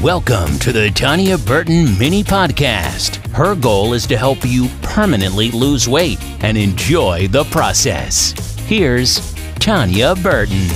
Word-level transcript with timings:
Welcome 0.00 0.58
to 0.60 0.72
the 0.72 0.90
Tanya 0.90 1.38
Burton 1.38 1.96
Mini 1.96 2.24
Podcast. 2.24 3.24
Her 3.28 3.54
goal 3.54 3.92
is 3.92 4.04
to 4.08 4.16
help 4.16 4.38
you 4.42 4.68
permanently 4.82 5.52
lose 5.52 5.88
weight 5.88 6.20
and 6.42 6.58
enjoy 6.58 7.28
the 7.28 7.44
process. 7.44 8.32
Here's 8.66 9.32
Tanya 9.60 10.16
Burton. 10.16 10.66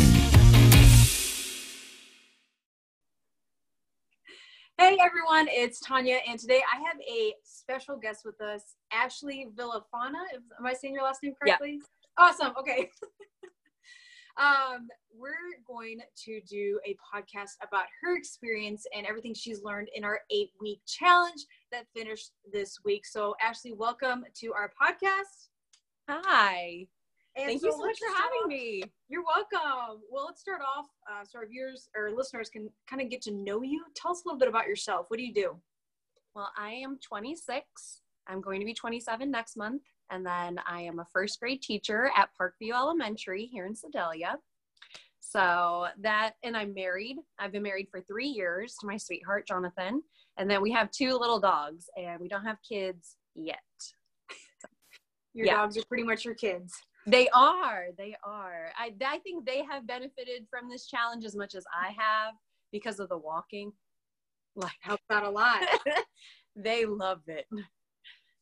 Hey 4.79 4.96
everyone, 5.02 5.48
it's 5.51 5.80
Tanya, 5.80 6.19
and 6.29 6.39
today 6.39 6.62
I 6.73 6.77
have 6.87 6.98
a 7.01 7.35
special 7.43 7.96
guest 7.96 8.21
with 8.25 8.41
us, 8.41 8.62
Ashley 8.93 9.48
Villafana. 9.57 10.23
Am 10.57 10.67
I 10.67 10.73
saying 10.73 10.95
your 10.95 11.03
last 11.03 11.25
name 11.25 11.35
correctly? 11.43 11.80
Yeah. 11.80 12.25
Awesome. 12.25 12.53
Okay. 12.61 12.91
um, 14.39 14.89
we're 15.18 15.30
going 15.66 16.00
to 16.25 16.41
do 16.43 16.79
a 16.86 16.95
podcast 16.95 17.53
about 17.66 17.85
her 18.03 18.16
experience 18.16 18.86
and 18.95 19.07
everything 19.07 19.32
she's 19.35 19.62
learned 19.62 19.89
in 19.95 20.04
our 20.04 20.21
eight 20.31 20.50
week 20.61 20.81
challenge 20.86 21.46
that 21.72 21.86
finished 21.95 22.32
this 22.53 22.79
week. 22.85 23.07
So, 23.07 23.35
Ashley, 23.40 23.72
welcome 23.72 24.25
to 24.40 24.53
our 24.53 24.71
podcast. 24.81 25.49
Hi. 26.09 26.86
And 27.36 27.46
Thank 27.46 27.61
so 27.61 27.67
you 27.67 27.72
so 27.72 27.79
much 27.79 27.99
for 27.99 28.14
having 28.17 28.40
off- 28.45 28.49
me. 28.49 28.82
You're 29.09 29.25
welcome. 29.25 30.00
Well, 30.11 30.26
let's 30.26 30.40
start 30.40 30.61
off 30.62 30.87
uh, 31.11 31.25
so 31.25 31.39
our 31.39 31.46
viewers 31.46 31.89
or 31.96 32.11
listeners 32.11 32.48
can 32.48 32.69
kind 32.89 33.03
of 33.03 33.11
get 33.11 33.23
to 33.23 33.31
know 33.31 33.62
you. 33.62 33.84
Tell 33.95 34.11
us 34.12 34.23
a 34.25 34.28
little 34.28 34.39
bit 34.39 34.48
about 34.48 34.67
yourself. 34.67 35.06
What 35.09 35.19
do 35.19 35.25
you 35.25 35.34
do? 35.34 35.56
Well, 36.34 36.50
I 36.59 36.70
am 36.70 36.98
26. 37.06 38.00
I'm 38.28 38.41
going 38.41 38.61
to 38.61 38.67
be 38.67 38.75
27 38.75 39.31
next 39.31 39.56
month. 39.56 39.83
And 40.11 40.25
then 40.25 40.59
I 40.67 40.83
am 40.83 40.98
a 40.98 41.06
first 41.12 41.41
grade 41.41 41.62
teacher 41.62 42.11
at 42.17 42.31
Parkview 42.41 42.73
Elementary 42.75 43.47
here 43.47 43.67
in 43.67 43.75
Sedalia. 43.75 44.37
So 45.20 45.87
that, 46.03 46.34
and 46.45 46.56
I'm 46.56 46.73
married. 46.73 47.17
I've 47.39 47.53
been 47.53 47.62
married 47.65 47.89
for 47.91 48.01
three 48.01 48.29
years 48.29 48.77
to 48.81 48.87
my 48.87 48.97
sweetheart, 48.97 49.47
Jonathan. 49.47 50.03
And 50.39 50.48
then 50.51 50.62
we 50.62 50.70
have 50.73 50.91
two 50.91 51.15
little 51.15 51.41
dogs, 51.41 51.87
and 51.97 52.21
we 52.21 52.29
don't 52.29 52.45
have 52.45 52.59
kids 52.69 53.17
yet. 53.35 53.59
Your 55.35 55.47
Yeah. 55.47 55.57
dogs 55.57 55.77
are 55.77 55.85
pretty 55.87 56.05
much 56.05 56.25
your 56.25 56.35
kids. 56.35 56.75
They 57.07 57.29
are. 57.31 57.87
They 57.98 58.17
are. 58.25 58.70
I, 58.77 58.93
I 59.05 59.19
think 59.19 59.45
they 59.45 59.63
have 59.65 59.87
benefited 59.87 60.47
from 60.51 60.69
this 60.69 60.87
challenge 60.87 61.25
as 61.25 61.37
much 61.37 61.55
as 61.55 61.65
I 61.75 61.89
have 61.98 62.35
because 62.73 63.01
of 63.01 63.09
the 63.09 63.19
walking. 63.19 63.73
Like, 64.55 64.73
Helps 64.81 65.05
out 65.11 65.25
a 65.25 65.31
lot. 65.31 65.63
they 66.57 66.85
love 66.87 67.20
it. 67.27 67.47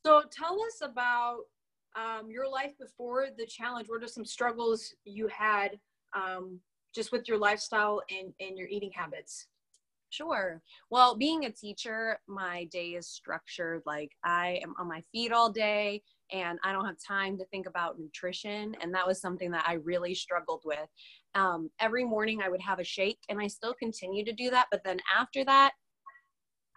So 0.05 0.23
tell 0.31 0.61
us 0.63 0.79
about 0.81 1.39
um, 1.95 2.29
your 2.29 2.49
life 2.49 2.73
before 2.79 3.27
the 3.37 3.45
challenge. 3.45 3.87
What 3.87 4.03
are 4.03 4.07
some 4.07 4.25
struggles 4.25 4.93
you 5.03 5.27
had 5.27 5.79
um, 6.15 6.59
just 6.93 7.11
with 7.11 7.27
your 7.27 7.37
lifestyle 7.37 8.01
and, 8.09 8.33
and 8.39 8.57
your 8.57 8.67
eating 8.67 8.91
habits? 8.93 9.47
Sure. 10.09 10.61
Well, 10.89 11.17
being 11.17 11.45
a 11.45 11.51
teacher, 11.51 12.19
my 12.27 12.65
day 12.65 12.89
is 12.89 13.07
structured 13.07 13.81
like 13.85 14.11
I 14.23 14.59
am 14.63 14.73
on 14.79 14.87
my 14.87 15.01
feet 15.11 15.31
all 15.31 15.51
day 15.51 16.03
and 16.31 16.57
I 16.63 16.71
don't 16.71 16.85
have 16.85 16.95
time 17.05 17.37
to 17.37 17.45
think 17.45 17.67
about 17.67 17.99
nutrition. 17.99 18.75
And 18.81 18.93
that 18.93 19.05
was 19.05 19.19
something 19.19 19.51
that 19.51 19.65
I 19.67 19.73
really 19.73 20.15
struggled 20.15 20.61
with. 20.63 20.87
Um, 21.33 21.69
every 21.79 22.05
morning 22.05 22.41
I 22.41 22.49
would 22.49 22.61
have 22.61 22.79
a 22.79 22.83
shake 22.83 23.19
and 23.29 23.41
I 23.41 23.47
still 23.47 23.73
continue 23.73 24.23
to 24.23 24.31
do 24.31 24.49
that. 24.51 24.67
But 24.71 24.83
then 24.85 24.99
after 25.13 25.43
that, 25.45 25.73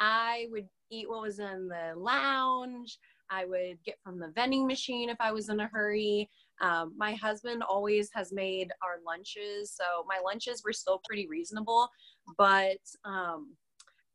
I 0.01 0.47
would 0.51 0.69
eat 0.91 1.09
what 1.09 1.23
was 1.23 1.39
in 1.39 1.69
the 1.69 1.95
lounge. 1.97 2.99
I 3.31 3.45
would 3.45 3.83
get 3.85 3.97
from 4.03 4.19
the 4.19 4.33
vending 4.35 4.67
machine 4.67 5.09
if 5.11 5.17
I 5.21 5.33
was 5.33 5.49
in 5.49 5.61
a 5.61 5.69
hurry. 5.69 6.29
Um, 6.61 6.95
my 6.97 7.15
husband 7.15 7.63
always 7.63 8.11
has 8.15 8.33
made 8.33 8.71
our 8.83 8.99
lunches. 9.07 9.73
So 9.73 10.05
my 10.09 10.19
lunches 10.25 10.63
were 10.65 10.73
still 10.73 11.01
pretty 11.07 11.27
reasonable 11.29 11.89
but 12.37 12.79
um, 13.05 13.55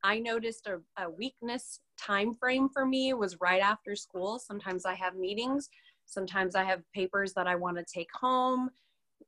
I 0.02 0.18
noticed 0.18 0.66
a, 0.66 0.78
a 1.02 1.10
weakness 1.10 1.80
time 1.98 2.34
frame 2.34 2.68
for 2.68 2.84
me 2.84 3.14
was 3.14 3.40
right 3.40 3.62
after 3.62 3.96
school. 3.96 4.38
Sometimes 4.38 4.84
I 4.84 4.94
have 4.94 5.16
meetings, 5.16 5.68
sometimes 6.06 6.54
I 6.54 6.64
have 6.64 6.82
papers 6.94 7.32
that 7.34 7.46
I 7.46 7.56
want 7.56 7.78
to 7.78 7.84
take 7.84 8.10
home. 8.20 8.70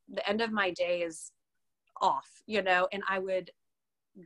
The 0.09 0.29
end 0.29 0.41
of 0.41 0.53
my 0.53 0.71
day 0.71 1.03
is 1.03 1.33
off, 2.01 2.29
you 2.47 2.63
know, 2.63 2.89
and 2.93 3.03
I 3.09 3.19
would 3.19 3.51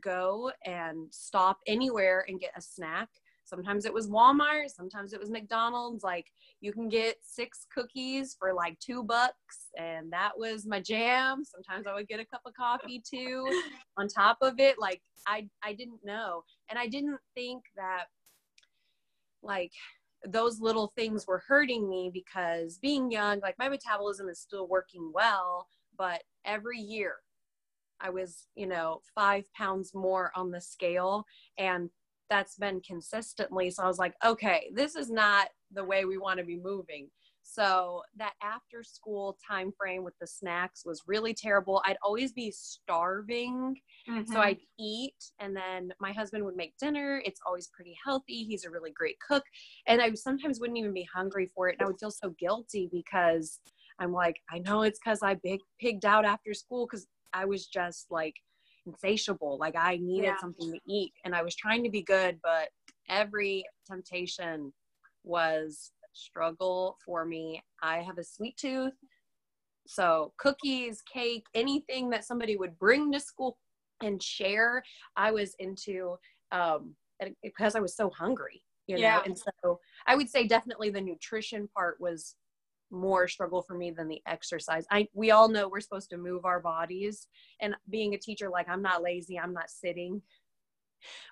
go 0.01 0.51
and 0.65 1.07
stop 1.11 1.59
anywhere 1.67 2.25
and 2.27 2.39
get 2.39 2.51
a 2.55 2.61
snack. 2.61 3.09
Sometimes 3.51 3.85
it 3.85 3.93
was 3.93 4.09
Walmart, 4.09 4.69
sometimes 4.69 5.11
it 5.13 5.19
was 5.19 5.29
McDonald's. 5.29 6.03
Like 6.03 6.27
you 6.61 6.71
can 6.71 6.87
get 6.87 7.17
six 7.21 7.67
cookies 7.73 8.35
for 8.39 8.53
like 8.53 8.79
two 8.79 9.03
bucks, 9.03 9.67
and 9.77 10.11
that 10.11 10.31
was 10.37 10.65
my 10.65 10.79
jam. 10.79 11.43
Sometimes 11.43 11.85
I 11.85 11.93
would 11.93 12.07
get 12.07 12.19
a 12.19 12.25
cup 12.25 12.41
of 12.45 12.53
coffee 12.53 13.03
too 13.05 13.45
on 13.97 14.07
top 14.07 14.37
of 14.41 14.59
it 14.59 14.77
like 14.79 15.01
i 15.27 15.47
i 15.63 15.73
didn't 15.73 15.99
know 16.03 16.43
and 16.69 16.77
i 16.77 16.87
didn't 16.87 17.19
think 17.35 17.63
that 17.75 18.05
like 19.43 19.71
those 20.27 20.59
little 20.59 20.91
things 20.95 21.25
were 21.25 21.43
hurting 21.47 21.89
me 21.89 22.11
because 22.13 22.77
being 22.77 23.11
young 23.11 23.39
like 23.39 23.57
my 23.57 23.69
metabolism 23.69 24.29
is 24.29 24.39
still 24.39 24.67
working 24.67 25.11
well 25.13 25.67
but 25.97 26.21
every 26.45 26.77
year 26.77 27.15
i 27.99 28.09
was 28.09 28.47
you 28.55 28.67
know 28.67 29.01
five 29.15 29.43
pounds 29.53 29.93
more 29.93 30.31
on 30.35 30.51
the 30.51 30.61
scale 30.61 31.25
and 31.57 31.89
that's 32.31 32.55
been 32.55 32.81
consistently 32.81 33.69
so 33.69 33.83
i 33.83 33.87
was 33.87 33.99
like 33.99 34.15
okay 34.25 34.71
this 34.73 34.95
is 34.95 35.11
not 35.11 35.49
the 35.73 35.83
way 35.83 36.05
we 36.05 36.17
want 36.17 36.39
to 36.39 36.45
be 36.45 36.57
moving 36.57 37.07
so 37.43 38.01
that 38.15 38.33
after 38.41 38.81
school 38.83 39.37
time 39.47 39.71
frame 39.77 40.03
with 40.03 40.13
the 40.21 40.25
snacks 40.25 40.83
was 40.85 41.03
really 41.05 41.33
terrible 41.33 41.81
i'd 41.85 41.97
always 42.03 42.31
be 42.31 42.49
starving 42.49 43.75
so 44.07 44.13
mm-hmm. 44.13 44.37
I'd 44.37 44.57
eat, 44.79 45.31
and 45.39 45.55
then 45.55 45.93
my 45.99 46.11
husband 46.11 46.43
would 46.43 46.55
make 46.55 46.75
dinner. 46.77 47.21
It's 47.23 47.39
always 47.45 47.67
pretty 47.67 47.95
healthy. 48.03 48.43
He's 48.43 48.65
a 48.65 48.71
really 48.71 48.91
great 48.91 49.17
cook. 49.19 49.43
And 49.87 50.01
I 50.01 50.11
sometimes 50.13 50.59
wouldn't 50.59 50.79
even 50.79 50.93
be 50.93 51.07
hungry 51.13 51.49
for 51.53 51.69
it. 51.69 51.75
And 51.77 51.85
I 51.85 51.87
would 51.87 51.99
feel 51.99 52.11
so 52.11 52.33
guilty 52.39 52.89
because 52.91 53.59
I'm 53.99 54.11
like, 54.11 54.37
I 54.49 54.59
know 54.59 54.81
it's 54.81 54.99
because 55.03 55.19
I 55.21 55.35
big, 55.35 55.59
pigged 55.79 56.05
out 56.05 56.25
after 56.25 56.53
school 56.53 56.87
because 56.87 57.05
I 57.33 57.45
was 57.45 57.67
just 57.67 58.07
like 58.09 58.35
insatiable. 58.85 59.57
Like 59.57 59.75
I 59.75 59.97
needed 59.97 60.27
Yeah. 60.27 60.37
something 60.39 60.71
to 60.71 60.79
eat. 60.87 61.13
And 61.25 61.35
I 61.35 61.43
was 61.43 61.55
trying 61.55 61.83
to 61.83 61.89
be 61.89 62.01
good, 62.01 62.39
but 62.43 62.69
every 63.09 63.65
temptation 63.87 64.73
was 65.23 65.91
a 66.03 66.07
struggle 66.13 66.97
for 67.05 67.25
me. 67.25 67.61
I 67.81 68.01
have 68.01 68.17
a 68.17 68.23
sweet 68.23 68.57
tooth. 68.57 68.93
So 69.87 70.33
cookies, 70.37 71.01
cake, 71.01 71.45
anything 71.53 72.09
that 72.11 72.25
somebody 72.25 72.55
would 72.55 72.77
bring 72.77 73.11
to 73.11 73.19
school 73.19 73.57
and 74.01 74.21
share, 74.21 74.83
I 75.15 75.31
was 75.31 75.55
into 75.59 76.17
um, 76.51 76.95
because 77.43 77.75
I 77.75 77.79
was 77.79 77.95
so 77.95 78.09
hungry, 78.09 78.63
you 78.87 78.95
know. 78.95 79.01
Yeah. 79.01 79.21
And 79.25 79.37
so 79.37 79.79
I 80.07 80.15
would 80.15 80.29
say 80.29 80.47
definitely 80.47 80.89
the 80.89 81.01
nutrition 81.01 81.67
part 81.75 81.99
was 81.99 82.35
more 82.91 83.27
struggle 83.27 83.61
for 83.61 83.75
me 83.75 83.91
than 83.91 84.07
the 84.07 84.21
exercise. 84.27 84.85
I 84.91 85.07
we 85.13 85.31
all 85.31 85.47
know 85.49 85.67
we're 85.67 85.79
supposed 85.79 86.09
to 86.11 86.17
move 86.17 86.45
our 86.45 86.59
bodies, 86.59 87.27
and 87.61 87.75
being 87.89 88.13
a 88.13 88.17
teacher, 88.17 88.49
like 88.49 88.69
I'm 88.69 88.81
not 88.81 89.01
lazy, 89.01 89.39
I'm 89.39 89.53
not 89.53 89.69
sitting, 89.69 90.21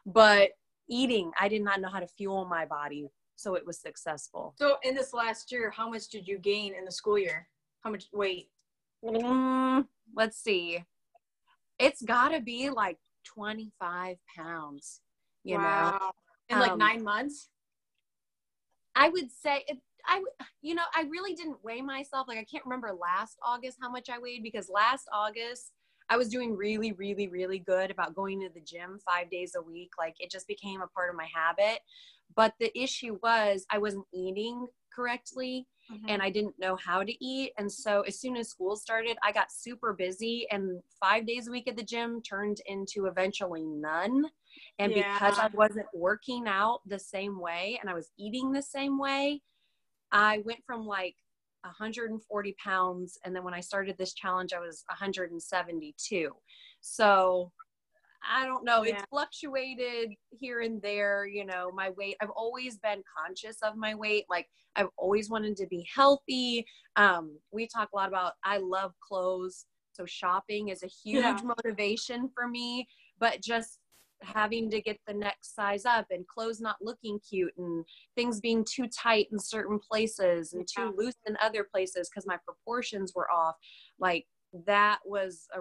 but 0.05 0.51
eating, 0.89 1.31
I 1.39 1.47
did 1.49 1.63
not 1.63 1.81
know 1.81 1.89
how 1.89 1.99
to 1.99 2.07
fuel 2.07 2.45
my 2.45 2.65
body, 2.65 3.07
so 3.35 3.55
it 3.55 3.65
was 3.65 3.79
successful. 3.79 4.55
So 4.57 4.77
in 4.83 4.95
this 4.95 5.13
last 5.13 5.51
year, 5.51 5.69
how 5.69 5.89
much 5.89 6.09
did 6.09 6.27
you 6.27 6.39
gain 6.39 6.73
in 6.73 6.85
the 6.85 6.91
school 6.91 7.19
year? 7.19 7.47
How 7.83 7.91
much 7.91 8.05
weight? 8.11 8.49
Mm, 9.05 9.85
let's 10.15 10.37
see. 10.37 10.83
It's 11.77 12.01
got 12.01 12.29
to 12.29 12.41
be 12.41 12.69
like 12.69 12.97
25 13.25 14.17
pounds, 14.35 15.01
you 15.43 15.57
know. 15.57 15.97
In 16.49 16.59
like 16.59 16.71
Um, 16.71 16.79
nine 16.79 17.03
months? 17.03 17.49
I 18.95 19.09
would 19.09 19.31
say 19.31 19.63
it, 19.67 19.77
I 20.05 20.23
you 20.61 20.75
know, 20.75 20.83
I 20.95 21.03
really 21.09 21.33
didn't 21.33 21.63
weigh 21.63 21.81
myself. 21.81 22.27
Like 22.27 22.37
I 22.37 22.45
can't 22.45 22.65
remember 22.65 22.91
last 22.91 23.37
August 23.43 23.77
how 23.81 23.89
much 23.89 24.09
I 24.09 24.19
weighed 24.19 24.43
because 24.43 24.69
last 24.69 25.07
August 25.13 25.71
I 26.09 26.17
was 26.17 26.29
doing 26.29 26.55
really, 26.55 26.91
really, 26.93 27.27
really 27.27 27.59
good 27.59 27.91
about 27.91 28.15
going 28.15 28.41
to 28.41 28.49
the 28.53 28.61
gym 28.61 28.99
five 29.05 29.29
days 29.29 29.53
a 29.55 29.61
week. 29.61 29.91
Like 29.97 30.15
it 30.19 30.31
just 30.31 30.47
became 30.47 30.81
a 30.81 30.87
part 30.87 31.09
of 31.09 31.15
my 31.15 31.27
habit. 31.33 31.79
But 32.35 32.53
the 32.59 32.77
issue 32.79 33.19
was 33.21 33.65
I 33.69 33.77
wasn't 33.77 34.05
eating 34.13 34.67
correctly 34.93 35.67
mm-hmm. 35.91 36.09
and 36.09 36.21
I 36.21 36.29
didn't 36.29 36.55
know 36.59 36.75
how 36.75 37.03
to 37.03 37.25
eat. 37.25 37.53
And 37.57 37.71
so 37.71 38.01
as 38.01 38.19
soon 38.19 38.35
as 38.37 38.49
school 38.49 38.75
started, 38.75 39.17
I 39.23 39.31
got 39.31 39.51
super 39.51 39.93
busy 39.93 40.47
and 40.51 40.81
five 40.99 41.27
days 41.27 41.47
a 41.47 41.51
week 41.51 41.67
at 41.67 41.77
the 41.77 41.83
gym 41.83 42.21
turned 42.21 42.59
into 42.65 43.05
eventually 43.05 43.65
none. 43.65 44.25
And 44.79 44.93
because 44.93 45.37
I 45.37 45.49
wasn't 45.53 45.87
working 45.93 46.47
out 46.47 46.81
the 46.85 46.99
same 46.99 47.39
way 47.39 47.77
and 47.81 47.89
I 47.89 47.93
was 47.93 48.11
eating 48.17 48.51
the 48.51 48.61
same 48.61 48.99
way, 48.99 49.41
I 50.11 50.39
went 50.45 50.59
from 50.65 50.85
like 50.85 51.15
140 51.63 52.55
pounds. 52.63 53.17
And 53.23 53.35
then 53.35 53.43
when 53.43 53.53
I 53.53 53.59
started 53.59 53.97
this 53.97 54.13
challenge, 54.13 54.53
I 54.53 54.59
was 54.59 54.83
172. 54.89 56.31
So 56.81 57.51
I 58.27 58.45
don't 58.45 58.65
know. 58.65 58.83
Yeah. 58.83 58.95
It's 58.95 59.03
fluctuated 59.09 60.11
here 60.31 60.61
and 60.61 60.81
there. 60.81 61.25
You 61.25 61.45
know, 61.45 61.71
my 61.73 61.91
weight, 61.91 62.17
I've 62.21 62.29
always 62.31 62.77
been 62.77 63.01
conscious 63.17 63.57
of 63.63 63.77
my 63.77 63.95
weight. 63.95 64.25
Like, 64.29 64.47
I've 64.75 64.89
always 64.97 65.29
wanted 65.29 65.55
to 65.57 65.67
be 65.67 65.87
healthy. 65.93 66.65
Um, 66.95 67.37
we 67.51 67.67
talk 67.67 67.89
a 67.93 67.95
lot 67.95 68.09
about 68.09 68.33
I 68.43 68.57
love 68.57 68.93
clothes. 68.99 69.65
So, 69.93 70.05
shopping 70.05 70.69
is 70.69 70.83
a 70.83 70.87
huge 70.87 71.23
Yeah. 71.23 71.39
motivation 71.43 72.29
for 72.33 72.47
me. 72.47 72.87
But 73.19 73.41
just 73.41 73.79
having 74.21 74.69
to 74.69 74.81
get 74.81 74.99
the 75.07 75.13
next 75.13 75.55
size 75.55 75.85
up 75.85 76.05
and 76.11 76.27
clothes 76.27 76.59
not 76.59 76.75
looking 76.81 77.19
cute 77.27 77.53
and 77.57 77.85
things 78.15 78.39
being 78.39 78.65
too 78.65 78.87
tight 78.87 79.27
in 79.31 79.39
certain 79.39 79.79
places 79.79 80.53
and 80.53 80.67
too 80.67 80.93
loose 80.97 81.15
in 81.25 81.37
other 81.41 81.65
places 81.71 82.09
because 82.09 82.27
my 82.27 82.37
proportions 82.45 83.13
were 83.15 83.31
off 83.31 83.55
like 83.99 84.25
that 84.65 84.99
was 85.05 85.47
a 85.55 85.59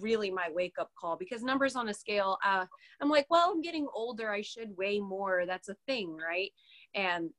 really 0.00 0.30
my 0.30 0.48
wake 0.52 0.74
up 0.80 0.90
call 0.98 1.16
because 1.16 1.42
numbers 1.42 1.76
on 1.76 1.88
a 1.88 1.94
scale 1.94 2.36
uh, 2.44 2.66
i'm 3.00 3.08
like 3.08 3.26
well 3.30 3.52
i'm 3.52 3.62
getting 3.62 3.86
older 3.94 4.30
i 4.30 4.42
should 4.42 4.76
weigh 4.76 4.98
more 4.98 5.44
that's 5.46 5.68
a 5.68 5.76
thing 5.86 6.16
right? 6.16 6.50
And 6.94 7.30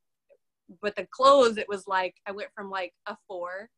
but 0.82 0.96
the 0.96 1.08
clothes 1.12 1.58
it 1.58 1.70
was 1.70 1.88
like 1.88 2.16
i 2.26 2.32
went 2.32 2.50
from 2.56 2.70
like 2.70 2.94
a 3.08 3.16
four 3.28 3.70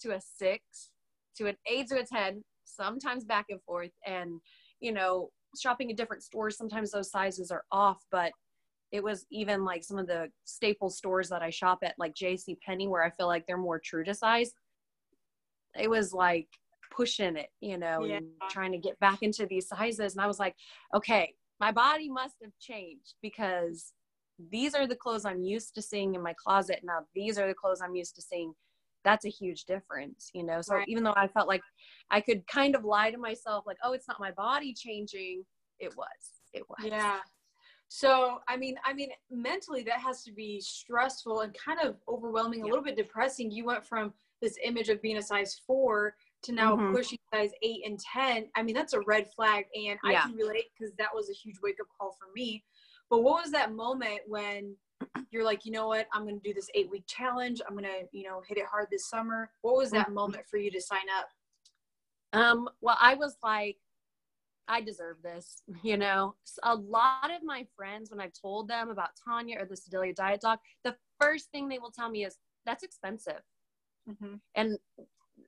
to 0.00 0.14
a 0.14 0.20
six 0.20 0.90
to 1.36 1.46
an 1.46 1.56
eight 1.70 1.88
to 1.88 2.00
a 2.00 2.04
ten 2.04 2.42
sometimes 2.64 3.24
back 3.24 3.46
and 3.50 3.62
forth 3.62 3.92
and 4.06 4.40
you 4.80 4.92
know 4.92 5.30
shopping 5.60 5.90
at 5.90 5.96
different 5.96 6.22
stores 6.22 6.56
sometimes 6.56 6.90
those 6.90 7.10
sizes 7.10 7.50
are 7.50 7.64
off 7.72 8.04
but 8.10 8.32
it 8.92 9.02
was 9.02 9.26
even 9.30 9.64
like 9.64 9.82
some 9.82 9.98
of 9.98 10.06
the 10.06 10.28
staple 10.44 10.90
stores 10.90 11.28
that 11.28 11.42
i 11.42 11.50
shop 11.50 11.78
at 11.82 11.94
like 11.98 12.14
jc 12.14 12.56
penney 12.60 12.88
where 12.88 13.04
i 13.04 13.10
feel 13.10 13.26
like 13.26 13.46
they're 13.46 13.56
more 13.56 13.78
true 13.78 14.04
to 14.04 14.14
size 14.14 14.52
it 15.78 15.88
was 15.88 16.12
like 16.12 16.48
pushing 16.90 17.36
it 17.36 17.48
you 17.60 17.76
know 17.76 18.04
yeah. 18.04 18.16
and 18.16 18.26
trying 18.50 18.72
to 18.72 18.78
get 18.78 18.98
back 19.00 19.22
into 19.22 19.46
these 19.46 19.68
sizes 19.68 20.14
and 20.14 20.22
i 20.22 20.26
was 20.26 20.38
like 20.38 20.54
okay 20.94 21.32
my 21.60 21.72
body 21.72 22.08
must 22.08 22.36
have 22.42 22.52
changed 22.60 23.14
because 23.22 23.92
these 24.50 24.74
are 24.74 24.86
the 24.86 24.96
clothes 24.96 25.24
i'm 25.24 25.42
used 25.42 25.74
to 25.74 25.82
seeing 25.82 26.14
in 26.14 26.22
my 26.22 26.34
closet 26.34 26.80
now 26.84 27.00
these 27.14 27.38
are 27.38 27.48
the 27.48 27.54
clothes 27.54 27.80
i'm 27.82 27.94
used 27.94 28.14
to 28.14 28.22
seeing 28.22 28.52
that's 29.04 29.24
a 29.24 29.28
huge 29.28 29.64
difference 29.64 30.30
you 30.34 30.44
know 30.44 30.60
so 30.60 30.76
right. 30.76 30.88
even 30.88 31.04
though 31.04 31.14
i 31.16 31.26
felt 31.28 31.48
like 31.48 31.62
i 32.10 32.20
could 32.20 32.46
kind 32.46 32.74
of 32.74 32.84
lie 32.84 33.10
to 33.10 33.18
myself 33.18 33.64
like 33.66 33.76
oh 33.84 33.92
it's 33.92 34.08
not 34.08 34.18
my 34.20 34.30
body 34.32 34.72
changing 34.72 35.44
it 35.78 35.94
was 35.96 36.06
it 36.52 36.62
was 36.68 36.78
yeah 36.84 37.18
so 37.88 38.38
i 38.48 38.56
mean 38.56 38.76
i 38.84 38.92
mean 38.92 39.10
mentally 39.30 39.82
that 39.82 40.00
has 40.00 40.22
to 40.22 40.32
be 40.32 40.60
stressful 40.60 41.40
and 41.40 41.54
kind 41.54 41.78
of 41.80 41.96
overwhelming 42.08 42.60
yeah. 42.60 42.66
a 42.66 42.70
little 42.70 42.84
bit 42.84 42.96
depressing 42.96 43.50
you 43.50 43.64
went 43.64 43.84
from 43.84 44.12
this 44.40 44.58
image 44.64 44.88
of 44.88 45.00
being 45.00 45.18
a 45.18 45.22
size 45.22 45.60
four 45.66 46.14
to 46.42 46.52
now 46.52 46.76
mm-hmm. 46.76 46.94
pushing 46.94 47.18
size 47.32 47.50
eight 47.62 47.82
and 47.86 47.98
10 48.00 48.46
i 48.56 48.62
mean 48.62 48.74
that's 48.74 48.94
a 48.94 49.00
red 49.06 49.26
flag 49.34 49.64
and 49.74 49.98
yeah. 50.04 50.18
i 50.18 50.22
can 50.22 50.34
relate 50.34 50.64
because 50.78 50.94
that 50.96 51.08
was 51.14 51.30
a 51.30 51.32
huge 51.32 51.56
wake 51.62 51.76
up 51.80 51.86
call 51.98 52.16
for 52.18 52.28
me 52.34 52.64
but 53.10 53.22
what 53.22 53.42
was 53.42 53.52
that 53.52 53.74
moment 53.74 54.20
when 54.26 54.76
you're 55.30 55.44
like, 55.44 55.64
you 55.64 55.72
know 55.72 55.88
what, 55.88 56.06
I'm 56.12 56.22
going 56.22 56.40
to 56.40 56.48
do 56.48 56.54
this 56.54 56.68
eight 56.74 56.90
week 56.90 57.04
challenge. 57.06 57.60
I'm 57.66 57.74
going 57.74 57.84
to, 57.84 58.08
you 58.12 58.24
know, 58.24 58.42
hit 58.46 58.58
it 58.58 58.66
hard 58.70 58.88
this 58.90 59.08
summer. 59.08 59.50
What 59.62 59.76
was 59.76 59.90
that 59.90 60.06
mm-hmm. 60.06 60.14
moment 60.14 60.44
for 60.48 60.56
you 60.56 60.70
to 60.70 60.80
sign 60.80 61.06
up? 61.18 61.28
Um, 62.32 62.68
well, 62.80 62.96
I 63.00 63.14
was 63.14 63.36
like, 63.42 63.76
I 64.66 64.80
deserve 64.80 65.16
this, 65.22 65.62
you 65.82 65.96
know. 65.96 66.34
A 66.62 66.74
lot 66.74 67.30
of 67.30 67.42
my 67.44 67.66
friends, 67.76 68.10
when 68.10 68.20
I've 68.20 68.32
told 68.40 68.68
them 68.68 68.90
about 68.90 69.10
Tanya 69.24 69.60
or 69.60 69.66
the 69.66 69.76
Sedalia 69.76 70.14
Diet 70.14 70.40
Doc, 70.40 70.60
the 70.84 70.96
first 71.20 71.50
thing 71.50 71.68
they 71.68 71.78
will 71.78 71.92
tell 71.92 72.10
me 72.10 72.24
is 72.24 72.36
that's 72.66 72.82
expensive. 72.82 73.42
Mm-hmm. 74.08 74.34
And 74.54 74.78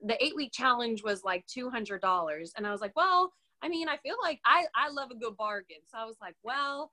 the 0.03 0.23
eight 0.23 0.35
week 0.35 0.51
challenge 0.51 1.03
was 1.03 1.23
like 1.23 1.45
$200. 1.47 2.51
And 2.55 2.67
I 2.67 2.71
was 2.71 2.81
like, 2.81 2.95
well, 2.95 3.33
I 3.61 3.69
mean, 3.69 3.89
I 3.89 3.97
feel 3.97 4.17
like 4.21 4.39
I, 4.45 4.65
I 4.75 4.89
love 4.89 5.09
a 5.11 5.15
good 5.15 5.35
bargain. 5.35 5.77
So 5.85 5.97
I 5.97 6.05
was 6.05 6.17
like, 6.21 6.35
well, 6.43 6.91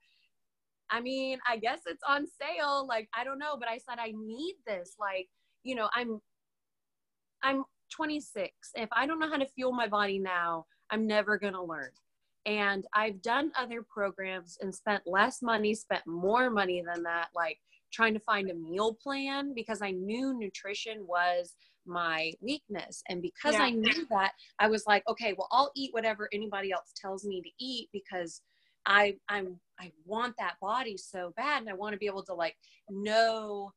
I 0.89 1.01
mean, 1.01 1.39
I 1.47 1.57
guess 1.57 1.79
it's 1.85 2.03
on 2.07 2.25
sale. 2.27 2.85
Like, 2.87 3.09
I 3.17 3.23
don't 3.23 3.39
know, 3.39 3.57
but 3.59 3.67
I 3.69 3.77
said 3.77 3.99
I 3.99 4.13
need 4.15 4.55
this. 4.67 4.95
Like, 4.99 5.27
you 5.63 5.75
know, 5.75 5.89
I'm 5.93 6.19
I'm 7.43 7.63
26. 7.95 8.51
If 8.75 8.89
I 8.91 9.05
don't 9.05 9.19
know 9.19 9.29
how 9.29 9.37
to 9.37 9.47
fuel 9.47 9.71
my 9.71 9.87
body 9.87 10.19
now, 10.19 10.65
I'm 10.89 11.07
never 11.07 11.37
going 11.37 11.53
to 11.53 11.63
learn. 11.63 11.91
And 12.45 12.85
I've 12.93 13.21
done 13.21 13.51
other 13.57 13.81
programs 13.81 14.57
and 14.61 14.73
spent 14.73 15.03
less 15.05 15.41
money, 15.41 15.73
spent 15.73 16.05
more 16.05 16.49
money 16.49 16.83
than 16.85 17.03
that, 17.03 17.29
like 17.35 17.57
trying 17.91 18.13
to 18.13 18.19
find 18.19 18.51
a 18.51 18.55
meal 18.55 18.95
plan 19.01 19.53
because 19.55 19.81
I 19.81 19.91
knew 19.91 20.37
nutrition 20.37 21.07
was 21.07 21.55
my 21.87 22.31
weakness. 22.41 23.01
And 23.09 23.21
because 23.21 23.55
yeah. 23.55 23.63
I 23.63 23.69
knew 23.71 24.05
that, 24.09 24.33
I 24.59 24.67
was 24.67 24.85
like, 24.85 25.03
okay, 25.07 25.33
well, 25.37 25.47
I'll 25.51 25.71
eat 25.75 25.93
whatever 25.93 26.29
anybody 26.33 26.71
else 26.71 26.93
tells 26.95 27.25
me 27.25 27.41
to 27.41 27.49
eat 27.59 27.89
because 27.93 28.41
I 28.85 29.15
I'm 29.29 29.59
I 29.79 29.91
want 30.05 30.35
that 30.37 30.55
body 30.61 30.97
so 30.97 31.33
bad 31.35 31.61
and 31.61 31.69
I 31.69 31.73
want 31.73 31.93
to 31.93 31.99
be 31.99 32.05
able 32.05 32.23
to 32.23 32.33
like 32.33 32.55
know 32.89 33.71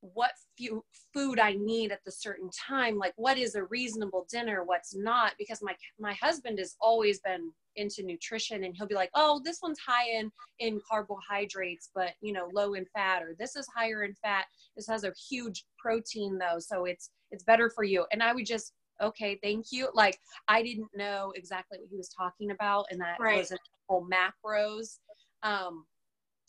what 0.00 0.32
few 0.56 0.84
food 1.12 1.38
I 1.38 1.54
need 1.54 1.90
at 1.90 2.04
the 2.04 2.12
certain 2.12 2.50
time 2.50 2.98
like 2.98 3.12
what 3.16 3.38
is 3.38 3.54
a 3.54 3.64
reasonable 3.64 4.26
dinner 4.30 4.62
what's 4.64 4.94
not 4.94 5.32
because 5.38 5.62
my 5.62 5.74
my 5.98 6.14
husband 6.14 6.58
has 6.58 6.76
always 6.80 7.20
been 7.20 7.50
into 7.76 8.02
nutrition 8.02 8.64
and 8.64 8.74
he'll 8.76 8.86
be 8.86 8.94
like 8.94 9.10
oh 9.14 9.40
this 9.44 9.58
one's 9.62 9.78
high 9.78 10.08
in 10.10 10.30
in 10.60 10.80
carbohydrates 10.88 11.90
but 11.94 12.12
you 12.20 12.32
know 12.32 12.48
low 12.52 12.74
in 12.74 12.86
fat 12.94 13.22
or 13.22 13.34
this 13.38 13.56
is 13.56 13.66
higher 13.74 14.04
in 14.04 14.14
fat 14.22 14.46
this 14.76 14.86
has 14.86 15.04
a 15.04 15.12
huge 15.28 15.64
protein 15.78 16.38
though 16.38 16.58
so 16.58 16.84
it's 16.84 17.10
it's 17.30 17.44
better 17.44 17.70
for 17.70 17.84
you 17.84 18.04
and 18.12 18.22
I 18.22 18.32
would 18.32 18.46
just 18.46 18.72
okay 19.02 19.38
thank 19.42 19.66
you 19.72 19.88
like 19.94 20.18
I 20.48 20.62
didn't 20.62 20.88
know 20.94 21.32
exactly 21.34 21.78
what 21.78 21.88
he 21.90 21.96
was 21.96 22.08
talking 22.08 22.50
about 22.50 22.86
and 22.90 23.00
that 23.00 23.16
right. 23.18 23.38
wasn't 23.38 23.60
whole 23.88 24.06
macros. 24.06 24.98
Um, 25.42 25.84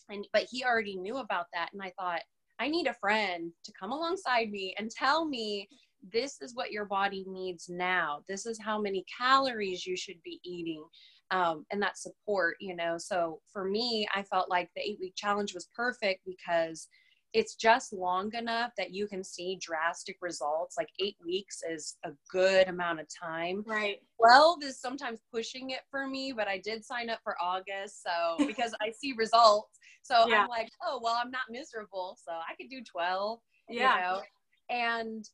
and 0.10 0.28
but 0.32 0.48
he 0.50 0.64
already 0.64 0.96
knew 0.96 1.18
about 1.18 1.48
that, 1.54 1.70
and 1.74 1.82
I 1.82 1.92
thought 2.00 2.22
I 2.60 2.68
need 2.68 2.88
a 2.88 2.94
friend 2.94 3.52
to 3.66 3.74
come 3.80 3.92
alongside 3.92 4.50
me 4.50 4.74
and 4.78 4.90
tell 4.90 5.26
me 5.26 5.68
this 6.12 6.42
is 6.42 6.56
what 6.56 6.72
your 6.72 6.86
body 6.86 7.26
needs 7.28 7.68
now. 7.70 8.22
This 8.28 8.46
is 8.46 8.60
how 8.64 8.80
many 8.80 9.06
calories 9.18 9.86
you 9.86 9.98
should 9.98 10.22
be 10.24 10.40
eating. 10.44 10.84
Um, 11.30 11.66
and 11.72 11.82
that 11.82 11.98
support, 11.98 12.56
you 12.62 12.74
know. 12.74 12.98
So 12.98 13.42
for 13.52 13.66
me, 13.66 14.08
I 14.16 14.24
felt 14.24 14.50
like 14.50 14.70
the 14.76 14.82
eight 14.82 14.98
week 15.02 15.14
challenge 15.18 15.54
was 15.54 15.68
perfect 15.76 16.22
because 16.26 16.88
it's 17.38 17.54
just 17.54 17.94
long 17.94 18.34
enough 18.34 18.72
that 18.78 18.92
you 18.92 19.06
can 19.06 19.24
see 19.24 19.60
drastic 19.62 20.18
results. 20.22 20.76
Like 20.76 20.90
eight 21.00 21.18
weeks 21.24 21.62
is 21.70 21.98
a 22.04 22.10
good 22.32 22.68
amount 22.68 23.00
of 23.00 23.06
time. 23.08 23.64
Right. 23.68 23.98
12 24.20 24.64
is 24.64 24.82
sometimes 24.82 25.20
pushing 25.32 25.70
it 25.70 25.82
for 25.92 26.08
me, 26.08 26.34
but 26.36 26.48
I 26.48 26.58
did 26.58 26.84
sign 26.84 27.12
up 27.12 27.20
for 27.24 27.36
August. 27.40 28.02
So 28.02 28.44
because 28.48 28.74
I 28.82 28.90
see 28.90 29.14
results. 29.16 29.78
So 30.02 30.28
yeah. 30.28 30.42
I'm 30.42 30.48
like, 30.48 30.72
oh, 30.84 31.00
well, 31.04 31.16
I'm 31.24 31.30
not 31.30 31.44
miserable. 31.52 32.18
So 32.26 32.32
I 32.32 32.56
could 32.60 32.72
do 32.72 32.82
12. 32.84 33.40
Yeah. 33.70 33.96
You 33.96 34.02
know? 34.02 34.22
And 34.72 35.30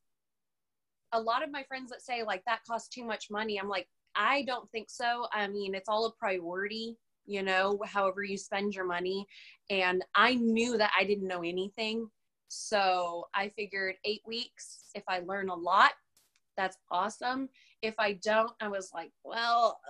a 1.12 1.20
lot 1.22 1.42
of 1.42 1.50
my 1.50 1.62
friends 1.62 1.90
that 1.90 2.02
say 2.02 2.22
like 2.22 2.42
that 2.46 2.60
costs 2.68 2.88
too 2.88 3.06
much 3.06 3.30
money, 3.30 3.58
I'm 3.58 3.70
like, 3.70 3.88
I 4.14 4.42
don't 4.42 4.70
think 4.72 4.90
so. 4.90 5.26
I 5.32 5.48
mean, 5.48 5.74
it's 5.74 5.88
all 5.88 6.04
a 6.04 6.12
priority 6.12 6.98
you 7.26 7.42
know, 7.42 7.78
however 7.86 8.22
you 8.22 8.36
spend 8.36 8.74
your 8.74 8.86
money. 8.86 9.26
And 9.70 10.04
I 10.14 10.34
knew 10.34 10.76
that 10.78 10.92
I 10.98 11.04
didn't 11.04 11.28
know 11.28 11.42
anything. 11.42 12.08
So 12.48 13.26
I 13.34 13.50
figured 13.56 13.96
eight 14.04 14.22
weeks, 14.26 14.90
if 14.94 15.02
I 15.08 15.20
learn 15.20 15.48
a 15.48 15.54
lot, 15.54 15.92
that's 16.56 16.76
awesome. 16.90 17.48
If 17.82 17.94
I 17.98 18.14
don't, 18.14 18.52
I 18.60 18.68
was 18.68 18.90
like, 18.94 19.10
well, 19.24 19.80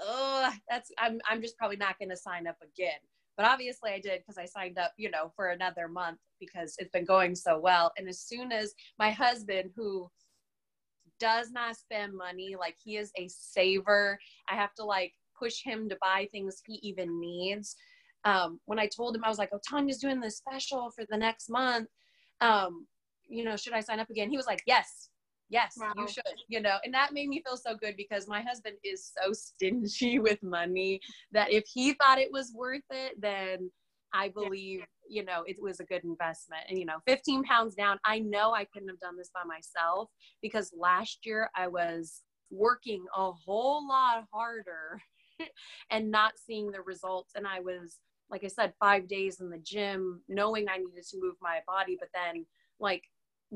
that's 0.68 0.90
I'm 0.98 1.20
I'm 1.28 1.42
just 1.42 1.58
probably 1.58 1.76
not 1.76 1.98
going 1.98 2.08
to 2.10 2.16
sign 2.16 2.46
up 2.46 2.56
again. 2.62 2.98
But 3.36 3.46
obviously 3.46 3.90
I 3.90 4.00
did 4.00 4.20
because 4.20 4.38
I 4.38 4.46
signed 4.46 4.78
up, 4.78 4.92
you 4.96 5.10
know, 5.10 5.32
for 5.34 5.48
another 5.48 5.88
month 5.88 6.18
because 6.38 6.74
it's 6.78 6.90
been 6.90 7.04
going 7.04 7.34
so 7.34 7.58
well. 7.58 7.92
And 7.98 8.08
as 8.08 8.20
soon 8.20 8.52
as 8.52 8.74
my 8.98 9.10
husband 9.10 9.70
who 9.74 10.08
does 11.18 11.50
not 11.50 11.76
spend 11.76 12.14
money, 12.14 12.56
like 12.58 12.76
he 12.82 12.96
is 12.96 13.10
a 13.16 13.28
saver, 13.28 14.18
I 14.48 14.54
have 14.54 14.74
to 14.74 14.84
like 14.84 15.12
push 15.38 15.62
him 15.62 15.88
to 15.88 15.96
buy 16.00 16.28
things 16.30 16.62
he 16.66 16.74
even 16.82 17.20
needs. 17.20 17.76
Um, 18.24 18.60
when 18.64 18.78
I 18.78 18.86
told 18.86 19.14
him, 19.14 19.24
I 19.24 19.28
was 19.28 19.38
like, 19.38 19.50
oh, 19.52 19.60
Tanya's 19.68 19.98
doing 19.98 20.20
this 20.20 20.38
special 20.38 20.90
for 20.90 21.04
the 21.08 21.16
next 21.16 21.50
month. 21.50 21.88
Um, 22.40 22.86
you 23.28 23.44
know, 23.44 23.56
should 23.56 23.72
I 23.72 23.80
sign 23.80 24.00
up 24.00 24.10
again? 24.10 24.30
He 24.30 24.36
was 24.36 24.46
like, 24.46 24.62
yes, 24.66 25.08
yes, 25.50 25.74
wow. 25.78 25.92
you 25.96 26.08
should, 26.08 26.24
you 26.48 26.60
know, 26.60 26.76
and 26.84 26.94
that 26.94 27.12
made 27.12 27.28
me 27.28 27.42
feel 27.46 27.56
so 27.56 27.76
good 27.76 27.96
because 27.96 28.26
my 28.26 28.40
husband 28.40 28.76
is 28.82 29.12
so 29.22 29.32
stingy 29.32 30.18
with 30.26 30.42
money 30.42 31.00
that 31.32 31.52
if 31.52 31.64
he 31.72 31.92
thought 31.94 32.18
it 32.18 32.32
was 32.32 32.52
worth 32.54 32.82
it, 32.90 33.20
then 33.20 33.70
I 34.12 34.28
believe, 34.28 34.84
you 35.08 35.24
know, 35.24 35.42
it 35.46 35.56
was 35.60 35.80
a 35.80 35.84
good 35.84 36.04
investment. 36.04 36.62
And, 36.68 36.78
you 36.78 36.86
know, 36.86 36.98
15 37.06 37.42
pounds 37.44 37.74
down, 37.74 37.98
I 38.04 38.20
know 38.20 38.54
I 38.54 38.64
couldn't 38.64 38.88
have 38.88 39.00
done 39.00 39.16
this 39.16 39.30
by 39.34 39.42
myself 39.44 40.08
because 40.40 40.72
last 40.78 41.26
year 41.26 41.50
I 41.56 41.66
was 41.66 42.22
working 42.50 43.04
a 43.16 43.32
whole 43.32 43.86
lot 43.88 44.24
harder 44.32 45.00
and 45.90 46.10
not 46.10 46.34
seeing 46.36 46.70
the 46.70 46.82
results. 46.82 47.32
And 47.34 47.46
I 47.46 47.60
was, 47.60 47.98
like 48.30 48.44
I 48.44 48.48
said, 48.48 48.72
five 48.78 49.08
days 49.08 49.40
in 49.40 49.50
the 49.50 49.58
gym, 49.58 50.22
knowing 50.28 50.68
I 50.68 50.78
needed 50.78 51.06
to 51.10 51.20
move 51.20 51.34
my 51.40 51.60
body, 51.66 51.96
but 51.98 52.08
then 52.14 52.46
like 52.80 53.04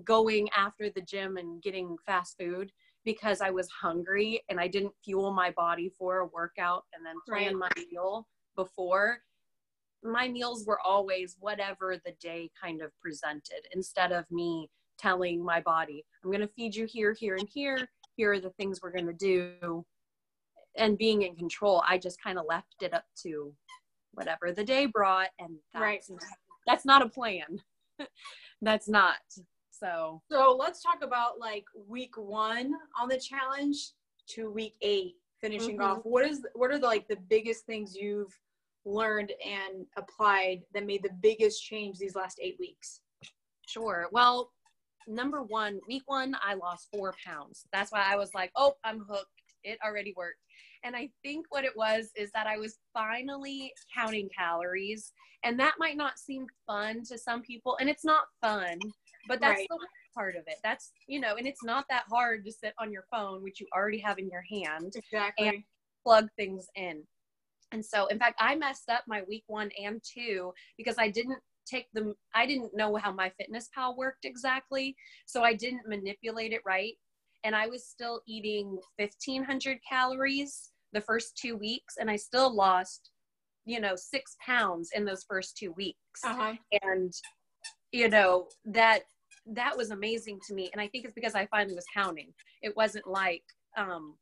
going 0.04 0.48
after 0.56 0.90
the 0.90 1.00
gym 1.00 1.36
and 1.36 1.62
getting 1.62 1.96
fast 2.06 2.36
food 2.38 2.70
because 3.04 3.40
I 3.40 3.50
was 3.50 3.68
hungry 3.68 4.42
and 4.48 4.60
I 4.60 4.68
didn't 4.68 4.92
fuel 5.04 5.32
my 5.32 5.50
body 5.52 5.90
for 5.98 6.18
a 6.18 6.26
workout 6.26 6.84
and 6.94 7.04
then 7.04 7.14
plan 7.26 7.56
right. 7.56 7.70
my 7.76 7.82
meal 7.90 8.26
before. 8.54 9.18
My 10.02 10.28
meals 10.28 10.64
were 10.66 10.80
always 10.80 11.36
whatever 11.40 11.96
the 12.04 12.12
day 12.20 12.50
kind 12.60 12.82
of 12.82 12.92
presented 13.00 13.66
instead 13.74 14.12
of 14.12 14.30
me 14.30 14.68
telling 14.98 15.44
my 15.44 15.60
body, 15.60 16.04
I'm 16.22 16.30
going 16.30 16.40
to 16.40 16.48
feed 16.54 16.74
you 16.74 16.84
here, 16.84 17.14
here, 17.18 17.36
and 17.36 17.48
here. 17.52 17.88
Here 18.16 18.32
are 18.32 18.40
the 18.40 18.50
things 18.50 18.80
we're 18.82 18.92
going 18.92 19.06
to 19.06 19.12
do 19.12 19.84
and 20.78 20.96
being 20.98 21.22
in 21.22 21.34
control 21.36 21.82
i 21.86 21.98
just 21.98 22.22
kind 22.22 22.38
of 22.38 22.44
left 22.48 22.74
it 22.82 22.94
up 22.94 23.04
to 23.22 23.52
whatever 24.14 24.52
the 24.52 24.64
day 24.64 24.86
brought 24.86 25.28
and 25.38 25.56
that's, 25.72 25.82
Right. 25.82 26.20
that's 26.66 26.84
not 26.84 27.02
a 27.02 27.08
plan 27.08 27.60
that's 28.62 28.88
not 28.88 29.16
so 29.70 30.20
So 30.30 30.56
let's 30.58 30.82
talk 30.82 31.04
about 31.04 31.38
like 31.38 31.64
week 31.86 32.16
one 32.16 32.72
on 33.00 33.08
the 33.08 33.18
challenge 33.18 33.92
to 34.30 34.50
week 34.50 34.74
eight 34.82 35.14
finishing 35.40 35.78
Mhm. 35.78 35.84
off. 35.84 35.98
What 36.04 36.24
is 36.26 36.44
what 36.54 36.72
are 36.72 36.78
the 36.80 36.86
like 36.86 37.06
the 37.06 37.16
biggest 37.28 37.64
things 37.64 37.94
you've 37.94 38.36
learned 38.84 39.32
and 39.44 39.86
applied 39.96 40.62
that 40.74 40.84
made 40.84 41.04
the 41.04 41.12
biggest 41.20 41.62
change 41.64 41.96
these 41.98 42.16
last 42.16 42.40
eight 42.42 42.56
weeks? 42.58 43.02
Sure. 43.68 44.08
Well, 44.10 44.50
number 45.06 45.44
one, 45.44 45.78
week 45.86 46.02
one, 46.06 46.36
I 46.42 46.54
lost 46.54 46.88
four 46.92 47.14
pounds. 47.24 47.66
That's 47.72 47.92
why 47.92 48.02
I 48.04 48.16
was 48.16 48.34
like, 48.34 48.50
oh, 48.56 48.74
I'm 48.82 48.98
hooked. 49.08 49.30
It 49.62 49.78
already 49.84 50.12
worked. 50.16 50.40
And 50.84 50.96
I 50.96 51.10
think 51.22 51.46
what 51.50 51.64
it 51.64 51.76
was 51.76 52.10
is 52.16 52.30
that 52.32 52.46
I 52.46 52.56
was 52.56 52.78
finally 52.92 53.72
counting 53.94 54.28
calories. 54.36 55.12
And 55.44 55.58
that 55.60 55.74
might 55.78 55.96
not 55.96 56.18
seem 56.18 56.46
fun 56.66 57.02
to 57.04 57.18
some 57.18 57.42
people. 57.42 57.76
And 57.80 57.88
it's 57.88 58.04
not 58.04 58.24
fun, 58.40 58.78
but 59.26 59.40
that's 59.40 59.60
Right. 59.60 59.68
the 59.68 59.78
part 60.14 60.36
of 60.36 60.42
it. 60.46 60.56
That's, 60.64 60.92
you 61.06 61.20
know, 61.20 61.36
and 61.36 61.46
it's 61.46 61.62
not 61.62 61.84
that 61.90 62.04
hard 62.10 62.44
to 62.44 62.52
sit 62.52 62.74
on 62.78 62.92
your 62.92 63.04
phone, 63.10 63.42
which 63.42 63.60
you 63.60 63.66
already 63.74 63.98
have 63.98 64.18
in 64.18 64.28
your 64.28 64.44
hand 64.50 64.92
Exactly. 64.96 65.64
plug 66.04 66.28
things 66.36 66.66
in. 66.74 67.06
And 67.70 67.84
so, 67.84 68.06
in 68.06 68.18
fact, 68.18 68.36
I 68.40 68.56
messed 68.56 68.88
up 68.88 69.04
my 69.06 69.22
week 69.28 69.44
one 69.46 69.70
and 69.82 70.02
two 70.02 70.52
because 70.76 70.96
I 70.98 71.08
didn't 71.08 71.38
take 71.66 71.86
them, 71.92 72.14
I 72.34 72.46
didn't 72.46 72.74
know 72.74 72.96
how 72.96 73.12
MyFitnessPal 73.12 73.96
worked 73.96 74.24
exactly. 74.24 74.96
So 75.26 75.42
I 75.42 75.54
didn't 75.54 75.86
manipulate 75.86 76.52
it 76.52 76.62
right. 76.64 76.94
And 77.44 77.54
I 77.54 77.66
was 77.66 77.86
still 77.86 78.20
eating 78.26 78.78
1500 78.96 79.78
calories 79.88 80.70
the 80.92 81.00
first 81.00 81.36
two 81.36 81.56
weeks. 81.56 81.94
And 81.98 82.10
I 82.10 82.16
still 82.16 82.54
lost, 82.54 83.10
you 83.64 83.80
know, 83.80 83.94
six 83.96 84.36
pounds 84.44 84.90
in 84.94 85.04
those 85.04 85.24
first 85.28 85.56
two 85.56 85.72
weeks. 85.72 85.98
Uh-huh. 86.24 86.54
and 86.82 87.12
you 87.92 88.08
know 88.08 88.48
that 88.64 89.02
that 89.46 89.76
was 89.76 89.90
amazing 89.90 90.38
to 90.46 90.54
me 90.54 90.68
and 90.72 90.80
i 90.80 90.88
think 90.88 91.04
it's 91.04 91.14
because 91.14 91.34
i 91.34 91.46
finally 91.46 91.74
was 91.74 91.86
counting. 91.94 92.32
It 92.62 92.76
wasn't 92.76 93.06
like 93.06 93.44
um 93.76 94.14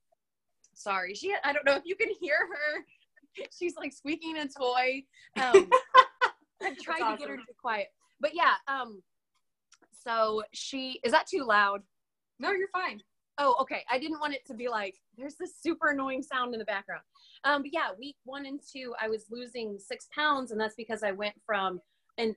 sorry 0.74 1.14
she 1.14 1.34
i 1.42 1.52
don't 1.52 1.64
know 1.64 1.74
if 1.74 1.82
you 1.84 1.96
can 1.96 2.10
hear 2.20 2.36
her. 2.36 2.84
She's 3.58 3.74
like 3.76 3.92
squeaking 3.92 4.38
a 4.38 4.46
toy. 4.48 5.02
Um 5.42 5.68
i've 6.62 6.76
tried 6.78 7.12
to 7.12 7.16
get 7.18 7.28
her 7.28 7.36
to 7.36 7.42
be 7.42 7.54
quiet. 7.60 7.88
But 8.20 8.34
yeah 8.34 8.54
um 8.68 9.02
so 10.06 10.42
she 10.52 11.00
is 11.02 11.12
that 11.12 11.26
too 11.26 11.44
loud 11.44 11.82
No, 12.38 12.52
you're 12.52 12.68
fine. 12.68 13.00
Oh, 13.38 13.54
okay. 13.60 13.82
I 13.90 13.98
didn't 13.98 14.20
want 14.20 14.34
it 14.34 14.46
to 14.46 14.54
be 14.54 14.68
like 14.68 14.94
there's 15.16 15.34
this 15.34 15.60
super 15.60 15.88
annoying 15.90 16.22
sound 16.22 16.54
in 16.54 16.58
the 16.58 16.64
background. 16.64 17.02
Um, 17.44 17.62
but 17.62 17.72
yeah, 17.72 17.88
week 17.98 18.16
one 18.24 18.46
and 18.46 18.60
two, 18.72 18.94
I 19.00 19.08
was 19.08 19.26
losing 19.30 19.78
six 19.78 20.08
pounds, 20.14 20.52
and 20.52 20.60
that's 20.60 20.74
because 20.74 21.02
I 21.02 21.12
went 21.12 21.34
from 21.44 21.80
an 22.18 22.34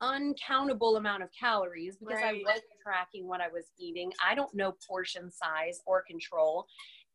uncountable 0.00 0.96
amount 0.96 1.22
of 1.22 1.28
calories 1.38 1.96
because 1.96 2.14
Right. 2.22 2.42
I 2.46 2.50
wasn't 2.50 2.70
tracking 2.82 3.26
what 3.26 3.40
I 3.40 3.48
was 3.48 3.66
eating. 3.78 4.12
I 4.24 4.34
don't 4.34 4.54
know 4.54 4.74
portion 4.86 5.30
size 5.30 5.82
or 5.86 6.02
control, 6.02 6.66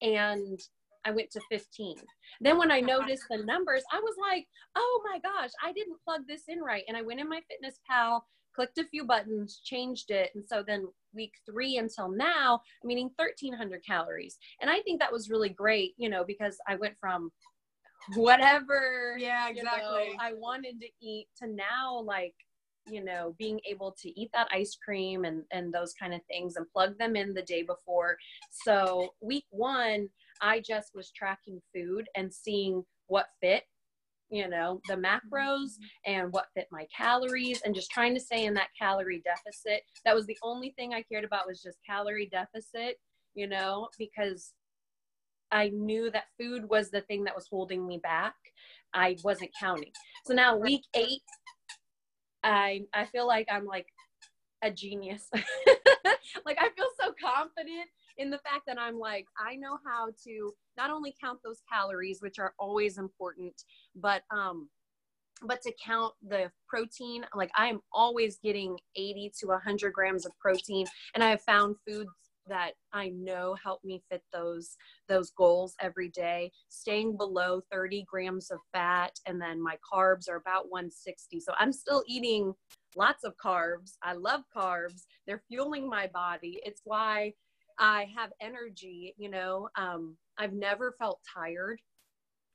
and 0.02 0.60
I 1.06 1.12
went 1.12 1.32
to 1.32 1.42
15. 1.50 1.98
Then 2.42 2.58
when 2.58 2.72
I 2.72 2.80
noticed 2.82 3.24
the 3.30 3.38
numbers, 3.38 3.84
I 3.92 4.00
was 4.00 4.16
like, 4.20 4.48
oh 4.76 5.02
my 5.06 5.20
gosh, 5.20 5.52
I 5.64 5.74
didn't 5.74 6.02
plug 6.04 6.22
this 6.28 6.44
in 6.48 6.60
right. 6.60 6.84
And 6.88 6.96
I 6.96 7.02
went 7.02 7.20
in 7.20 7.28
my 7.28 7.42
fitness 7.50 7.80
pal, 7.90 8.26
clicked 8.56 8.78
a 8.78 8.86
few 8.86 9.06
buttons, 9.06 9.60
changed 9.64 10.12
it. 10.12 10.32
And 10.36 10.46
so 10.48 10.64
then 10.66 10.88
week 11.14 11.34
three 11.50 11.78
until 11.78 12.10
now, 12.10 12.62
I'm 12.84 12.92
eating 12.92 13.12
1300 13.16 13.86
calories. 13.86 14.38
And 14.62 14.70
I 14.70 14.80
think 14.82 15.00
that 15.00 15.12
was 15.12 15.30
really 15.30 15.50
great, 15.50 15.94
you 15.98 16.10
know, 16.10 16.24
because 16.24 16.58
I 16.68 16.76
went 16.76 16.96
from 17.00 17.32
whatever 18.16 19.16
Yeah, 19.18 19.50
you 19.50 19.64
know, 19.64 19.72
exactly. 19.72 20.18
I 20.20 20.34
wanted 20.34 20.80
to 20.82 20.88
eat 21.02 21.28
to 21.38 21.48
now 21.48 22.02
like 22.02 22.36
you 22.88 23.04
know 23.04 23.36
being 23.40 23.60
able 23.70 23.96
to 24.02 24.20
eat 24.20 24.30
that 24.34 24.48
ice 24.52 24.78
cream 24.84 25.24
and 25.26 25.44
and 25.52 25.74
those 25.74 25.94
kind 25.94 26.14
of 26.14 26.22
things 26.30 26.56
and 26.56 26.70
plug 26.70 26.98
them 26.98 27.16
in 27.16 27.34
the 27.34 27.42
day 27.42 27.64
before 27.64 28.18
so 28.52 29.14
week 29.22 29.46
one 29.52 30.10
i 30.42 30.60
just 30.60 30.92
was 30.94 31.12
tracking 31.12 31.62
food 31.74 32.08
and 32.16 32.34
seeing 32.34 32.84
what 33.08 33.28
fit 33.42 33.64
you 34.34 34.50
know 34.50 34.82
the 34.88 34.96
mm-hmm. 34.96 35.06
macros 35.06 35.74
and 36.06 36.34
what 36.34 36.48
fit 36.56 36.68
my 36.72 36.86
calories 36.96 37.62
and 37.64 37.76
just 37.76 37.92
trying 37.92 38.16
to 38.16 38.20
stay 38.20 38.46
in 38.46 38.54
that 38.56 38.70
calorie 38.78 39.22
deficit. 39.24 39.84
That 40.06 40.16
was 40.16 40.26
the 40.26 40.38
only 40.42 40.74
thing 40.76 40.94
i 40.94 41.04
cared 41.04 41.24
about 41.24 41.48
was 41.48 41.62
just 41.62 41.78
calorie 41.86 42.30
deficit 42.32 42.98
you 43.36 43.48
know 43.48 43.88
because 44.00 44.54
i 45.52 45.70
knew 45.70 46.10
that 46.12 46.26
food 46.40 46.68
was 46.68 46.90
the 46.90 47.02
thing 47.02 47.24
that 47.24 47.36
was 47.36 47.48
holding 47.50 47.88
me 47.88 48.00
back. 48.02 48.36
I 48.96 49.18
wasn't 49.24 49.52
counting. 49.60 49.92
So 50.26 50.34
now 50.34 50.58
week 50.58 50.84
eight 50.96 51.22
i 52.44 52.82
i 52.94 53.06
feel 53.06 53.28
like 53.28 53.48
i'm 53.52 53.66
like 53.66 53.88
a 54.64 54.72
genius. 54.72 55.30
Like 56.46 56.58
i 56.60 56.70
feel 56.76 56.88
so 57.00 57.14
confident 57.22 57.88
in 58.18 58.30
the 58.30 58.40
fact 58.40 58.64
that 58.68 58.80
i'm 58.80 58.98
like 58.98 59.26
i 59.38 59.56
know 59.56 59.78
how 59.86 60.08
to 60.26 60.54
not 60.78 60.92
only 60.92 61.16
count 61.22 61.40
those 61.44 61.62
calories 61.72 62.22
which 62.22 62.40
are 62.40 62.54
always 62.60 62.98
important 62.98 63.54
but 63.96 64.24
um 64.32 64.70
but 65.46 65.62
to 65.62 65.74
count 65.84 66.14
the 66.28 66.52
protein 66.68 67.26
like 67.36 67.52
i 67.58 67.68
am 67.68 67.80
always 67.92 68.40
getting 68.44 68.78
80 68.96 69.32
to 69.40 69.48
100 69.48 69.94
grams 69.94 70.26
of 70.26 70.32
protein 70.40 70.86
and 71.16 71.24
i 71.24 71.30
have 71.30 71.42
found 71.42 71.76
foods 71.88 72.10
that 72.48 72.72
i 72.92 73.10
know 73.10 73.56
help 73.64 73.84
me 73.84 74.02
fit 74.10 74.22
those 74.34 74.76
those 75.08 75.32
goals 75.32 75.76
every 75.80 76.10
day. 76.10 76.52
Staying 76.70 77.18
below 77.18 77.62
30 77.72 78.06
grams 78.10 78.52
of 78.52 78.60
fat 78.72 79.12
and 79.28 79.42
then 79.42 79.62
my 79.62 79.78
carbs 79.94 80.30
are 80.30 80.38
about 80.38 80.70
160 80.70 81.40
so 81.40 81.54
i'm 81.58 81.72
still 81.72 82.04
eating 82.08 82.54
lots 82.96 83.24
of 83.24 83.34
carbs. 83.44 83.94
I 84.04 84.14
love 84.14 84.42
carbs. 84.56 85.04
They're 85.26 85.42
fueling 85.48 85.90
my 85.90 86.08
body. 86.08 86.62
It's 86.66 86.82
why 86.84 87.34
i 87.80 88.08
have 88.16 88.32
energy 88.40 89.16
you 89.18 89.30
know 89.32 89.68
um, 89.76 90.16
i've 90.38 90.54
never 90.54 90.96
felt 91.00 91.20
tired 91.34 91.80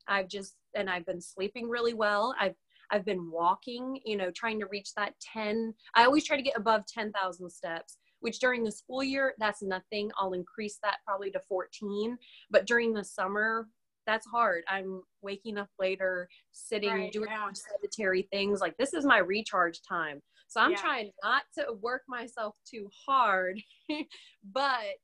i've 0.08 0.28
just 0.28 0.56
and 0.74 0.88
i've 0.90 1.06
been 1.06 1.20
sleeping 1.20 1.68
really 1.68 1.94
well 1.94 2.34
i've 2.40 2.54
I've 2.90 3.04
been 3.04 3.30
walking, 3.30 4.00
you 4.04 4.16
know, 4.16 4.30
trying 4.34 4.58
to 4.60 4.66
reach 4.66 4.94
that 4.94 5.12
10. 5.34 5.74
I 5.94 6.04
always 6.04 6.24
try 6.24 6.36
to 6.36 6.42
get 6.42 6.56
above 6.56 6.84
10,000 6.86 7.50
steps, 7.50 7.98
which 8.20 8.38
during 8.40 8.64
the 8.64 8.72
school 8.72 9.02
year, 9.02 9.34
that's 9.38 9.62
nothing. 9.62 10.10
I'll 10.18 10.32
increase 10.32 10.78
that 10.82 10.98
probably 11.06 11.30
to 11.32 11.40
14. 11.48 12.16
But 12.50 12.66
during 12.66 12.94
the 12.94 13.04
summer, 13.04 13.68
that's 14.06 14.26
hard. 14.26 14.64
I'm 14.68 15.02
waking 15.20 15.58
up 15.58 15.68
later, 15.78 16.28
sitting, 16.50 16.88
Right, 16.94 17.12
doing 17.12 17.28
yeah. 17.30 17.50
sedentary 17.52 18.26
things. 18.32 18.60
Like 18.60 18.76
this 18.78 18.94
is 18.94 19.04
my 19.04 19.18
recharge 19.18 19.82
time. 19.86 20.22
So 20.46 20.60
I'm 20.62 20.70
Yeah. 20.70 20.80
trying 20.80 21.10
not 21.22 21.42
to 21.58 21.74
work 21.82 22.02
myself 22.08 22.56
too 22.64 22.88
hard, 23.06 23.60
but 24.44 24.94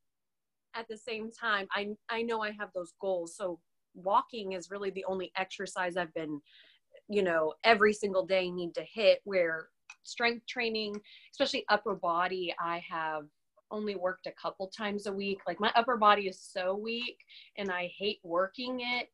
at 0.74 0.86
the 0.88 0.96
same 0.96 1.30
time, 1.30 1.66
I 1.72 1.88
I 2.08 2.22
know 2.22 2.42
I 2.42 2.50
have 2.52 2.70
those 2.74 2.92
goals. 3.00 3.36
So 3.36 3.60
walking 3.94 4.52
is 4.52 4.70
really 4.70 4.90
the 4.90 5.04
only 5.06 5.32
exercise 5.36 5.96
I've 5.96 6.14
been, 6.14 6.40
you 7.08 7.22
know, 7.22 7.54
every 7.64 7.92
single 7.92 8.26
day 8.26 8.50
need 8.50 8.74
to 8.74 8.82
hit 8.82 9.20
where 9.24 9.68
strength 10.02 10.46
training, 10.46 11.00
especially 11.32 11.64
upper 11.68 11.94
body, 11.94 12.54
I 12.58 12.82
have 12.90 13.24
only 13.70 13.96
worked 13.96 14.26
a 14.26 14.32
couple 14.32 14.68
times 14.68 15.06
a 15.06 15.12
week. 15.12 15.40
Like 15.46 15.60
my 15.60 15.72
upper 15.74 15.96
body 15.96 16.28
is 16.28 16.40
so 16.40 16.74
weak 16.74 17.18
and 17.58 17.70
I 17.70 17.90
hate 17.98 18.20
working 18.22 18.80
it 18.80 19.08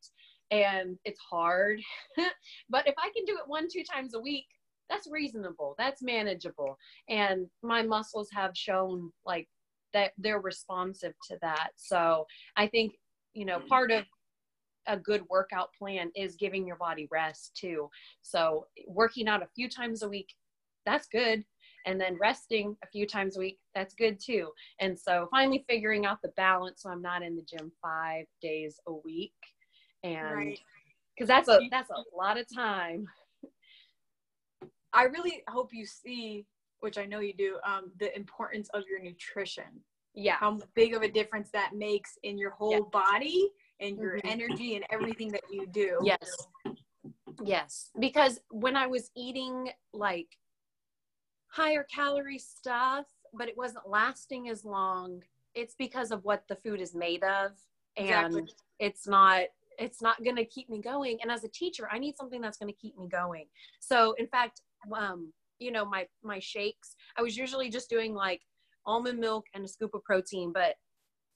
and 0.51 0.99
it's 1.05 1.21
hard. 1.21 1.81
but 2.71 2.87
if 2.87 2.95
I 2.99 3.11
can 3.15 3.25
do 3.25 3.39
it 3.39 3.49
one, 3.49 3.69
two 3.73 3.83
times 3.85 4.15
a 4.15 4.21
week, 4.21 4.47
that's 4.89 5.09
reasonable. 5.11 5.77
That's 5.79 6.03
manageable. 6.03 6.77
And 7.09 7.47
my 7.63 7.83
muscles 7.83 8.29
have 8.33 8.57
shown 8.57 9.13
like 9.25 9.49
that 9.93 10.13
they're 10.19 10.41
responsive 10.41 11.15
to 11.29 11.39
that. 11.43 11.71
So 11.77 12.27
I 12.57 12.67
think, 12.67 12.95
you 13.35 13.45
know, 13.45 13.59
mm-hmm. 13.59 13.69
part 13.69 13.91
of 13.91 14.05
a 14.87 14.97
good 14.97 15.23
workout 15.29 15.71
plan 15.79 16.11
is 16.17 16.37
giving 16.37 16.67
your 16.67 16.77
body 16.77 17.07
rest 17.11 17.57
too. 17.57 17.89
So 18.23 18.67
working 18.89 19.29
out 19.29 19.43
a 19.43 19.49
few 19.55 19.69
times 19.69 20.03
a 20.03 20.09
week, 20.09 20.35
that's 20.87 21.07
good. 21.09 21.45
And 21.87 21.99
then 22.01 22.19
resting 22.21 22.77
a 22.85 22.87
few 22.89 23.07
times 23.07 23.37
a 23.37 23.41
week, 23.41 23.59
that's 23.75 23.95
good 23.95 24.19
too. 24.21 24.51
And 24.81 24.99
so 24.99 25.29
finally 25.31 25.65
figuring 25.69 26.07
out 26.07 26.19
the 26.23 26.33
balance 26.37 26.83
so 26.83 26.91
I'm 26.91 27.03
not 27.03 27.23
in 27.23 27.37
the 27.37 27.43
gym 27.43 27.73
five 27.83 28.27
days 28.43 28.79
a 28.87 28.93
week. 28.93 29.33
And 30.03 30.37
Right. 30.37 30.61
because 31.17 31.29
that's 31.29 31.49
a 31.49 31.61
that's 31.71 31.91
a 31.91 32.03
lot 32.17 32.39
of 32.39 32.47
time. 32.55 33.07
I 34.93 35.05
really 35.05 35.43
hope 35.49 35.73
you 35.73 35.87
see, 35.87 36.47
which 36.81 36.99
I 36.99 37.05
know 37.05 37.21
you 37.21 37.35
do, 37.35 37.59
um, 37.65 37.93
the 37.99 38.15
importance 38.17 38.69
of 38.71 38.85
your 38.89 39.01
nutrition. 39.01 39.65
Yeah. 40.15 40.35
How 40.37 40.59
big 40.75 40.95
of 40.95 41.03
a 41.03 41.11
difference 41.11 41.51
that 41.53 41.75
makes 41.75 42.19
in 42.23 42.37
your 42.37 42.51
whole 42.51 42.73
Yeah. 42.73 42.81
body 42.93 43.53
and 43.79 43.97
your 43.97 44.17
Mhm. 44.17 44.21
energy 44.25 44.75
and 44.77 44.85
everything 44.91 45.31
that 45.33 45.45
you 45.51 45.67
do. 45.67 46.01
Yes. 46.03 46.49
Yes. 47.43 47.91
Because 47.99 48.41
when 48.51 48.77
I 48.77 48.87
was 48.87 49.11
eating 49.15 49.73
like 49.93 50.37
higher 51.47 51.85
calorie 51.85 52.39
stuff, 52.39 53.07
but 53.33 53.49
it 53.49 53.57
wasn't 53.57 53.89
lasting 53.89 54.49
as 54.49 54.65
long, 54.65 55.23
it's 55.55 55.75
because 55.75 56.11
of 56.11 56.25
what 56.25 56.47
the 56.49 56.57
food 56.57 56.81
is 56.81 56.95
made 56.95 57.23
of. 57.25 57.53
And 57.97 58.07
Exactly. 58.07 58.55
it's 58.79 59.07
not 59.07 59.49
it's 59.79 60.03
not 60.03 60.23
going 60.23 60.37
to 60.37 60.45
keep 60.45 60.69
me 60.69 60.79
going 60.79 61.19
and 61.23 61.31
as 61.31 61.43
a 61.43 61.49
teacher 61.49 61.89
i 61.91 61.99
need 61.99 62.15
something 62.15 62.41
that's 62.43 62.59
going 62.59 62.71
to 62.71 62.79
keep 62.79 62.99
me 62.99 63.09
going 63.09 63.47
so 63.79 64.13
in 64.19 64.27
fact 64.27 64.61
um 64.95 65.33
you 65.61 65.71
know 65.71 65.85
my 65.85 66.07
my 66.25 66.41
shakes. 66.41 66.97
I 67.17 67.23
was 67.23 67.37
usually 67.37 67.71
just 67.71 67.89
doing 67.89 68.15
like 68.15 68.41
almond 68.87 69.19
milk 69.19 69.47
and 69.55 69.65
a 69.65 69.69
scoop 69.69 69.95
of 69.95 70.03
protein 70.05 70.53
but 70.53 70.75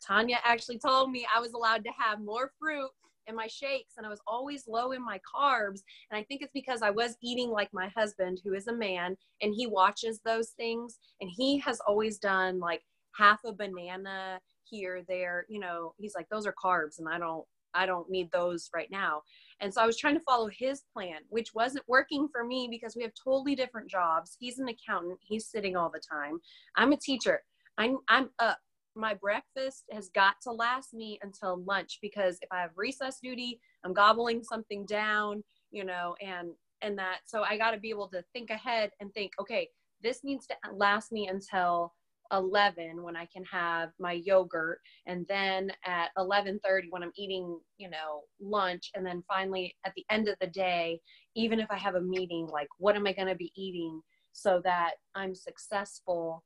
tanya 0.05 0.39
actually 0.45 0.79
told 0.79 1.11
me 1.11 1.27
i 1.35 1.41
was 1.41 1.53
allowed 1.53 1.85
to 1.85 1.91
have 1.99 2.21
more 2.21 2.51
fruit 2.59 2.91
in 3.27 3.35
my 3.35 3.47
shakes 3.47 3.95
and 3.97 4.07
i 4.07 4.11
was 4.11 4.21
always 4.27 4.65
low 4.67 4.93
in 4.93 5.05
my 5.05 5.19
carbs 5.19 5.81
and 6.11 6.19
i 6.19 6.23
think 6.25 6.43
it's 6.43 6.53
because 6.53 6.83
i 6.83 6.91
was 6.91 7.17
eating 7.23 7.51
like 7.51 7.69
my 7.73 7.89
husband 7.97 8.41
who 8.45 8.55
is 8.55 8.67
a 8.67 8.73
man 8.73 9.17
and 9.43 9.55
he 9.55 9.67
watches 9.67 10.21
those 10.25 10.51
things 10.51 10.99
and 11.21 11.31
he 11.33 11.59
has 11.59 11.81
always 11.87 12.19
done 12.19 12.59
like 12.59 12.83
half 13.17 13.41
a 13.45 13.53
banana 13.53 14.41
here 14.65 15.03
there 15.09 15.47
you 15.49 15.61
know 15.61 15.95
he's 15.99 16.15
like 16.15 16.29
those 16.31 16.47
are 16.47 16.55
carbs 16.63 16.99
and 16.99 17.09
i 17.09 17.19
don't 17.19 17.45
I 17.75 17.87
don't 17.87 18.11
need 18.11 18.31
those 18.33 18.71
right 18.75 18.91
now. 18.91 19.23
And 19.61 19.73
so 19.73 19.81
I 19.83 19.87
was 19.87 19.97
trying 19.97 20.15
to 20.15 20.21
follow 20.21 20.49
his 20.49 20.83
plan, 20.93 21.21
which 21.29 21.55
wasn't 21.55 21.85
working 21.89 22.29
for 22.31 22.45
me 22.45 22.69
because 22.71 22.97
we 22.97 23.03
have 23.03 23.13
totally 23.23 23.55
different 23.55 23.89
jobs. 23.89 24.37
He's 24.39 24.59
an 24.59 24.69
accountant, 24.69 25.19
he's 25.23 25.47
sitting 25.47 25.77
all 25.77 25.91
the 25.91 26.01
time. 26.01 26.39
I'm 26.77 26.93
a 26.93 26.97
teacher. 26.97 27.43
I'm 27.79 27.99
I'm 28.09 28.31
up. 28.39 28.59
My 28.97 29.15
breakfast 29.15 29.85
has 29.91 30.09
got 30.15 30.37
to 30.45 30.53
last 30.53 30.95
me 30.95 31.19
until 31.23 31.63
lunch 31.65 31.99
because 32.01 32.39
if 32.43 32.49
I 32.53 32.61
have 32.61 32.71
recess 32.77 33.19
duty, 33.21 33.61
I'm 33.85 33.93
gobbling 33.93 34.45
something 34.45 34.87
down, 34.87 35.43
you 35.73 35.85
know, 35.85 36.15
and 36.21 36.51
and 36.83 36.99
that 36.99 37.21
so 37.27 37.43
I 37.43 37.57
got 37.57 37.73
to 37.73 37.79
be 37.79 37.91
able 37.91 38.09
to 38.09 38.23
think 38.33 38.51
ahead 38.51 38.91
and 39.01 39.13
think, 39.15 39.33
okay, 39.41 39.69
this 40.03 40.23
needs 40.23 40.47
to 40.47 40.55
last 40.73 41.11
me 41.11 41.29
until 41.29 41.93
11 42.33 43.03
when 43.03 43.17
I 43.17 43.27
can 43.27 43.45
have 43.45 43.91
my 43.99 44.13
yogurt 44.13 44.81
and 45.07 45.27
then 45.29 45.71
at 45.85 46.11
11:30 46.19 46.87
when 46.91 47.03
I'm 47.03 47.13
eating, 47.17 47.59
you 47.79 47.91
know, 47.91 48.23
lunch 48.41 48.91
and 48.95 49.05
then 49.05 49.23
finally 49.29 49.75
at 49.85 49.93
the 49.95 50.05
end 50.11 50.29
of 50.29 50.37
the 50.41 50.47
day, 50.47 51.01
even 51.35 51.61
if 51.61 51.71
I 51.71 51.77
have 51.77 51.95
a 51.95 52.01
meeting, 52.01 52.47
like 52.47 52.69
what 52.79 52.97
am 52.97 53.07
I 53.07 53.13
going 53.13 53.29
to 53.29 53.35
be 53.35 53.53
eating 53.57 54.01
so 54.33 54.61
that 54.65 54.93
I'm 55.15 55.35
successful 55.35 56.45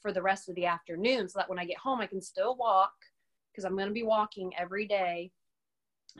for 0.00 0.12
the 0.12 0.22
rest 0.22 0.48
of 0.48 0.54
the 0.56 0.66
afternoon 0.66 1.28
so 1.28 1.38
that 1.38 1.48
when 1.48 1.58
I 1.58 1.64
get 1.64 1.78
home 1.78 2.00
I 2.00 2.06
can 2.06 2.22
still 2.22 2.56
walk 2.56 2.92
because 3.52 3.64
I'm 3.64 3.76
going 3.76 3.88
to 3.88 3.92
be 3.92 4.02
walking 4.02 4.52
every 4.58 4.86
day 4.86 5.30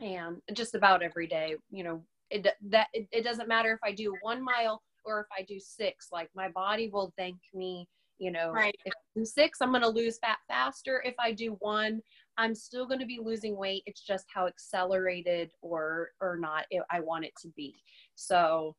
and 0.01 0.37
just 0.53 0.75
about 0.75 1.03
every 1.03 1.27
day, 1.27 1.55
you 1.69 1.83
know, 1.83 2.03
it 2.29 2.47
that 2.69 2.87
it, 2.93 3.07
it 3.11 3.23
doesn't 3.23 3.47
matter 3.47 3.73
if 3.73 3.79
I 3.83 3.91
do 3.91 4.15
1 4.21 4.43
mile 4.43 4.81
or 5.05 5.19
if 5.21 5.27
I 5.37 5.43
do 5.43 5.59
6, 5.59 6.07
like 6.11 6.29
my 6.35 6.49
body 6.49 6.89
will 6.91 7.13
thank 7.17 7.37
me 7.53 7.87
you 8.19 8.31
know 8.31 8.51
right. 8.51 8.75
if 8.85 8.93
I 8.93 9.19
do 9.19 9.25
six 9.25 9.59
i'm 9.61 9.71
going 9.71 9.81
to 9.81 9.89
lose 9.89 10.19
fat 10.19 10.37
faster. 10.47 11.01
If 11.05 11.15
i 11.19 11.31
do 11.31 11.57
one 11.59 12.01
i'm 12.37 12.55
still 12.55 12.87
going 12.87 12.99
to 12.99 13.05
be 13.05 13.19
losing 13.21 13.57
weight. 13.57 13.83
It's 13.85 14.01
just 14.01 14.25
how 14.33 14.47
accelerated 14.47 15.51
or 15.61 16.09
or 16.21 16.37
not 16.37 16.65
it, 16.71 16.83
i 16.91 16.99
want 16.99 17.25
it 17.25 17.33
to 17.41 17.49
be. 17.55 17.75
So 18.15 18.75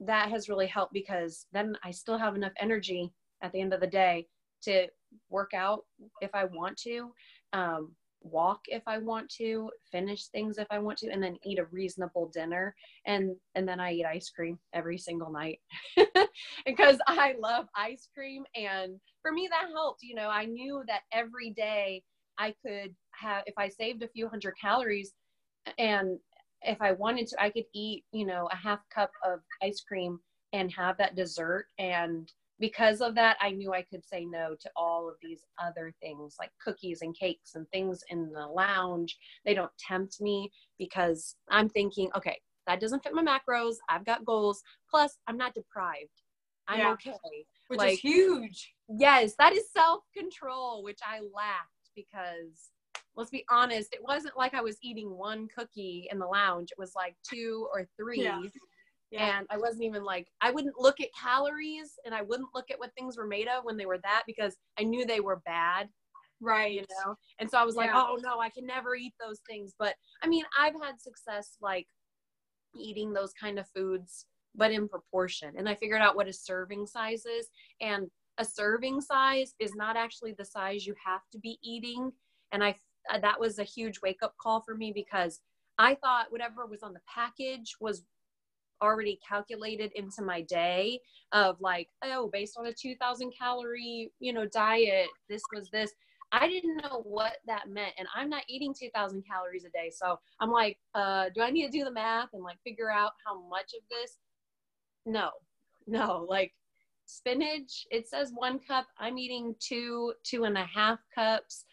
that 0.00 0.30
has 0.30 0.48
really 0.48 0.66
helped 0.66 0.92
because 0.92 1.46
then 1.52 1.76
i 1.84 1.90
still 1.90 2.18
have 2.18 2.34
enough 2.34 2.52
energy 2.60 3.12
at 3.42 3.52
the 3.52 3.60
end 3.60 3.74
of 3.74 3.80
the 3.80 3.86
day 3.86 4.26
to 4.62 4.86
work 5.28 5.52
out 5.54 5.84
if 6.20 6.30
i 6.34 6.44
want 6.44 6.76
to. 6.78 7.12
Um, 7.52 7.92
walk 8.22 8.60
if 8.66 8.82
I 8.86 8.98
want 8.98 9.28
to, 9.38 9.70
finish 9.90 10.26
things 10.26 10.58
if 10.58 10.66
I 10.70 10.78
want 10.78 10.98
to, 10.98 11.10
and 11.10 11.22
then 11.22 11.36
eat 11.44 11.58
a 11.58 11.64
reasonable 11.66 12.30
dinner. 12.32 12.74
And 13.06 13.36
and 13.54 13.68
then 13.68 13.80
I 13.80 13.92
eat 13.92 14.04
ice 14.04 14.30
cream 14.30 14.58
every 14.72 14.98
single 14.98 15.30
night 15.30 15.60
because 16.66 16.98
I 17.06 17.34
love 17.40 17.66
ice 17.74 18.08
cream. 18.14 18.44
And 18.54 19.00
for 19.22 19.32
me, 19.32 19.48
that 19.50 19.70
helped. 19.72 20.02
You 20.02 20.14
know, 20.14 20.28
I 20.28 20.44
knew 20.44 20.82
that 20.86 21.02
every 21.12 21.50
day 21.50 22.02
I 22.38 22.54
could 22.64 22.94
have, 23.12 23.44
if 23.46 23.54
I 23.58 23.68
saved 23.68 24.02
a 24.02 24.08
few 24.08 24.28
hundred 24.28 24.54
calories, 24.60 25.12
and 25.78 26.18
if 26.62 26.80
I 26.80 26.92
wanted 26.92 27.26
to, 27.28 27.42
I 27.42 27.50
could 27.50 27.64
eat, 27.74 28.04
you 28.12 28.26
know, 28.26 28.48
a 28.52 28.56
half 28.56 28.80
cup 28.94 29.10
of 29.24 29.40
ice 29.62 29.82
cream 29.86 30.18
and 30.52 30.70
have 30.72 30.96
that 30.98 31.16
dessert 31.16 31.66
and 31.78 32.30
because 32.60 33.00
of 33.00 33.14
that, 33.14 33.36
I 33.40 33.50
knew 33.50 33.72
I 33.72 33.82
could 33.82 34.06
say 34.06 34.24
no 34.24 34.54
to 34.60 34.70
all 34.76 35.08
of 35.08 35.16
these 35.22 35.44
other 35.58 35.92
things 36.00 36.36
like 36.38 36.50
cookies 36.62 37.00
and 37.02 37.16
cakes 37.18 37.54
and 37.54 37.66
things 37.70 38.04
in 38.10 38.30
the 38.30 38.46
lounge. 38.46 39.16
They 39.44 39.54
don't 39.54 39.70
tempt 39.78 40.20
me 40.20 40.52
because 40.78 41.36
I'm 41.50 41.68
thinking, 41.68 42.10
okay, 42.16 42.38
that 42.66 42.80
doesn't 42.80 43.02
fit 43.02 43.14
my 43.14 43.24
macros. 43.24 43.76
I've 43.88 44.04
got 44.04 44.24
goals. 44.26 44.62
Plus, 44.90 45.16
I'm 45.26 45.38
not 45.38 45.54
deprived. 45.54 46.10
I'm 46.68 46.78
yeah. 46.78 46.92
okay. 46.92 47.12
Which 47.68 47.78
like, 47.78 47.92
is 47.94 48.00
huge. 48.00 48.74
Yes, 48.88 49.34
that 49.38 49.54
is 49.54 49.64
self 49.76 50.02
control, 50.16 50.84
which 50.84 51.00
I 51.04 51.20
lacked 51.34 51.90
because 51.96 52.70
let's 53.16 53.30
be 53.30 53.44
honest, 53.50 53.92
it 53.92 54.00
wasn't 54.02 54.36
like 54.36 54.54
I 54.54 54.60
was 54.60 54.76
eating 54.82 55.10
one 55.10 55.48
cookie 55.56 56.08
in 56.10 56.18
the 56.18 56.26
lounge. 56.26 56.70
It 56.70 56.78
was 56.78 56.92
like 56.94 57.16
two 57.28 57.66
or 57.72 57.88
three. 57.96 58.22
Yeah. 58.22 58.40
Yeah. 59.10 59.38
And 59.38 59.46
I 59.50 59.58
wasn't 59.58 59.84
even 59.84 60.04
like, 60.04 60.28
I 60.40 60.50
wouldn't 60.50 60.78
look 60.78 61.00
at 61.00 61.08
calories 61.20 61.98
and 62.04 62.14
I 62.14 62.22
wouldn't 62.22 62.50
look 62.54 62.70
at 62.70 62.78
what 62.78 62.94
things 62.94 63.16
were 63.16 63.26
made 63.26 63.48
of 63.48 63.64
when 63.64 63.76
they 63.76 63.86
were 63.86 63.98
that 63.98 64.22
because 64.26 64.56
I 64.78 64.84
knew 64.84 65.04
they 65.04 65.20
were 65.20 65.42
bad. 65.44 65.88
Right. 66.40 66.72
You 66.72 66.84
know? 67.04 67.16
And 67.38 67.50
so 67.50 67.58
I 67.58 67.64
was 67.64 67.74
like, 67.74 67.90
oh 67.92 68.18
no, 68.22 68.40
I 68.40 68.48
can 68.50 68.66
never 68.66 68.94
eat 68.94 69.12
those 69.20 69.40
things. 69.48 69.74
But 69.78 69.94
I 70.22 70.28
mean, 70.28 70.44
I've 70.58 70.74
had 70.80 71.00
success 71.00 71.56
like 71.60 71.86
eating 72.74 73.12
those 73.12 73.32
kind 73.32 73.58
of 73.58 73.68
foods, 73.74 74.26
but 74.54 74.70
in 74.70 74.88
proportion. 74.88 75.54
And 75.58 75.68
I 75.68 75.74
figured 75.74 76.00
out 76.00 76.16
what 76.16 76.28
a 76.28 76.32
serving 76.32 76.86
size 76.86 77.26
is. 77.26 77.48
And 77.80 78.08
a 78.38 78.44
serving 78.44 79.00
size 79.00 79.54
is 79.58 79.74
not 79.74 79.96
actually 79.96 80.32
the 80.32 80.44
size 80.44 80.86
you 80.86 80.94
have 81.04 81.22
to 81.32 81.38
be 81.38 81.58
eating. 81.62 82.12
And 82.52 82.64
I, 82.64 82.76
that 83.20 83.40
was 83.40 83.58
a 83.58 83.64
huge 83.64 84.00
wake 84.02 84.22
up 84.22 84.34
call 84.40 84.60
for 84.60 84.74
me 84.74 84.92
because 84.94 85.40
I 85.78 85.94
thought 85.96 86.30
whatever 86.30 86.66
was 86.66 86.82
on 86.82 86.92
the 86.92 87.00
package 87.12 87.74
was 87.80 88.04
already 88.82 89.18
calculated 89.26 89.92
into 89.94 90.22
my 90.22 90.42
day 90.42 91.00
of 91.32 91.60
like, 91.60 91.88
oh, 92.02 92.28
based 92.32 92.56
on 92.58 92.66
a 92.66 92.72
2000 92.72 93.32
calorie, 93.38 94.12
you 94.20 94.32
know, 94.32 94.46
diet, 94.46 95.08
this 95.28 95.42
was 95.54 95.68
this. 95.70 95.92
I 96.32 96.46
didn't 96.46 96.76
know 96.76 97.02
what 97.04 97.38
that 97.46 97.68
meant. 97.68 97.94
And 97.98 98.06
I'm 98.14 98.30
not 98.30 98.44
eating 98.48 98.74
2000 98.78 99.24
calories 99.26 99.64
a 99.64 99.70
day. 99.70 99.90
So 99.92 100.18
I'm 100.40 100.50
like, 100.50 100.78
uh, 100.94 101.26
do 101.34 101.42
I 101.42 101.50
need 101.50 101.66
to 101.66 101.78
do 101.78 101.84
the 101.84 101.90
math 101.90 102.28
and 102.32 102.42
like 102.42 102.58
figure 102.64 102.90
out 102.90 103.12
how 103.26 103.40
much 103.48 103.72
of 103.74 103.82
this? 103.90 104.18
No, 105.06 105.30
no, 105.86 106.26
like 106.28 106.52
spinach, 107.06 107.86
it 107.90 108.08
says 108.08 108.30
one 108.34 108.60
cup. 108.60 108.86
I'm 108.98 109.18
eating 109.18 109.54
two, 109.58 110.12
two 110.24 110.44
and 110.44 110.56
a 110.56 110.64
half 110.64 111.00
cups 111.14 111.64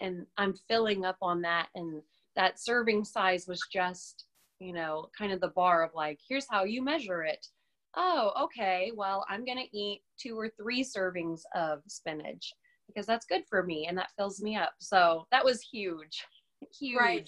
and 0.00 0.26
I'm 0.36 0.54
filling 0.68 1.04
up 1.04 1.16
on 1.22 1.42
that. 1.42 1.68
And 1.74 2.02
that 2.36 2.60
serving 2.60 3.04
size 3.04 3.46
was 3.48 3.60
just 3.72 4.24
you 4.58 4.72
know, 4.72 5.08
kind 5.16 5.32
of 5.32 5.40
the 5.40 5.48
bar 5.48 5.82
of 5.82 5.90
like, 5.94 6.18
here's 6.28 6.46
how 6.50 6.64
you 6.64 6.82
measure 6.82 7.22
it. 7.22 7.44
Oh, 7.96 8.32
okay. 8.44 8.92
Well, 8.94 9.24
I'm 9.28 9.44
going 9.44 9.58
to 9.58 9.76
eat 9.76 10.02
two 10.20 10.38
or 10.38 10.50
three 10.50 10.84
servings 10.84 11.40
of 11.54 11.80
spinach 11.88 12.52
because 12.86 13.06
that's 13.06 13.26
good 13.26 13.42
for 13.48 13.62
me 13.62 13.86
and 13.88 13.96
that 13.96 14.10
fills 14.16 14.40
me 14.42 14.56
up. 14.56 14.74
So 14.78 15.26
that 15.32 15.44
was 15.44 15.60
huge. 15.60 16.24
huge. 16.78 16.98
Right. 16.98 17.26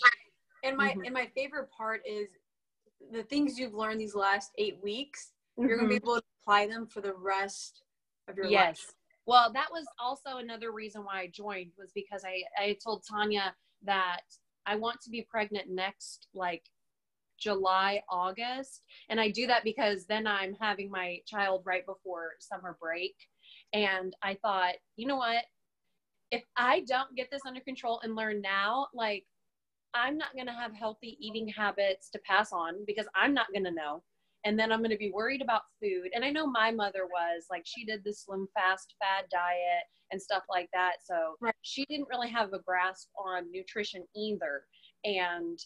And 0.65 0.77
my 0.77 0.91
mm-hmm. 0.91 1.05
and 1.05 1.15
my 1.15 1.29
favorite 1.37 1.69
part 1.77 2.01
is 2.07 2.29
the 3.13 3.23
things 3.25 3.59
you've 3.59 3.75
learned 3.75 4.01
these 4.01 4.15
last 4.15 4.51
8 4.59 4.79
weeks, 4.83 5.33
mm-hmm. 5.59 5.69
you're 5.69 5.79
going 5.79 5.89
to 5.89 5.93
be 5.93 6.03
able 6.03 6.17
to 6.17 6.23
apply 6.43 6.67
them 6.67 6.87
for 6.87 7.01
the 7.01 7.15
rest 7.15 7.83
of 8.29 8.37
your 8.37 8.47
yes. 8.47 8.67
life. 8.67 8.77
Yes. 8.79 8.95
Well, 9.27 9.53
that 9.53 9.69
was 9.71 9.85
also 10.01 10.39
another 10.39 10.73
reason 10.73 11.05
why 11.05 11.21
I 11.21 11.31
joined 11.33 11.73
was 11.79 11.93
because 11.95 12.25
I 12.25 12.43
I 12.61 12.77
told 12.83 13.05
Tanya 13.09 13.55
that 13.85 14.23
I 14.67 14.77
want 14.77 15.01
to 15.03 15.11
be 15.11 15.27
pregnant 15.31 15.71
next 15.71 16.27
like 16.35 16.63
July, 17.39 18.03
August. 18.11 18.83
And 19.09 19.21
I 19.21 19.31
do 19.31 19.47
that 19.47 19.65
because 19.65 20.07
then 20.07 20.27
I'm 20.27 20.55
having 20.61 20.91
my 20.91 21.21
child 21.27 21.63
right 21.65 21.87
before 21.87 22.33
summer 22.41 22.77
break. 22.81 23.15
And 23.73 24.15
I 24.23 24.35
thought, 24.43 24.75
you 24.97 25.07
know 25.07 25.17
what? 25.17 25.45
If 26.31 26.43
I 26.57 26.81
don't 26.87 27.15
get 27.17 27.31
this 27.31 27.43
under 27.47 27.61
control 27.61 28.01
and 28.03 28.15
learn 28.15 28.41
now, 28.43 28.89
like 28.95 29.25
I'm 29.95 30.19
not 30.19 30.35
going 30.35 30.47
to 30.47 30.53
have 30.53 30.75
healthy 30.75 31.17
eating 31.21 31.49
habits 31.49 32.11
to 32.11 32.21
pass 32.21 32.53
on 32.53 32.85
because 32.87 33.07
I'm 33.15 33.35
not 33.35 33.53
going 33.53 33.65
to 33.65 33.71
know. 33.71 34.03
And 34.45 34.59
then 34.59 34.71
I'm 34.71 34.79
going 34.79 34.91
to 34.91 34.97
be 34.97 35.11
worried 35.11 35.43
about 35.43 35.63
food. 35.83 36.11
And 36.15 36.25
I 36.25 36.31
know 36.31 36.47
my 36.47 36.71
mother 36.71 37.07
was 37.07 37.47
like, 37.51 37.63
she 37.65 37.85
did 37.85 38.05
the 38.05 38.13
slim, 38.13 38.47
fast, 38.55 38.95
fad 39.01 39.25
diet 39.31 39.85
and 40.13 40.23
stuff 40.23 40.45
like 40.49 40.69
that. 40.73 40.97
So 41.05 41.35
right. 41.41 41.55
she 41.63 41.85
didn't 41.87 42.09
really 42.09 42.31
have 42.31 42.53
a 42.53 42.61
grasp 42.61 43.09
on 43.19 43.51
nutrition 43.51 44.05
either. 44.15 44.63
And 45.05 45.59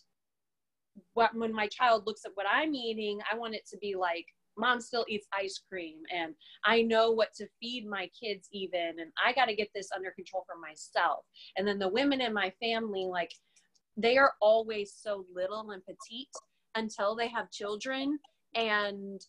what 1.14 1.34
when 1.34 1.52
my 1.52 1.66
child 1.68 2.06
looks 2.06 2.24
at 2.24 2.32
what 2.34 2.46
I'm 2.50 2.74
eating, 2.74 3.20
I 3.30 3.36
want 3.36 3.54
it 3.54 3.66
to 3.70 3.78
be 3.78 3.94
like 3.94 4.26
mom 4.58 4.80
still 4.80 5.04
eats 5.08 5.26
ice 5.32 5.62
cream 5.66 5.96
and 6.14 6.34
I 6.64 6.82
know 6.82 7.10
what 7.10 7.32
to 7.36 7.46
feed 7.60 7.86
my 7.86 8.10
kids 8.18 8.48
even 8.52 9.00
and 9.00 9.10
I 9.24 9.32
got 9.32 9.46
to 9.46 9.54
get 9.54 9.70
this 9.74 9.88
under 9.94 10.10
control 10.10 10.44
for 10.46 10.60
myself. 10.60 11.24
And 11.56 11.66
then 11.66 11.78
the 11.78 11.88
women 11.88 12.20
in 12.20 12.34
my 12.34 12.52
family 12.60 13.06
like 13.10 13.32
they 13.96 14.18
are 14.18 14.32
always 14.40 14.94
so 14.94 15.24
little 15.34 15.70
and 15.70 15.82
petite 15.84 16.28
until 16.74 17.14
they 17.14 17.28
have 17.28 17.50
children 17.50 18.18
and 18.54 19.20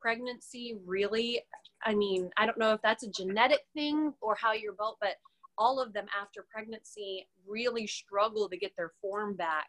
pregnancy 0.00 0.76
really 0.84 1.40
I 1.84 1.94
mean, 1.94 2.30
I 2.36 2.46
don't 2.46 2.58
know 2.58 2.72
if 2.72 2.82
that's 2.82 3.02
a 3.02 3.10
genetic 3.10 3.62
thing 3.74 4.12
or 4.20 4.36
how 4.40 4.52
you're 4.52 4.74
built, 4.74 4.98
but 5.00 5.16
all 5.58 5.80
of 5.80 5.92
them 5.92 6.06
after 6.20 6.46
pregnancy 6.52 7.28
really 7.46 7.86
struggle 7.86 8.48
to 8.48 8.56
get 8.56 8.72
their 8.76 8.92
form 9.00 9.34
back 9.34 9.68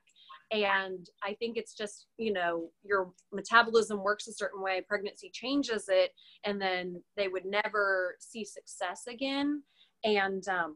and 0.52 1.10
i 1.24 1.34
think 1.34 1.58
it's 1.58 1.74
just 1.74 2.08
you 2.18 2.32
know 2.32 2.70
your 2.84 3.12
metabolism 3.32 4.04
works 4.04 4.28
a 4.28 4.34
certain 4.34 4.62
way 4.62 4.82
pregnancy 4.88 5.30
changes 5.34 5.86
it 5.88 6.12
and 6.46 6.62
then 6.62 7.02
they 7.18 7.28
would 7.28 7.46
never 7.46 8.16
see 8.20 8.44
success 8.44 9.04
again. 9.08 9.64
And 10.04 10.48
um 10.48 10.76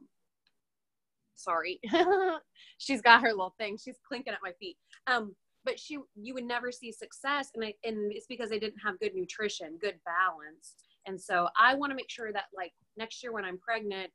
sorry. 1.36 1.80
She's 2.78 3.02
got 3.02 3.22
her 3.22 3.30
little 3.30 3.56
thing. 3.58 3.78
She's 3.78 4.00
clinking 4.08 4.34
at 4.34 4.40
my 4.44 4.52
feet. 4.60 4.78
Um 5.08 5.36
but 5.66 5.80
she 5.80 5.98
you 6.16 6.34
would 6.34 6.46
never 6.46 6.72
see 6.72 6.92
success. 6.92 7.52
And 7.56 7.66
I, 7.66 7.74
and 7.84 8.12
it's 8.14 8.28
because 8.28 8.50
they 8.50 8.60
didn't 8.60 8.80
have 8.86 9.00
good 9.00 9.16
nutrition 9.16 9.78
good 9.82 10.00
balance. 10.06 10.74
And 11.06 11.20
so 11.20 11.48
i 11.60 11.74
want 11.74 11.92
to 11.92 11.96
make 11.96 12.10
sure 12.10 12.34
that 12.34 12.46
like 12.56 12.74
next 12.98 13.24
year 13.24 13.32
when 13.32 13.46
i'm 13.46 13.58
pregnant 13.60 14.12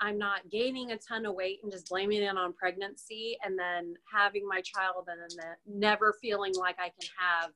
I'm 0.00 0.18
not 0.18 0.50
gaining 0.50 0.92
a 0.92 0.98
ton 0.98 1.26
of 1.26 1.34
weight 1.34 1.60
and 1.62 1.70
just 1.70 1.88
blaming 1.88 2.22
it 2.22 2.36
on 2.36 2.52
pregnancy 2.52 3.38
and 3.44 3.58
then 3.58 3.94
having 4.12 4.46
my 4.46 4.60
child 4.60 5.08
and 5.08 5.20
then 5.20 5.54
never 5.66 6.16
feeling 6.20 6.52
like 6.58 6.76
I 6.78 6.90
can 6.90 7.08
have 7.18 7.50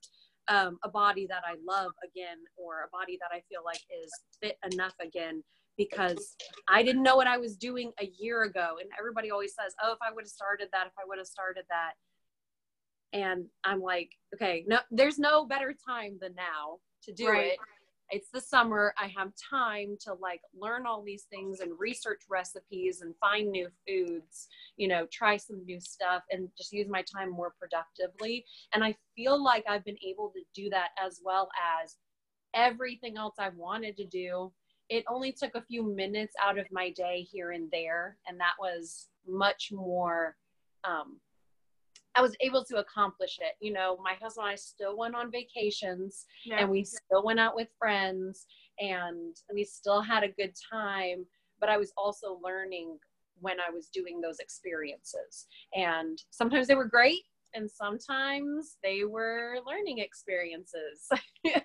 um, 0.49 0.79
a 0.83 0.89
body 0.89 1.27
that 1.29 1.43
I 1.47 1.57
love 1.67 1.93
again 2.05 2.39
or 2.57 2.85
a 2.85 2.89
body 2.91 3.19
that 3.21 3.35
I 3.35 3.43
feel 3.49 3.61
like 3.65 3.81
is 4.03 4.11
fit 4.41 4.57
enough 4.73 4.95
again 5.01 5.43
because 5.77 6.35
I 6.69 6.83
didn't 6.83 7.03
know 7.03 7.17
what 7.17 7.27
I 7.27 7.39
was 7.39 7.57
doing 7.57 7.93
a 8.01 8.11
year 8.19 8.43
ago. 8.43 8.77
And 8.81 8.91
everybody 8.99 9.31
always 9.31 9.55
says, 9.55 9.75
oh, 9.83 9.93
if 9.93 9.99
I 10.03 10.13
would 10.13 10.25
have 10.25 10.31
started 10.31 10.69
that, 10.73 10.87
if 10.87 10.93
I 10.99 11.07
would 11.07 11.19
have 11.19 11.27
started 11.27 11.65
that. 11.71 11.93
And 13.13 13.47
I'm 13.65 13.81
like, 13.81 14.11
okay, 14.35 14.65
no, 14.67 14.79
there's 14.91 15.19
no 15.19 15.47
better 15.47 15.75
time 15.89 16.19
than 16.21 16.35
now 16.35 16.79
to 17.05 17.13
do 17.13 17.29
right. 17.29 17.47
it 17.53 17.59
it's 18.11 18.31
the 18.31 18.41
summer 18.41 18.95
i 18.99 19.07
have 19.07 19.33
time 19.51 19.97
to 20.01 20.15
like 20.15 20.41
learn 20.59 20.87
all 20.87 21.03
these 21.03 21.25
things 21.25 21.61
and 21.61 21.73
research 21.79 22.23
recipes 22.29 23.03
and 23.03 23.15
find 23.21 23.51
new 23.51 23.69
foods 23.87 24.49
you 24.77 24.89
know 24.89 25.07
try 25.13 25.37
some 25.37 25.65
new 25.65 25.81
stuff 25.81 26.23
and 26.31 26.49
just 26.57 26.73
use 26.73 26.89
my 26.89 27.03
time 27.03 27.31
more 27.31 27.55
productively. 27.59 28.45
And 28.73 28.83
i 28.83 28.95
feel 29.17 29.43
like 29.43 29.65
i've 29.69 29.85
been 29.85 29.99
able 30.07 30.31
to 30.31 30.41
do 30.55 30.71
that 30.71 30.91
as 31.05 31.21
well 31.25 31.49
as 31.83 31.97
everything 32.55 33.17
else 33.17 33.35
i've 33.39 33.57
wanted 33.57 33.97
to 33.97 34.05
do. 34.05 34.53
It 34.89 35.05
only 35.07 35.33
took 35.33 35.55
a 35.55 35.61
few 35.61 35.83
minutes 35.83 36.35
out 36.43 36.59
of 36.59 36.65
my 36.73 36.91
day 36.91 37.27
here 37.31 37.51
and 37.53 37.71
there 37.71 38.17
and 38.27 38.41
that 38.41 38.55
was 38.59 39.09
much 39.27 39.71
more 39.71 40.35
um, 40.85 41.21
I 42.19 42.21
was 42.21 42.35
able 42.41 42.65
to 42.65 42.79
accomplish 42.79 43.39
it. 43.41 43.55
You 43.61 43.73
know, 43.73 43.97
my 44.03 44.15
husband 44.21 44.47
and 44.47 44.53
I 44.53 44.57
still 44.57 44.99
went 44.99 45.15
on 45.15 45.31
vacations 45.31 46.27
yeah. 46.45 46.57
and 46.59 46.69
we 46.69 46.83
still 46.83 47.23
went 47.25 47.39
out 47.39 47.55
with 47.55 47.69
friends 47.79 48.45
and 48.81 49.37
we 49.55 49.63
still 49.63 50.01
had 50.01 50.25
a 50.25 50.29
good 50.29 50.53
time. 50.71 51.25
But 51.61 51.69
I 51.69 51.77
was 51.77 51.93
also 51.97 52.41
learning 52.43 52.99
when 53.41 53.61
I 53.61 53.71
was 53.71 53.89
doing 53.95 54.21
those 54.21 54.41
experiences. 54.41 55.47
And 55.77 56.21
sometimes 56.31 56.67
they 56.67 56.75
were 56.75 56.87
great 56.87 57.23
and 57.55 57.71
sometimes 57.71 58.79
they 58.83 59.05
were 59.05 59.59
learning 59.65 59.99
experiences. 59.99 61.07
and 61.45 61.63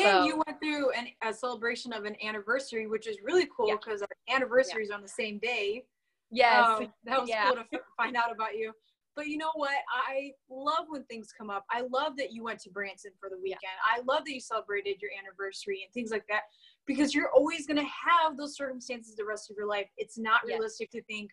so, 0.00 0.24
you 0.24 0.40
went 0.46 0.60
through 0.60 0.92
an, 0.92 1.08
a 1.24 1.34
celebration 1.34 1.92
of 1.92 2.04
an 2.04 2.14
anniversary, 2.24 2.86
which 2.86 3.08
is 3.08 3.16
really 3.24 3.48
cool 3.56 3.76
because 3.76 4.00
yeah. 4.00 4.06
our 4.30 4.36
anniversaries 4.36 4.88
yeah. 4.90 4.94
on 4.96 5.02
the 5.02 5.08
same 5.08 5.40
day. 5.40 5.82
Yes. 6.30 6.64
Um, 6.64 6.92
that 7.04 7.20
was 7.20 7.28
yeah. 7.28 7.46
cool 7.46 7.56
to 7.56 7.80
find 7.96 8.16
out 8.16 8.30
about 8.30 8.56
you. 8.56 8.72
But 9.16 9.26
you 9.26 9.36
know 9.36 9.50
what? 9.54 9.74
I 9.90 10.32
love 10.48 10.86
when 10.88 11.02
things 11.04 11.28
come 11.36 11.50
up. 11.50 11.64
I 11.70 11.82
love 11.92 12.16
that 12.18 12.32
you 12.32 12.44
went 12.44 12.60
to 12.60 12.70
Branson 12.70 13.10
for 13.18 13.28
the 13.28 13.36
weekend. 13.36 13.74
I 13.84 14.00
love 14.06 14.24
that 14.24 14.32
you 14.32 14.40
celebrated 14.40 15.02
your 15.02 15.10
anniversary 15.18 15.82
and 15.84 15.92
things 15.92 16.10
like 16.10 16.24
that 16.28 16.42
because 16.86 17.14
you're 17.14 17.30
always 17.30 17.66
going 17.66 17.78
to 17.78 17.82
have 17.82 18.36
those 18.36 18.56
circumstances 18.56 19.16
the 19.16 19.24
rest 19.24 19.50
of 19.50 19.56
your 19.56 19.66
life. 19.66 19.86
It's 19.96 20.18
not 20.18 20.42
realistic 20.46 20.90
to 20.92 21.02
think, 21.04 21.30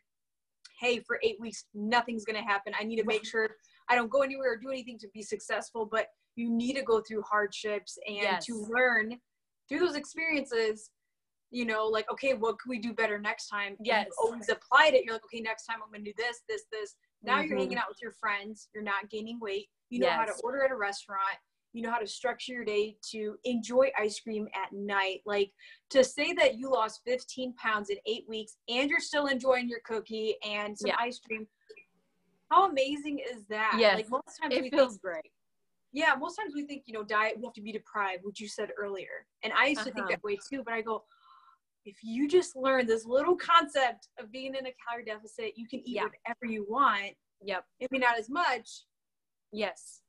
hey, 0.79 0.99
for 0.99 1.19
eight 1.23 1.39
weeks, 1.39 1.65
nothing's 1.73 2.25
going 2.25 2.41
to 2.41 2.47
happen. 2.47 2.73
I 2.79 2.83
need 2.83 2.97
to 2.97 3.05
make 3.05 3.25
sure 3.25 3.49
I 3.87 3.95
don't 3.95 4.09
go 4.09 4.21
anywhere 4.21 4.53
or 4.53 4.57
do 4.57 4.69
anything 4.69 4.97
to 4.99 5.07
be 5.13 5.21
successful. 5.21 5.85
But 5.85 6.07
you 6.35 6.49
need 6.49 6.73
to 6.73 6.83
go 6.83 7.01
through 7.01 7.21
hardships 7.21 7.97
and 8.07 8.17
yes. 8.17 8.45
to 8.47 8.67
learn 8.69 9.19
through 9.69 9.79
those 9.79 9.95
experiences 9.95 10.89
you 11.51 11.65
know, 11.65 11.85
like, 11.85 12.11
okay, 12.11 12.33
what 12.33 12.59
can 12.59 12.69
we 12.69 12.79
do 12.79 12.91
better 12.93 13.17
next 13.17 13.47
time? 13.47 13.77
Yes. 13.81 14.07
You've 14.07 14.15
always 14.21 14.49
applied 14.49 14.93
it. 14.93 15.05
You're 15.05 15.13
like, 15.13 15.25
okay, 15.25 15.39
next 15.39 15.65
time 15.65 15.77
I'm 15.81 15.89
going 15.89 16.03
to 16.03 16.11
do 16.11 16.15
this, 16.17 16.41
this, 16.49 16.63
this. 16.71 16.95
Now 17.25 17.39
mm-hmm. 17.39 17.49
you're 17.49 17.57
hanging 17.57 17.77
out 17.77 17.89
with 17.89 17.97
your 18.01 18.13
friends. 18.13 18.69
You're 18.73 18.83
not 18.83 19.09
gaining 19.09 19.39
weight. 19.39 19.67
You 19.89 19.99
know 19.99 20.07
yes. 20.07 20.17
how 20.17 20.25
to 20.25 20.33
order 20.43 20.63
at 20.63 20.71
a 20.71 20.75
restaurant. 20.75 21.37
You 21.73 21.81
know 21.81 21.91
how 21.91 21.99
to 21.99 22.07
structure 22.07 22.53
your 22.53 22.63
day 22.63 22.95
to 23.11 23.35
enjoy 23.43 23.91
ice 23.99 24.19
cream 24.19 24.47
at 24.55 24.71
night. 24.71 25.21
Like 25.25 25.51
to 25.89 26.03
say 26.03 26.33
that 26.33 26.57
you 26.57 26.71
lost 26.71 27.01
15 27.05 27.53
pounds 27.55 27.89
in 27.89 27.97
eight 28.05 28.23
weeks 28.29 28.57
and 28.69 28.89
you're 28.89 29.01
still 29.01 29.27
enjoying 29.27 29.67
your 29.67 29.81
cookie 29.85 30.35
and 30.45 30.77
some 30.77 30.87
yeah. 30.87 30.95
ice 30.99 31.19
cream. 31.19 31.47
How 32.49 32.69
amazing 32.69 33.19
is 33.19 33.43
that? 33.49 33.75
Yes. 33.77 33.95
Like 33.95 34.09
most 34.09 34.39
times 34.41 34.55
it 34.55 34.71
feels 34.71 34.93
think, 34.93 35.01
great. 35.01 35.31
Yeah, 35.91 36.13
most 36.19 36.35
times 36.35 36.53
we 36.53 36.65
think, 36.65 36.83
you 36.85 36.93
know, 36.93 37.03
diet, 37.03 37.33
we 37.37 37.45
have 37.45 37.53
to 37.53 37.61
be 37.61 37.71
deprived, 37.71 38.23
which 38.23 38.39
you 38.39 38.47
said 38.47 38.69
earlier. 38.77 39.25
And 39.43 39.51
I 39.51 39.67
used 39.67 39.81
uh-huh. 39.81 39.89
to 39.89 39.93
think 39.93 40.05
uh-huh. 40.05 40.15
that 40.15 40.23
way 40.23 40.37
too, 40.49 40.61
but 40.63 40.73
I 40.73 40.81
go, 40.81 41.03
if 41.85 41.97
you 42.01 42.27
just 42.27 42.55
learn 42.55 42.87
this 42.87 43.05
little 43.05 43.35
concept 43.35 44.07
of 44.19 44.31
being 44.31 44.55
in 44.55 44.65
a 44.65 44.73
calorie 44.87 45.05
deficit, 45.05 45.53
you 45.55 45.67
can 45.67 45.79
eat 45.81 45.95
yeah. 45.95 46.03
whatever 46.03 46.51
you 46.51 46.65
want. 46.67 47.13
Yep. 47.43 47.63
Maybe 47.79 47.99
not 47.99 48.17
as 48.17 48.29
much. 48.29 48.69
Yes. 49.51 50.01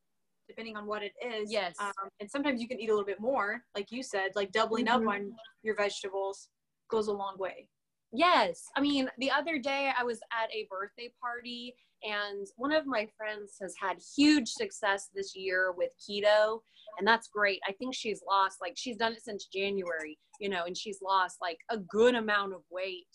Depending 0.48 0.76
on 0.76 0.86
what 0.86 1.02
it 1.02 1.12
is. 1.24 1.52
Yes. 1.52 1.74
Um, 1.78 2.08
and 2.20 2.30
sometimes 2.30 2.62
you 2.62 2.68
can 2.68 2.80
eat 2.80 2.88
a 2.88 2.92
little 2.92 3.06
bit 3.06 3.20
more, 3.20 3.62
like 3.74 3.90
you 3.90 4.02
said, 4.02 4.30
like 4.34 4.52
doubling 4.52 4.86
mm-hmm. 4.86 5.06
up 5.08 5.14
on 5.14 5.32
your 5.62 5.76
vegetables 5.76 6.48
goes 6.90 7.08
a 7.08 7.12
long 7.12 7.36
way. 7.38 7.68
Yes. 8.12 8.64
I 8.76 8.80
mean, 8.80 9.10
the 9.18 9.30
other 9.30 9.58
day 9.58 9.90
I 9.98 10.04
was 10.04 10.20
at 10.32 10.50
a 10.54 10.66
birthday 10.70 11.12
party 11.20 11.74
and 12.06 12.46
one 12.56 12.72
of 12.72 12.86
my 12.86 13.08
friends 13.16 13.56
has 13.60 13.74
had 13.80 13.98
huge 14.16 14.48
success 14.48 15.08
this 15.14 15.34
year 15.34 15.72
with 15.76 15.90
keto 15.98 16.60
and 16.98 17.06
that's 17.06 17.28
great. 17.28 17.60
I 17.68 17.72
think 17.72 17.94
she's 17.94 18.22
lost 18.26 18.58
like 18.60 18.74
she's 18.76 18.96
done 18.96 19.12
it 19.12 19.22
since 19.22 19.46
January, 19.46 20.18
you 20.40 20.48
know, 20.48 20.64
and 20.66 20.76
she's 20.76 21.00
lost 21.02 21.38
like 21.40 21.58
a 21.70 21.78
good 21.78 22.14
amount 22.14 22.54
of 22.54 22.60
weight. 22.70 23.06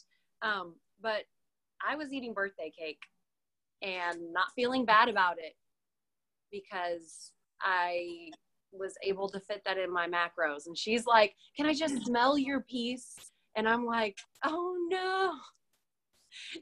Um, 0.41 0.75
but 1.01 1.23
I 1.87 1.95
was 1.95 2.13
eating 2.13 2.33
birthday 2.33 2.71
cake 2.77 2.99
and 3.81 4.31
not 4.33 4.47
feeling 4.55 4.85
bad 4.85 5.09
about 5.09 5.37
it 5.39 5.53
because 6.51 7.31
I 7.61 8.29
was 8.71 8.93
able 9.03 9.27
to 9.29 9.39
fit 9.39 9.61
that 9.65 9.77
in 9.77 9.91
my 9.91 10.07
macros. 10.07 10.67
And 10.67 10.77
she's 10.77 11.05
like, 11.05 11.33
Can 11.57 11.65
I 11.65 11.73
just 11.73 12.05
smell 12.05 12.37
your 12.37 12.61
piece? 12.61 13.15
And 13.55 13.67
I'm 13.67 13.85
like, 13.85 14.17
Oh 14.45 14.75
no. 14.89 15.33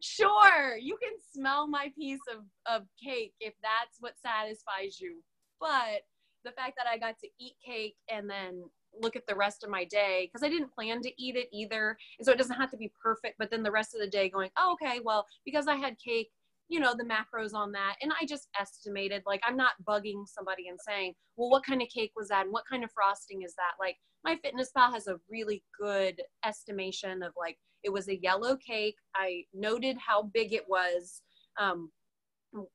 Sure, 0.01 0.77
you 0.77 0.97
can 1.01 1.13
smell 1.33 1.67
my 1.67 1.91
piece 1.97 2.21
of, 2.31 2.43
of 2.71 2.87
cake 3.03 3.33
if 3.39 3.53
that's 3.61 3.97
what 3.99 4.13
satisfies 4.19 4.99
you. 4.99 5.21
But 5.59 6.03
the 6.45 6.51
fact 6.51 6.73
that 6.77 6.87
I 6.87 6.97
got 6.97 7.19
to 7.19 7.27
eat 7.39 7.55
cake 7.65 7.95
and 8.09 8.29
then 8.29 8.63
look 9.01 9.15
at 9.15 9.27
the 9.27 9.35
rest 9.35 9.63
of 9.63 9.69
my 9.69 9.85
day 9.85 10.27
because 10.27 10.45
I 10.45 10.49
didn't 10.49 10.73
plan 10.73 11.01
to 11.01 11.21
eat 11.21 11.35
it 11.35 11.47
either. 11.53 11.97
And 12.17 12.25
so 12.25 12.31
it 12.31 12.37
doesn't 12.37 12.55
have 12.55 12.71
to 12.71 12.77
be 12.77 12.91
perfect, 13.01 13.35
but 13.37 13.51
then 13.51 13.63
the 13.63 13.71
rest 13.71 13.93
of 13.93 14.01
the 14.01 14.07
day 14.07 14.29
going, 14.29 14.49
oh, 14.57 14.73
okay, 14.81 14.99
well, 15.03 15.25
because 15.45 15.67
I 15.67 15.75
had 15.75 15.95
cake, 15.99 16.29
you 16.69 16.79
know, 16.79 16.93
the 16.95 17.03
macros 17.03 17.53
on 17.53 17.71
that. 17.73 17.95
And 18.01 18.11
I 18.19 18.25
just 18.25 18.47
estimated, 18.59 19.23
like, 19.25 19.41
I'm 19.45 19.57
not 19.57 19.73
bugging 19.87 20.27
somebody 20.27 20.67
and 20.67 20.79
saying, 20.87 21.13
well, 21.35 21.49
what 21.49 21.65
kind 21.65 21.81
of 21.81 21.89
cake 21.89 22.11
was 22.15 22.29
that? 22.29 22.45
And 22.45 22.53
what 22.53 22.65
kind 22.69 22.83
of 22.83 22.91
frosting 22.91 23.43
is 23.43 23.55
that? 23.55 23.73
Like, 23.79 23.97
MyFitnessPal 24.25 24.93
has 24.93 25.07
a 25.07 25.19
really 25.29 25.63
good 25.79 26.21
estimation 26.45 27.23
of 27.23 27.33
like, 27.37 27.57
it 27.83 27.91
was 27.91 28.07
a 28.07 28.19
yellow 28.21 28.57
cake. 28.57 28.95
I 29.15 29.43
noted 29.53 29.97
how 29.97 30.23
big 30.23 30.53
it 30.53 30.65
was. 30.67 31.21
Um, 31.59 31.91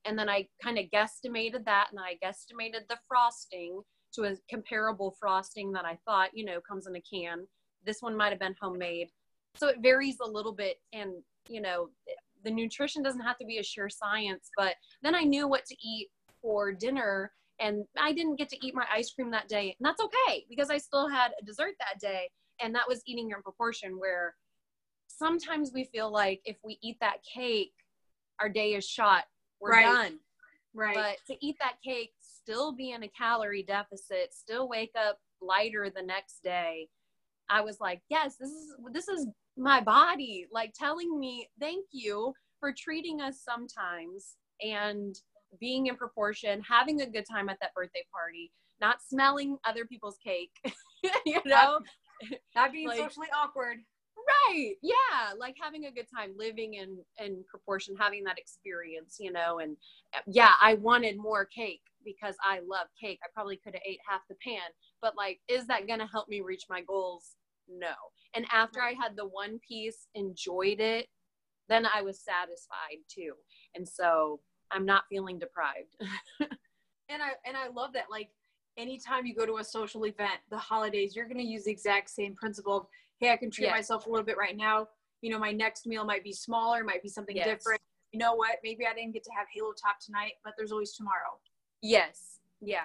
and 0.05 0.19
then 0.19 0.29
I 0.29 0.47
kind 0.63 0.79
of 0.79 0.87
guesstimated 0.87 1.65
that, 1.65 1.89
and 1.91 1.99
I 2.01 2.17
guesstimated 2.25 2.87
the 2.89 2.99
frosting 3.09 3.81
to 4.15 4.25
a 4.25 4.37
comparable 4.49 5.17
frosting 5.19 5.73
that 5.73 5.85
I 5.85 5.99
thought, 6.05 6.31
you 6.33 6.45
know, 6.45 6.61
comes 6.61 6.87
in 6.87 6.95
a 6.95 7.01
can. 7.01 7.47
This 7.85 8.01
one 8.01 8.17
might 8.17 8.31
have 8.31 8.39
been 8.39 8.55
homemade. 8.61 9.09
So 9.57 9.69
it 9.69 9.81
varies 9.81 10.19
a 10.23 10.29
little 10.29 10.53
bit, 10.53 10.77
and, 10.93 11.15
you 11.49 11.61
know, 11.61 11.89
the 12.45 12.51
nutrition 12.51 13.03
doesn't 13.03 13.21
have 13.21 13.39
to 13.39 13.47
be 13.47 13.59
a 13.59 13.65
sure 13.65 13.89
science, 13.89 14.51
but 14.57 14.75
then 15.03 15.15
I 15.15 15.23
knew 15.23 15.49
what 15.49 15.65
to 15.67 15.77
eat 15.83 16.09
for 16.41 16.73
dinner 16.73 17.33
and 17.61 17.85
I 17.99 18.13
didn't 18.13 18.37
get 18.37 18.49
to 18.51 18.67
eat 18.67 18.75
my 18.75 18.85
ice 18.93 19.11
cream 19.13 19.31
that 19.31 19.49
day. 19.49 19.75
And 19.79 19.87
that's 19.87 20.03
okay 20.03 20.45
because 20.49 20.71
I 20.71 20.79
still 20.79 21.09
had 21.09 21.33
a 21.41 21.45
dessert 21.45 21.75
that 21.79 22.01
day 22.01 22.29
and 22.61 22.75
that 22.75 22.89
was 22.89 23.03
eating 23.07 23.31
in 23.31 23.43
proportion 23.43 23.99
where 23.99 24.35
sometimes 25.17 25.73
we 25.73 25.85
feel 25.85 26.11
like 26.11 26.41
if 26.45 26.57
we 26.65 26.79
eat 26.83 26.97
that 27.01 27.19
cake, 27.23 27.73
our 28.41 28.49
day 28.49 28.75
is 28.75 28.85
shot 28.85 29.25
we're 29.65 29.71
right. 29.71 29.85
done. 29.85 30.19
Right. 30.75 30.95
But 30.95 31.17
to 31.33 31.47
eat 31.47 31.57
that 31.61 31.77
cake, 31.83 32.13
still 32.21 32.73
be 32.73 32.91
in 32.91 33.03
a 33.03 33.09
calorie 33.09 33.63
deficit, 33.63 34.35
still 34.35 34.69
wake 34.69 34.93
up 34.99 35.19
lighter 35.41 35.91
the 35.95 36.03
next 36.03 36.43
day. 36.43 36.89
I 37.49 37.61
was 37.61 37.81
like, 37.81 38.03
yes, 38.11 38.37
this 38.37 38.51
is 38.51 38.77
this 38.93 39.09
is 39.09 39.27
my 39.57 39.81
body 39.81 40.47
like 40.53 40.75
telling 40.75 41.19
me 41.19 41.49
thank 41.61 41.87
you 41.93 42.35
for 42.59 42.75
treating 42.77 43.21
us 43.21 43.41
sometimes 43.45 44.37
and 44.61 45.17
being 45.61 45.87
in 45.87 45.97
proportion, 45.97 46.61
having 46.69 47.01
a 47.03 47.07
good 47.07 47.25
time 47.31 47.49
at 47.49 47.59
that 47.61 47.73
birthday 47.75 48.05
party, 48.13 48.51
not 48.81 48.97
smelling 49.07 49.57
other 49.65 49.85
people's 49.85 50.19
cake, 50.23 50.51
you 51.25 51.41
know, 51.45 51.79
not, 52.57 52.73
being 52.73 52.89
like, 52.89 52.99
socially 52.99 53.29
awkward. 53.37 53.79
Right. 54.17 54.75
Yeah. 54.83 55.33
Like 55.39 55.57
having 55.61 55.87
a 55.87 55.91
good 55.91 56.07
time 56.15 56.33
living 56.37 56.75
in 56.75 56.99
in 57.25 57.45
proportion 57.49 57.95
having 57.99 58.25
that 58.25 58.39
experience 58.39 59.17
you 59.19 59.33
know 59.33 59.59
and 59.59 59.77
uh, 60.15 60.21
yeah 60.27 60.53
i 60.61 60.75
wanted 60.75 61.17
more 61.17 61.45
cake 61.45 61.83
because 62.05 62.37
i 62.45 62.61
love 62.67 62.87
cake. 63.01 63.19
I 63.25 63.29
probably 63.33 63.57
could 63.57 63.75
have 63.75 63.83
ate 63.87 64.01
half 64.09 64.23
the 64.29 64.37
pan 64.43 64.71
but 65.03 65.17
like 65.17 65.41
is 65.49 65.67
that 65.67 65.87
going 65.87 66.01
to 66.01 66.07
help 66.07 66.29
me 66.29 66.41
reach 66.41 66.65
my 66.69 66.83
goals? 66.83 67.37
No. 67.69 67.95
And 68.35 68.47
after 68.53 68.81
i 68.81 68.95
had 69.01 69.17
the 69.17 69.27
one 69.27 69.61
piece 69.67 70.07
enjoyed 70.15 70.81
it 70.81 71.07
then 71.69 71.87
i 71.95 72.03
was 72.03 72.21
satisfied 72.21 73.03
too. 73.09 73.33
And 73.75 73.89
so 73.89 74.41
i'm 74.71 74.87
not 74.87 75.05
feeling 75.09 75.39
deprived. 75.39 75.97
And 77.11 77.23
i 77.23 77.33
and 77.47 77.55
i 77.57 77.69
love 77.69 77.93
that 77.93 78.07
like 78.11 78.31
anytime 78.79 79.27
you 79.27 79.35
go 79.35 79.47
to 79.47 79.59
a 79.59 79.65
social 79.65 80.07
event 80.07 80.41
the 80.51 80.57
holidays 80.57 81.15
you're 81.15 81.27
going 81.27 81.39
to 81.39 81.45
use 81.45 81.65
the 81.65 81.71
exact 81.71 82.11
same 82.11 82.35
principle 82.35 82.77
of 82.77 82.87
hey, 83.21 83.33
I 83.33 83.37
can 83.37 83.51
treat 83.51 83.67
yes. 83.67 83.75
myself 83.75 84.07
a 84.07 84.11
little 84.11 84.25
bit 84.25 84.37
right 84.37 84.57
now. 84.57 84.89
You 85.21 85.31
know, 85.31 85.39
my 85.39 85.53
next 85.53 85.87
meal 85.87 86.05
might 86.05 86.25
be 86.25 86.33
smaller, 86.33 86.85
might 86.85 87.03
be 87.03 87.09
something 87.09 87.37
yes. 87.37 87.47
different. 87.47 87.81
You 88.13 88.19
know 88.19 88.35
what? 88.35 88.57
Maybe 88.63 88.87
I 88.87 88.95
didn't 88.95 89.13
get 89.13 89.25
to 89.25 89.31
have 89.37 89.47
Halo 89.53 89.73
Top 89.73 89.97
tonight, 90.05 90.33
but 90.45 90.55
there's 90.57 90.73
always 90.73 90.95
tomorrow. 90.95 91.39
Yes. 91.83 92.39
Yeah. 92.61 92.85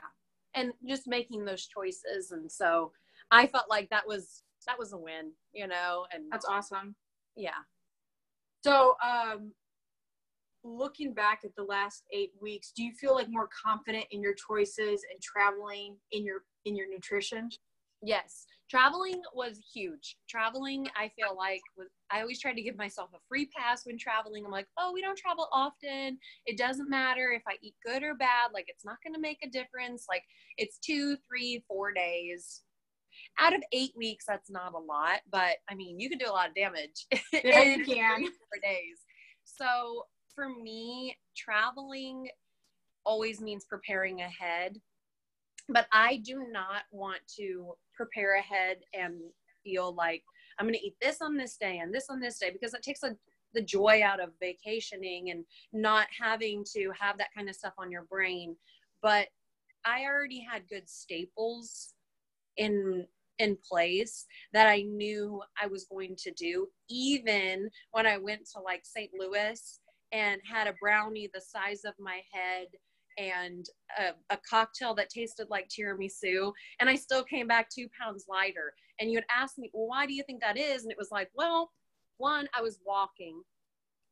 And 0.56 0.72
just 0.88 1.08
making 1.08 1.46
those 1.46 1.68
choices. 1.68 2.32
And 2.32 2.52
so 2.52 2.92
I 3.32 3.46
felt 3.46 3.66
like 3.70 3.90
that 3.90 4.08
was 4.08 4.44
that 4.68 4.78
was 4.78 4.94
a 4.94 4.98
win, 4.98 5.32
you 5.54 5.68
know, 5.68 6.06
and 6.14 6.26
that's 6.32 6.46
awesome. 6.46 6.96
Yeah. 7.36 7.52
So 8.64 8.96
um 9.06 9.52
looking 10.64 11.14
back 11.14 11.42
at 11.46 11.56
the 11.56 11.64
last 11.64 12.04
eight 12.12 12.32
weeks, 12.42 12.72
do 12.76 12.84
you 12.84 12.92
feel 12.94 13.14
like 13.14 13.28
more 13.30 13.48
confident 13.66 14.06
in 14.12 14.22
your 14.22 14.34
choices 14.34 15.06
and 15.12 15.22
traveling 15.22 15.98
in 16.12 16.26
your 16.26 16.44
in 16.66 16.76
your 16.76 16.90
nutrition? 16.90 17.50
Yes 18.02 18.46
traveling 18.70 19.22
was 19.34 19.60
huge. 19.74 20.18
Traveling, 20.30 20.88
I 20.96 21.10
feel 21.10 21.36
like 21.36 21.62
was 21.78 21.88
I 22.12 22.22
always 22.22 22.40
try 22.40 22.54
to 22.54 22.62
give 22.62 22.78
myself 22.78 23.10
a 23.14 23.20
free 23.28 23.50
pass 23.56 23.86
when 23.86 23.98
traveling. 23.98 24.46
I'm 24.46 24.52
like, 24.52 24.68
oh, 24.78 24.92
we 24.94 25.02
don't 25.02 25.18
travel 25.18 25.48
often. 25.52 26.18
It 26.46 26.58
doesn't 26.58 26.90
matter 26.90 27.32
if 27.32 27.44
I 27.48 27.56
eat 27.62 27.76
good 27.86 28.04
or 28.04 28.16
bad. 28.16 28.52
Like 28.54 28.66
it's 28.68 28.86
not 28.86 28.98
going 29.04 29.14
to 29.14 29.20
make 29.20 29.40
a 29.44 29.50
difference. 29.50 30.06
Like 30.10 30.24
it's 30.58 30.78
two, 30.80 31.18
three, 31.28 31.64
four 31.68 31.92
days. 31.92 32.62
Out 33.40 33.54
of 33.54 33.62
eight 33.74 33.92
weeks, 33.98 34.26
that's 34.28 34.50
not 34.50 34.74
a 34.74 34.78
lot, 34.78 35.22
but 35.32 35.58
I 35.70 35.76
mean, 35.76 36.00
you 36.00 36.10
can 36.10 36.20
do 36.20 36.30
a 36.30 36.32
lot 36.32 36.50
of 36.50 36.56
damage. 36.56 37.08
Yeah, 37.44 37.64
you 37.64 37.86
can. 37.86 38.26
For 38.26 38.60
days. 38.62 39.00
So 39.44 40.06
for 40.36 40.50
me, 40.50 41.18
traveling 41.36 42.28
always 43.06 43.42
means 43.42 43.66
preparing 43.66 44.22
ahead 44.22 44.80
but 45.70 45.88
I 45.92 46.18
do 46.18 46.46
not 46.52 46.84
want 46.92 47.22
to 47.38 47.74
prepare 47.96 48.38
ahead 48.38 48.78
and 48.94 49.16
feel 49.64 49.94
like 49.94 50.24
I'm 50.58 50.66
going 50.66 50.78
to 50.78 50.86
eat 50.86 50.96
this 51.02 51.22
on 51.22 51.38
this 51.38 51.58
day 51.58 51.80
and 51.80 51.94
this 51.94 52.08
on 52.10 52.20
this 52.20 52.40
day 52.40 52.50
because 52.52 52.74
it 52.74 52.84
takes 52.84 53.04
a, 53.04 53.16
the 53.54 53.62
joy 53.62 54.02
out 54.04 54.22
of 54.22 54.32
vacationing 54.40 55.32
and 55.32 55.46
not 55.74 56.08
having 56.20 56.66
to 56.76 56.92
have 57.00 57.18
that 57.18 57.34
kind 57.36 57.50
of 57.50 57.56
stuff 57.56 57.74
on 57.78 57.92
your 57.92 58.04
brain. 58.04 58.56
But 59.02 59.28
I 59.86 60.04
already 60.04 60.46
had 60.50 60.70
good 60.70 60.90
staples 60.90 61.94
in 62.58 63.06
in 63.38 63.58
place 63.68 64.26
that 64.52 64.68
I 64.68 64.82
knew 64.82 65.42
I 65.62 65.68
was 65.68 65.86
going 65.86 66.18
to 66.18 66.32
do 66.32 66.68
even 66.90 67.70
when 67.92 68.06
I 68.06 68.18
went 68.18 68.42
to 68.54 68.62
like 68.62 68.82
St. 68.84 69.12
Louis 69.18 69.80
and 70.12 70.42
had 70.44 70.68
a 70.68 70.76
brownie 70.82 71.30
the 71.34 71.40
size 71.40 71.86
of 71.86 71.94
my 72.00 72.20
head 72.34 72.68
and 73.18 73.66
a, 74.00 74.34
a, 74.34 74.38
cocktail 74.50 74.94
that 74.96 75.10
tasted 75.10 75.48
like 75.50 75.68
tiramisu 75.68 76.52
and 76.80 76.90
i 76.90 76.96
still 76.96 77.24
came 77.24 77.48
back 77.48 77.70
two 77.70 77.88
pounds 78.00 78.26
lighter. 78.30 78.74
And 79.00 79.10
you 79.10 79.18
had 79.18 79.26
asked 79.32 79.58
me 79.58 79.70
well 79.74 79.88
why 79.88 80.06
do 80.06 80.14
you 80.14 80.24
think 80.24 80.42
that 80.42 80.58
is? 80.58 80.84
And 80.84 80.92
it 80.92 80.98
was 80.98 81.12
like 81.12 81.30
well 81.34 81.72
one 82.18 82.48
i 82.58 82.62
was 82.62 82.80
walking. 82.86 83.42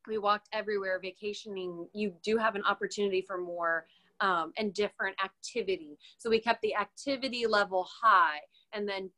We 0.07 0.17
walked 0.17 0.47
everywhere 0.53 0.99
vacationing. 1.01 1.88
You 1.93 2.13
do 2.23 2.38
have 2.38 2.55
an 2.55 2.63
opportunity 2.63 3.21
for 3.21 3.38
more 3.38 3.86
um, 4.21 4.53
and 4.57 4.73
different 4.73 5.17
activity. 5.23 5.97
So 6.17 6.29
we 6.29 6.39
kept 6.39 6.62
the 6.62 6.75
activity 6.75 7.45
level 7.45 7.88
high. 8.01 8.39
And 8.73 8.88
then 8.88 9.10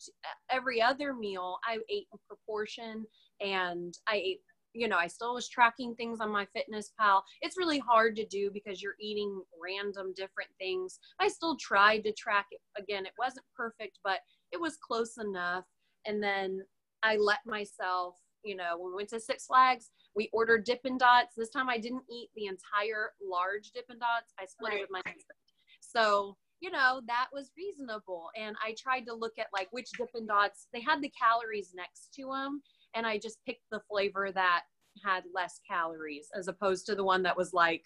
every 0.50 0.82
other 0.82 1.14
meal 1.14 1.58
i 1.68 1.78
ate 1.90 2.08
in 2.12 2.20
proportion 2.28 3.06
and 3.42 3.98
i 4.08 4.16
ate 4.16 4.42
you 4.74 4.88
know, 4.88 4.98
I 4.98 5.08
still 5.08 5.34
was 5.34 5.50
tracking 5.50 5.96
things 5.96 6.20
on 6.20 6.30
MyFitnessPal. 6.30 7.22
It's 7.42 7.58
really 7.58 7.80
hard 7.80 8.16
to 8.18 8.26
do 8.26 8.52
because 8.54 8.82
you're 8.82 8.96
eating 9.00 9.42
random 9.62 10.14
different 10.16 10.52
things. 10.60 11.00
I 11.20 11.28
still 11.28 11.58
tried 11.58 12.04
to 12.04 12.14
track 12.14 12.48
it. 12.52 12.62
Again, 12.78 13.06
it 13.06 13.14
wasn't 13.18 13.46
perfect, 13.56 14.00
but 14.04 14.20
it 14.52 14.60
was 14.60 14.78
close 14.78 15.18
enough. 15.18 15.66
And 16.06 16.22
then 16.22 16.62
I 17.04 17.18
let 17.18 17.40
myself, 17.46 18.16
you 18.44 18.56
know, 18.56 18.78
when 18.78 18.92
we 18.92 18.98
went 18.98 19.10
to 19.10 19.20
Six 19.20 19.48
Flags, 19.48 19.92
we 20.16 20.30
ordered 20.34 20.66
Dippin' 20.66 20.98
Dots. 20.98 21.36
This 21.36 21.50
time 21.50 21.70
I 21.70 21.78
didn't 21.78 22.04
eat 22.12 22.30
the 22.36 22.46
entire 22.46 23.12
large 23.22 23.72
Dippin' 23.72 24.00
Dots. 24.00 24.34
I 24.40 24.46
split 24.46 24.72
right. 24.72 24.80
it 24.80 24.82
with 24.82 24.92
my 24.92 25.02
husband. 25.06 25.38
So, 25.82 26.38
you 26.60 26.72
know, 26.72 27.02
that 27.08 27.28
was 27.34 27.52
reasonable. 27.58 28.30
And 28.40 28.56
I 28.64 28.76
tried 28.78 29.06
to 29.08 29.14
look 29.14 29.40
at 29.40 29.48
like 29.54 29.68
which 29.72 29.90
Dippin' 29.98 30.28
Dots, 30.28 30.68
they 30.74 30.82
had 30.82 31.02
the 31.02 31.12
calories 31.20 31.74
next 31.76 32.14
to 32.16 32.30
them 32.32 32.62
and 32.96 33.06
I 33.06 33.18
just 33.18 33.38
picked 33.46 33.70
the 33.72 33.82
flavor 33.90 34.32
that 34.32 34.64
had 35.04 35.24
less 35.34 35.60
calories 35.70 36.28
as 36.36 36.48
opposed 36.48 36.86
to 36.88 36.96
the 36.96 37.04
one 37.04 37.24
that 37.24 37.38
was 37.38 37.54
like 37.54 37.84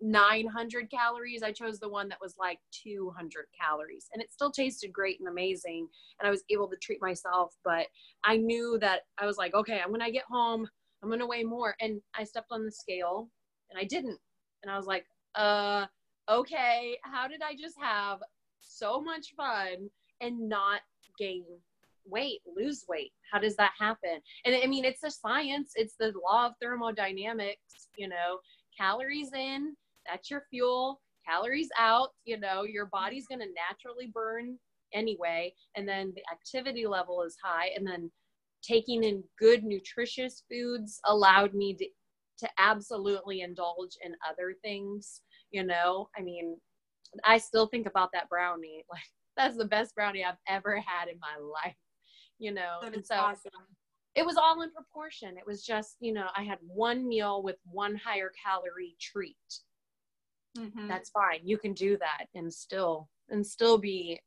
900 0.00 0.90
calories. 0.90 1.42
I 1.42 1.52
chose 1.52 1.78
the 1.78 1.88
one 1.88 2.08
that 2.08 2.18
was 2.20 2.34
like 2.38 2.58
200 2.82 3.46
calories 3.58 4.08
and 4.12 4.22
it 4.22 4.32
still 4.32 4.50
tasted 4.50 4.92
great 4.92 5.20
and 5.20 5.28
amazing. 5.28 5.88
And 6.20 6.26
I 6.26 6.30
was 6.30 6.42
able 6.50 6.68
to 6.68 6.76
treat 6.76 7.00
myself, 7.00 7.54
but 7.64 7.86
I 8.24 8.36
knew 8.36 8.78
that 8.80 9.02
I 9.18 9.26
was 9.26 9.36
like, 9.36 9.54
okay, 9.54 9.80
when 9.88 10.02
I 10.02 10.10
get 10.10 10.24
home, 10.30 10.66
I'm 11.02 11.08
going 11.08 11.20
to 11.20 11.26
weigh 11.26 11.44
more. 11.44 11.74
And 11.80 12.00
I 12.16 12.24
stepped 12.24 12.50
on 12.50 12.64
the 12.64 12.72
scale 12.72 13.28
and 13.70 13.78
I 13.78 13.84
didn't. 13.84 14.18
And 14.62 14.70
I 14.70 14.76
was 14.76 14.86
like, 14.86 15.06
uh, 15.34 15.86
okay, 16.28 16.96
how 17.02 17.28
did 17.28 17.42
I 17.42 17.54
just 17.54 17.76
have 17.80 18.18
so 18.60 19.00
much 19.00 19.34
fun 19.36 19.88
and 20.20 20.48
not 20.48 20.80
gain 21.18 21.44
weight, 22.06 22.40
lose 22.56 22.84
weight? 22.88 23.12
How 23.32 23.38
does 23.38 23.56
that 23.56 23.72
happen? 23.78 24.20
And 24.44 24.54
I 24.54 24.66
mean, 24.66 24.84
it's 24.84 25.04
a 25.04 25.10
science, 25.10 25.72
it's 25.74 25.94
the 25.98 26.12
law 26.28 26.46
of 26.46 26.52
thermodynamics, 26.60 27.88
you 27.96 28.08
know, 28.08 28.38
calories 28.78 29.32
in, 29.32 29.74
that's 30.10 30.30
your 30.30 30.44
fuel, 30.50 31.00
calories 31.26 31.68
out, 31.78 32.10
you 32.24 32.38
know, 32.38 32.64
your 32.64 32.86
body's 32.86 33.26
going 33.26 33.40
to 33.40 33.46
naturally 33.68 34.10
burn 34.12 34.58
anyway. 34.92 35.54
And 35.76 35.88
then 35.88 36.12
the 36.14 36.22
activity 36.32 36.86
level 36.86 37.22
is 37.22 37.36
high. 37.42 37.70
And 37.76 37.86
then 37.86 38.10
taking 38.62 39.04
in 39.04 39.22
good, 39.38 39.64
nutritious 39.64 40.42
foods 40.50 41.00
allowed 41.04 41.54
me 41.54 41.74
to, 41.74 41.86
to 42.40 42.48
absolutely 42.58 43.40
indulge 43.40 43.96
in 44.04 44.14
other 44.28 44.54
things, 44.62 45.20
you 45.50 45.64
know, 45.64 46.08
I 46.16 46.22
mean, 46.22 46.56
I 47.24 47.38
still 47.38 47.66
think 47.66 47.86
about 47.86 48.10
that 48.12 48.28
brownie. 48.28 48.84
Like, 48.90 49.02
that's 49.34 49.56
the 49.56 49.64
best 49.64 49.94
brownie 49.94 50.22
I've 50.22 50.34
ever 50.46 50.76
had 50.76 51.08
in 51.08 51.18
my 51.18 51.42
life 51.42 51.74
you 52.38 52.52
know 52.52 52.80
and 52.84 53.04
so 53.04 53.14
awesome. 53.14 53.52
it 54.14 54.24
was 54.24 54.36
all 54.36 54.62
in 54.62 54.70
proportion. 54.72 55.36
It 55.36 55.46
was 55.46 55.64
just 55.64 55.96
you 56.00 56.12
know 56.12 56.26
i 56.36 56.42
had 56.42 56.58
one 56.62 57.06
meal 57.06 57.42
with 57.42 57.56
one 57.64 57.96
higher 57.96 58.32
calorie 58.42 58.96
treat. 59.00 59.36
Mm-hmm. 60.58 60.86
that's 60.86 61.08
fine. 61.10 61.40
You 61.44 61.56
can 61.56 61.72
do 61.72 61.96
that 61.96 62.26
and 62.34 62.52
still 62.52 63.08
and 63.30 63.46
still 63.46 63.78
be 63.78 64.20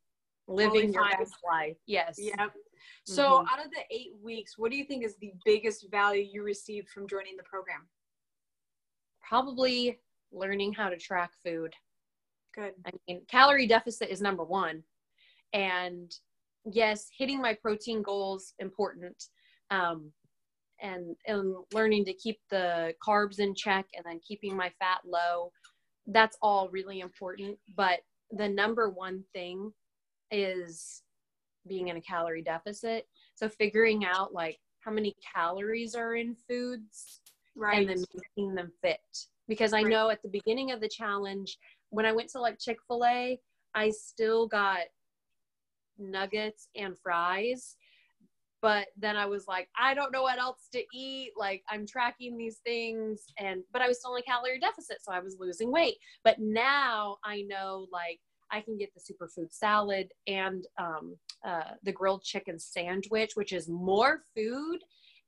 living 0.47 0.91
your 0.91 1.07
best 1.11 1.35
life. 1.47 1.77
Yes. 1.85 2.15
Yep. 2.17 2.51
So 3.05 3.23
mm-hmm. 3.23 3.53
out 3.53 3.63
of 3.63 3.71
the 3.71 3.81
eight 3.95 4.13
weeks 4.23 4.57
what 4.57 4.71
do 4.71 4.77
you 4.77 4.85
think 4.85 5.03
is 5.03 5.17
the 5.17 5.33
biggest 5.45 5.87
value 5.91 6.25
you 6.31 6.43
received 6.43 6.89
from 6.89 7.07
joining 7.07 7.37
the 7.37 7.43
program? 7.43 7.87
Probably 9.27 9.99
learning 10.31 10.73
how 10.73 10.89
to 10.89 10.97
track 10.97 11.31
food. 11.43 11.73
Good. 12.55 12.73
I 12.87 12.91
mean 13.07 13.21
calorie 13.29 13.67
deficit 13.67 14.09
is 14.09 14.21
number 14.21 14.43
one. 14.43 14.83
And 15.53 16.11
yes, 16.71 17.07
hitting 17.17 17.41
my 17.41 17.53
protein 17.53 18.01
goals 18.01 18.53
important, 18.59 19.15
um, 19.71 20.11
and 20.81 21.15
and 21.27 21.55
learning 21.73 22.05
to 22.05 22.13
keep 22.13 22.39
the 22.49 22.93
carbs 23.05 23.39
in 23.39 23.55
check, 23.55 23.85
and 23.95 24.05
then 24.05 24.19
keeping 24.27 24.55
my 24.55 24.71
fat 24.79 24.99
low. 25.05 25.51
That's 26.07 26.37
all 26.41 26.69
really 26.69 26.99
important. 26.99 27.57
But 27.75 27.99
the 28.31 28.47
number 28.47 28.89
one 28.89 29.23
thing 29.33 29.71
is 30.31 31.03
being 31.67 31.87
in 31.87 31.97
a 31.97 32.01
calorie 32.01 32.43
deficit. 32.43 33.07
So 33.35 33.49
figuring 33.49 34.05
out 34.05 34.33
like 34.33 34.57
how 34.79 34.91
many 34.91 35.15
calories 35.35 35.95
are 35.95 36.15
in 36.15 36.35
foods, 36.47 37.21
right, 37.55 37.79
and 37.79 37.89
then 37.89 38.05
making 38.13 38.55
them 38.55 38.71
fit. 38.81 38.99
Because 39.47 39.73
I 39.73 39.81
right. 39.81 39.91
know 39.91 40.09
at 40.09 40.21
the 40.23 40.29
beginning 40.29 40.71
of 40.71 40.81
the 40.81 40.89
challenge, 40.89 41.57
when 41.89 42.05
I 42.05 42.11
went 42.11 42.29
to 42.29 42.39
like 42.39 42.59
Chick 42.59 42.77
Fil 42.87 43.05
A, 43.05 43.39
I 43.73 43.89
still 43.91 44.47
got 44.47 44.79
nuggets 45.97 46.69
and 46.75 46.97
fries 46.97 47.75
but 48.61 48.87
then 48.97 49.15
i 49.15 49.25
was 49.25 49.47
like 49.47 49.69
i 49.79 49.93
don't 49.93 50.11
know 50.11 50.23
what 50.23 50.39
else 50.39 50.67
to 50.71 50.83
eat. 50.93 51.31
Like 51.37 51.63
i'm 51.69 51.85
tracking 51.85 52.37
these 52.37 52.57
things 52.65 53.21
and 53.37 53.61
but 53.71 53.81
i 53.81 53.87
was 53.87 53.99
still 53.99 54.15
in 54.15 54.21
a 54.21 54.23
calorie 54.23 54.59
deficit 54.59 54.97
so 55.01 55.11
i 55.11 55.19
was 55.19 55.37
losing 55.39 55.71
weight. 55.71 55.97
But 56.23 56.39
now 56.39 57.17
i 57.23 57.43
know 57.43 57.87
like 57.91 58.19
i 58.51 58.61
can 58.61 58.77
get 58.77 58.89
the 58.93 59.01
superfood 59.01 59.51
salad 59.51 60.09
and 60.27 60.65
um, 60.79 61.15
uh, 61.45 61.75
the 61.83 61.91
grilled 61.91 62.23
chicken 62.23 62.57
sandwich, 62.57 63.31
which 63.35 63.53
is 63.53 63.69
more 63.69 64.23
food 64.35 64.79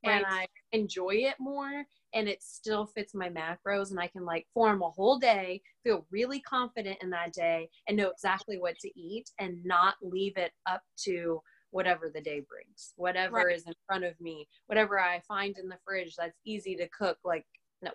and 0.03 0.25
I 0.27 0.47
enjoy 0.71 1.15
it 1.15 1.35
more 1.39 1.83
and 2.13 2.27
it 2.27 2.41
still 2.41 2.85
fits 2.85 3.13
my 3.13 3.29
macros 3.29 3.91
and 3.91 3.99
I 3.99 4.07
can 4.07 4.25
like 4.25 4.47
form 4.53 4.81
a 4.81 4.89
whole 4.89 5.19
day, 5.19 5.61
feel 5.83 6.05
really 6.11 6.39
confident 6.39 6.97
in 7.01 7.09
that 7.11 7.33
day 7.33 7.69
and 7.87 7.97
know 7.97 8.09
exactly 8.09 8.57
what 8.57 8.77
to 8.79 8.99
eat 8.99 9.29
and 9.39 9.63
not 9.65 9.95
leave 10.01 10.37
it 10.37 10.51
up 10.65 10.81
to 11.03 11.41
whatever 11.71 12.09
the 12.13 12.21
day 12.21 12.41
brings, 12.47 12.93
whatever 12.95 13.37
right. 13.37 13.55
is 13.55 13.67
in 13.67 13.73
front 13.85 14.03
of 14.03 14.19
me, 14.21 14.47
whatever 14.67 14.99
I 14.99 15.21
find 15.27 15.57
in 15.57 15.67
the 15.67 15.77
fridge 15.85 16.15
that's 16.17 16.39
easy 16.45 16.75
to 16.75 16.87
cook. 16.89 17.17
Like, 17.23 17.45
no, 17.81 17.91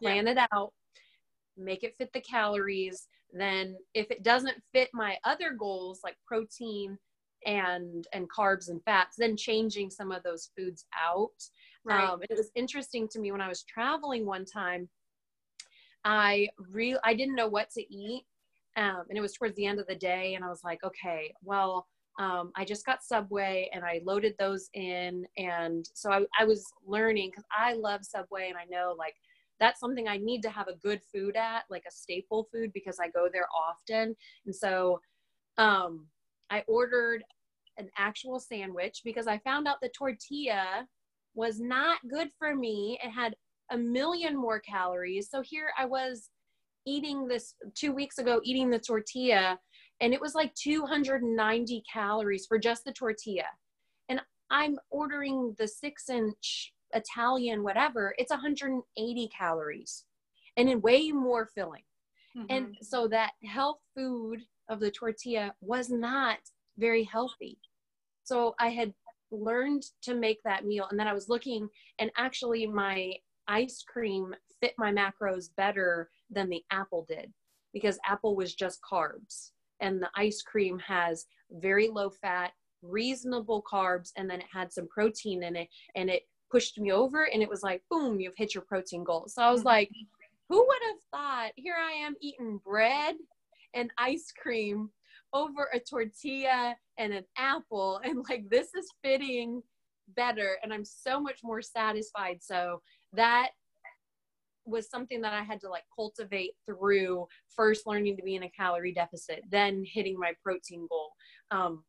plan 0.00 0.26
yeah. 0.26 0.32
it 0.32 0.38
out, 0.52 0.72
make 1.56 1.84
it 1.84 1.94
fit 1.96 2.12
the 2.12 2.20
calories. 2.20 3.06
Then, 3.32 3.76
if 3.94 4.10
it 4.10 4.22
doesn't 4.22 4.56
fit 4.72 4.88
my 4.92 5.16
other 5.24 5.52
goals 5.52 6.00
like 6.02 6.16
protein 6.26 6.98
and 7.46 8.06
and 8.12 8.28
carbs 8.30 8.68
and 8.68 8.82
fats, 8.84 9.16
then 9.18 9.36
changing 9.36 9.90
some 9.90 10.10
of 10.10 10.22
those 10.22 10.50
foods 10.56 10.84
out. 10.98 11.30
Right. 11.88 12.08
Um, 12.08 12.20
it 12.22 12.36
was 12.36 12.50
interesting 12.54 13.08
to 13.08 13.18
me 13.18 13.32
when 13.32 13.40
I 13.40 13.48
was 13.48 13.62
traveling 13.62 14.26
one 14.26 14.44
time. 14.44 14.88
I 16.04 16.48
real 16.70 16.98
I 17.04 17.14
didn't 17.14 17.34
know 17.34 17.48
what 17.48 17.70
to 17.70 17.80
eat, 17.94 18.24
um, 18.76 19.02
and 19.08 19.18
it 19.18 19.20
was 19.20 19.32
towards 19.32 19.56
the 19.56 19.66
end 19.66 19.80
of 19.80 19.86
the 19.86 19.94
day, 19.94 20.34
and 20.34 20.44
I 20.44 20.48
was 20.48 20.62
like, 20.62 20.84
okay, 20.84 21.34
well 21.42 21.86
um, 22.18 22.50
I 22.56 22.64
just 22.64 22.84
got 22.84 23.04
Subway 23.04 23.70
and 23.72 23.84
I 23.84 24.00
loaded 24.04 24.34
those 24.38 24.68
in. 24.74 25.24
And 25.36 25.88
so 25.94 26.10
I, 26.10 26.24
I 26.38 26.44
was 26.44 26.64
learning 26.84 27.30
because 27.30 27.44
I 27.56 27.74
love 27.74 28.04
Subway 28.04 28.48
and 28.48 28.58
I 28.58 28.64
know 28.68 28.94
like 28.98 29.14
that's 29.60 29.80
something 29.80 30.08
I 30.08 30.16
need 30.16 30.42
to 30.42 30.50
have 30.50 30.68
a 30.68 30.76
good 30.76 31.00
food 31.12 31.36
at, 31.36 31.62
like 31.70 31.84
a 31.86 31.92
staple 31.92 32.48
food 32.52 32.72
because 32.72 32.98
I 33.00 33.08
go 33.08 33.28
there 33.32 33.46
often. 33.56 34.16
And 34.46 34.54
so 34.54 35.00
um, 35.58 36.06
I 36.50 36.64
ordered 36.66 37.22
an 37.76 37.88
actual 37.96 38.40
sandwich 38.40 39.02
because 39.04 39.28
I 39.28 39.38
found 39.38 39.68
out 39.68 39.80
the 39.80 39.90
tortilla 39.90 40.86
was 41.38 41.60
not 41.60 41.98
good 42.10 42.28
for 42.36 42.56
me. 42.56 42.98
It 43.02 43.10
had 43.10 43.36
a 43.70 43.78
million 43.78 44.36
more 44.36 44.58
calories. 44.58 45.30
So 45.30 45.40
here 45.40 45.70
I 45.78 45.84
was 45.84 46.30
eating 46.84 47.28
this 47.28 47.54
two 47.76 47.92
weeks 47.92 48.18
ago, 48.18 48.40
eating 48.42 48.70
the 48.70 48.80
tortilla 48.80 49.56
and 50.00 50.12
it 50.12 50.20
was 50.20 50.34
like 50.34 50.52
290 50.54 51.82
calories 51.92 52.46
for 52.46 52.58
just 52.58 52.84
the 52.84 52.92
tortilla. 52.92 53.44
And 54.08 54.20
I'm 54.50 54.78
ordering 54.90 55.54
the 55.58 55.68
six 55.68 56.08
inch 56.08 56.72
Italian, 56.92 57.62
whatever, 57.62 58.14
it's 58.18 58.30
180 58.30 59.28
calories 59.36 60.04
and 60.56 60.68
in 60.68 60.80
way 60.80 61.12
more 61.12 61.46
filling. 61.54 61.82
Mm-hmm. 62.36 62.46
And 62.50 62.76
so 62.82 63.06
that 63.08 63.32
health 63.44 63.78
food 63.96 64.40
of 64.68 64.80
the 64.80 64.90
tortilla 64.90 65.54
was 65.60 65.88
not 65.88 66.38
very 66.78 67.04
healthy. 67.04 67.58
So 68.24 68.56
I 68.58 68.70
had 68.70 68.92
learned 69.30 69.82
to 70.02 70.14
make 70.14 70.42
that 70.44 70.64
meal 70.64 70.86
and 70.90 70.98
then 70.98 71.08
I 71.08 71.14
was 71.14 71.28
looking 71.28 71.68
and 71.98 72.10
actually 72.16 72.66
my 72.66 73.14
ice 73.46 73.84
cream 73.86 74.34
fit 74.60 74.74
my 74.78 74.92
macros 74.92 75.48
better 75.56 76.10
than 76.30 76.48
the 76.48 76.62
apple 76.70 77.04
did 77.08 77.32
because 77.72 77.98
apple 78.06 78.36
was 78.36 78.54
just 78.54 78.80
carbs 78.82 79.50
and 79.80 80.02
the 80.02 80.10
ice 80.16 80.42
cream 80.42 80.78
has 80.78 81.26
very 81.50 81.88
low 81.88 82.10
fat 82.10 82.52
reasonable 82.82 83.62
carbs 83.70 84.10
and 84.16 84.28
then 84.30 84.40
it 84.40 84.46
had 84.52 84.72
some 84.72 84.86
protein 84.88 85.42
in 85.42 85.56
it 85.56 85.68
and 85.96 86.08
it 86.08 86.22
pushed 86.50 86.78
me 86.78 86.92
over 86.92 87.24
and 87.24 87.42
it 87.42 87.48
was 87.48 87.62
like 87.62 87.82
boom 87.90 88.20
you've 88.20 88.36
hit 88.36 88.54
your 88.54 88.64
protein 88.64 89.04
goal 89.04 89.26
so 89.28 89.42
i 89.42 89.50
was 89.50 89.60
mm-hmm. 89.60 89.68
like 89.68 89.90
who 90.48 90.64
would 90.66 90.82
have 90.86 90.96
thought 91.10 91.52
here 91.56 91.76
i 91.76 91.92
am 91.92 92.14
eating 92.20 92.60
bread 92.64 93.16
and 93.74 93.90
ice 93.98 94.32
cream 94.40 94.90
over 95.32 95.68
a 95.72 95.80
tortilla 95.80 96.74
and 96.98 97.12
an 97.12 97.24
apple 97.36 98.00
and 98.04 98.24
like 98.28 98.48
this 98.48 98.74
is 98.74 98.88
fitting 99.02 99.62
better 100.16 100.56
and 100.62 100.72
i'm 100.72 100.84
so 100.84 101.20
much 101.20 101.40
more 101.42 101.60
satisfied 101.60 102.38
so 102.40 102.80
that 103.12 103.50
was 104.68 104.88
something 104.90 105.20
that 105.22 105.32
I 105.32 105.42
had 105.42 105.60
to 105.62 105.68
like 105.68 105.84
cultivate 105.94 106.52
through 106.66 107.26
first 107.48 107.86
learning 107.86 108.16
to 108.16 108.22
be 108.22 108.36
in 108.36 108.44
a 108.44 108.50
calorie 108.50 108.92
deficit, 108.92 109.42
then 109.50 109.84
hitting 109.84 110.18
my 110.18 110.32
protein 110.42 110.86
goal. 110.88 111.12
Um, 111.50 111.84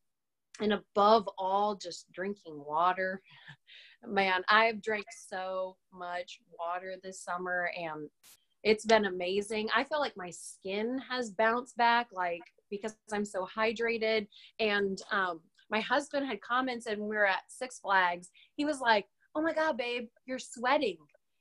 and 0.62 0.74
above 0.74 1.30
all, 1.38 1.76
just 1.76 2.12
drinking 2.12 2.64
water. 2.66 3.22
Man, 4.08 4.44
I've 4.50 4.82
drank 4.82 5.06
so 5.28 5.76
much 5.94 6.40
water 6.58 6.96
this 7.04 7.22
summer 7.22 7.70
and 7.78 8.10
it's 8.64 8.86
been 8.86 9.06
amazing. 9.06 9.70
I 9.76 9.84
feel 9.84 10.00
like 10.00 10.18
my 10.18 10.32
skin 10.32 11.00
has 11.10 11.32
bounced 11.32 11.78
back, 11.78 12.08
like 12.12 12.42
because 12.70 12.96
I'm 13.14 13.26
so 13.26 13.48
hydrated. 13.56 14.28
And 14.60 15.02
um, 15.12 15.42
my 15.70 15.80
husband 15.80 16.28
had 16.28 16.42
commented 16.42 17.00
when 17.00 17.10
we 17.10 17.16
were 17.16 17.28
at 17.28 17.44
Six 17.48 17.80
Flags, 17.80 18.30
he 18.56 18.66
was 18.66 18.80
like, 18.80 19.06
Oh 19.36 19.42
my 19.42 19.54
God, 19.54 19.78
babe, 19.78 20.08
you're 20.26 20.40
sweating 20.40 20.98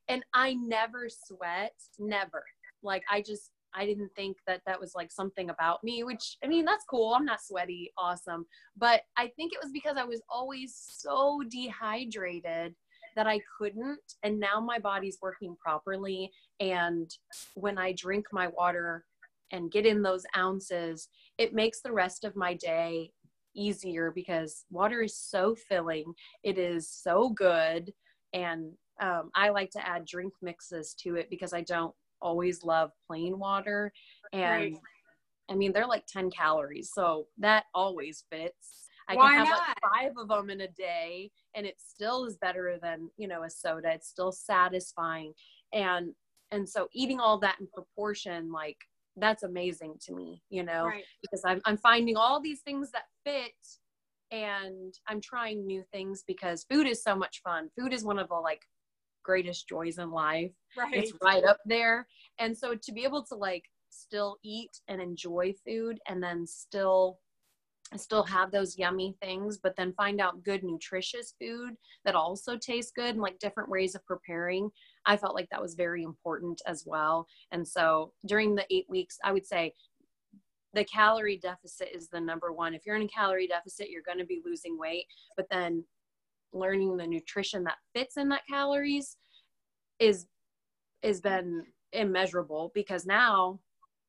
and 0.09 0.25
I 0.35 0.55
never 0.55 1.09
sweat, 1.09 1.75
never. 1.99 2.45
Like 2.83 3.03
I 3.11 3.23
just 3.23 3.51
I 3.75 3.85
didn't 3.85 4.11
think 4.17 4.39
that 4.47 4.63
that 4.67 4.81
was 4.81 4.95
like 4.95 5.13
something 5.13 5.51
about 5.51 5.85
me, 5.85 6.03
which 6.03 6.37
I 6.43 6.49
mean, 6.49 6.65
that's 6.65 6.85
cool. 6.89 7.13
I'm 7.15 7.25
not 7.25 7.43
sweaty, 7.43 7.93
awesome. 7.99 8.47
But 8.77 9.03
I 9.17 9.29
think 9.37 9.53
it 9.53 9.61
was 9.63 9.73
because 9.73 9.97
I 9.97 10.05
was 10.05 10.23
always 10.31 10.75
so 10.75 11.43
dehydrated 11.51 12.75
that 13.15 13.27
I 13.27 13.41
couldn't. 13.59 14.01
And 14.23 14.41
now 14.41 14.61
my 14.61 14.79
body's 14.79 15.19
working 15.21 15.55
properly. 15.63 16.31
And 16.61 17.11
when 17.55 17.77
I 17.77 17.93
drink 17.93 18.27
my 18.33 18.49
water 18.49 19.05
and 19.51 19.71
get 19.71 19.87
in 19.87 20.03
those 20.03 20.25
ounces, 20.37 21.09
it 21.39 21.55
makes 21.55 21.81
the 21.81 21.93
rest 21.93 22.25
of 22.25 22.37
my 22.37 22.55
day 22.55 23.11
easier 23.55 24.13
because 24.15 24.65
water 24.71 25.03
is 25.03 25.17
so 25.17 25.55
filling, 25.55 26.13
it 26.43 26.59
is 26.59 26.89
so 26.91 27.31
good. 27.31 27.93
And 28.33 28.73
um, 29.01 29.31
I 29.35 29.51
like 29.51 29.71
to 29.71 29.87
add 29.87 30.05
drink 30.05 30.33
mixes 30.43 30.95
to 31.03 31.17
it 31.17 31.31
because 31.31 31.53
I 31.53 31.63
don't 31.63 31.95
always 32.21 32.65
love 32.65 32.91
plain 33.07 33.39
water. 33.39 33.93
And 34.33 34.43
right. 34.43 34.75
I 35.51 35.55
mean, 35.55 35.73
they're 35.73 35.87
like 35.87 36.07
10 36.07 36.31
calories. 36.31 36.91
So 36.93 37.27
that 37.39 37.65
always 37.75 38.25
fits. 38.31 38.87
I 39.09 39.15
Why 39.15 39.31
can 39.31 39.39
have 39.39 39.49
not? 39.49 39.61
like 39.69 39.77
five 39.95 40.13
of 40.19 40.29
them 40.29 40.51
in 40.51 40.61
a 40.63 40.69
day 40.69 41.31
and 41.55 41.65
it 41.65 41.77
still 41.79 42.27
is 42.27 42.37
better 42.37 42.79
than, 42.83 43.09
you 43.17 43.27
know, 43.27 43.45
a 43.45 43.51
soda. 43.51 43.93
It's 43.93 44.09
still 44.09 44.33
satisfying. 44.33 45.33
And, 45.73 46.13
and 46.51 46.69
so 46.69 46.89
eating 46.93 47.19
all 47.19 47.39
that 47.39 47.57
in 47.61 47.67
proportion, 47.73 48.53
like 48.53 48.77
that's 49.21 49.43
amazing 49.43 49.95
to 50.07 50.15
me, 50.15 50.43
you 50.51 50.63
know, 50.63 50.85
right. 50.85 51.05
because 51.23 51.43
I'm, 51.45 51.61
I'm 51.65 51.77
finding 51.77 52.17
all 52.17 52.41
these 52.41 52.61
things 52.61 52.91
that 52.93 53.05
fit 53.25 53.53
and 54.31 54.95
I'm 55.09 55.21
trying 55.21 55.67
new 55.67 55.83
things 55.93 56.25
because 56.27 56.65
food 56.71 56.87
is 56.87 57.03
so 57.03 57.17
much 57.17 57.41
fun. 57.43 57.71
Food 57.79 57.93
is 57.93 58.05
one 58.05 58.19
of 58.19 58.29
the 58.29 58.35
like 58.35 58.63
greatest 59.23 59.69
joys 59.69 59.99
in 59.99 60.11
life. 60.11 60.53
Right. 60.77 60.95
It's 60.95 61.13
right 61.23 61.45
up 61.45 61.59
there. 61.67 62.07
And 62.39 62.57
so 62.57 62.75
to 62.75 62.93
be 62.93 63.05
able 63.05 63.25
to 63.27 63.35
like 63.35 63.65
still 63.91 64.37
eat 64.45 64.71
and 64.89 65.01
enjoy 65.01 65.55
food 65.67 65.99
and 66.09 66.23
then 66.23 66.47
still 66.47 67.19
still 67.97 68.23
have 68.23 68.51
those 68.51 68.77
yummy 68.77 69.15
things 69.23 69.59
but 69.59 69.75
then 69.77 69.93
find 69.95 70.21
out 70.21 70.43
good 70.45 70.63
nutritious 70.63 71.35
food 71.41 71.75
that 72.05 72.15
also 72.15 72.57
tastes 72.57 72.93
good 72.95 73.11
and 73.11 73.21
like 73.21 73.39
different 73.39 73.71
ways 73.71 73.95
of 73.95 74.05
preparing 74.05 74.69
i 75.07 75.17
felt 75.17 75.35
like 75.35 75.49
that 75.51 75.63
was 75.63 75.75
very 75.75 76.03
important 76.03 76.61
as 76.67 76.85
well. 76.87 77.27
And 77.53 77.67
so 77.67 78.13
during 78.27 78.55
the 78.55 78.67
eight 78.71 78.87
weeks 78.89 79.19
i 79.25 79.33
would 79.33 79.47
say 79.47 79.73
the 80.75 80.85
calorie 80.85 81.39
deficit 81.39 81.89
is 81.95 82.09
the 82.09 82.21
number 82.21 82.53
one. 82.53 82.75
If 82.75 82.83
you're 82.85 82.95
in 82.97 83.03
a 83.03 83.09
calorie 83.09 83.47
deficit 83.47 83.89
you're 83.89 84.03
going 84.03 84.19
to 84.19 84.27
be 84.27 84.43
losing 84.45 84.79
weight 84.79 85.07
but 85.37 85.47
then 85.51 85.85
learning 86.53 86.97
the 86.97 87.07
nutrition 87.07 87.65
that 87.65 87.79
fits 87.95 88.17
in 88.17 88.29
that 88.31 88.47
calories 88.49 89.17
is 89.99 90.27
is 91.03 91.21
been 91.21 91.65
immeasurable 91.93 92.71
because 92.75 93.07
now 93.07 93.59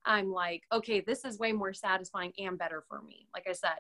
I'm 0.06 0.32
like, 0.32 0.64
okay, 0.72 1.02
this 1.02 1.26
is 1.26 1.40
way 1.40 1.52
more 1.52 1.74
satisfying 1.74 2.34
and 2.38 2.58
better 2.58 2.84
for 2.88 3.02
me. 3.02 3.28
Like 3.34 3.46
I 3.50 3.54
said, 3.54 3.80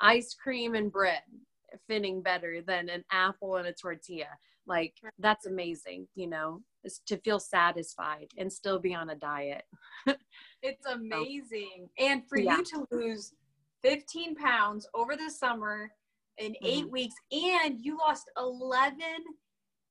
ice 0.00 0.34
cream 0.34 0.74
and 0.74 0.90
bread 0.90 1.22
fitting 1.88 2.22
better 2.22 2.60
than 2.62 2.88
an 2.88 3.04
apple 3.10 3.56
and 3.56 3.66
a 3.66 3.72
tortilla. 3.72 4.28
Like 4.66 4.94
that's 5.18 5.46
amazing, 5.46 6.08
you 6.14 6.26
know, 6.26 6.62
is 6.84 7.00
to 7.06 7.18
feel 7.18 7.38
satisfied 7.38 8.28
and 8.38 8.52
still 8.52 8.78
be 8.78 8.94
on 8.94 9.10
a 9.10 9.14
diet. 9.14 9.64
it's 10.62 10.86
amazing. 10.90 11.88
And 11.98 12.22
for 12.28 12.38
yeah. 12.38 12.56
you 12.56 12.64
to 12.64 12.86
lose 12.90 13.32
15 13.82 14.36
pounds 14.36 14.88
over 14.94 15.16
the 15.16 15.30
summer 15.30 15.90
in 16.38 16.52
mm-hmm. 16.52 16.66
eight 16.66 16.90
weeks 16.90 17.14
and 17.30 17.78
you 17.80 17.98
lost 17.98 18.30
11 18.38 18.96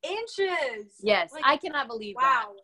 inches. 0.04 0.94
Yes, 1.02 1.32
like, 1.32 1.44
I 1.46 1.58
cannot 1.58 1.88
believe 1.88 2.16
wow. 2.16 2.54
that. 2.56 2.62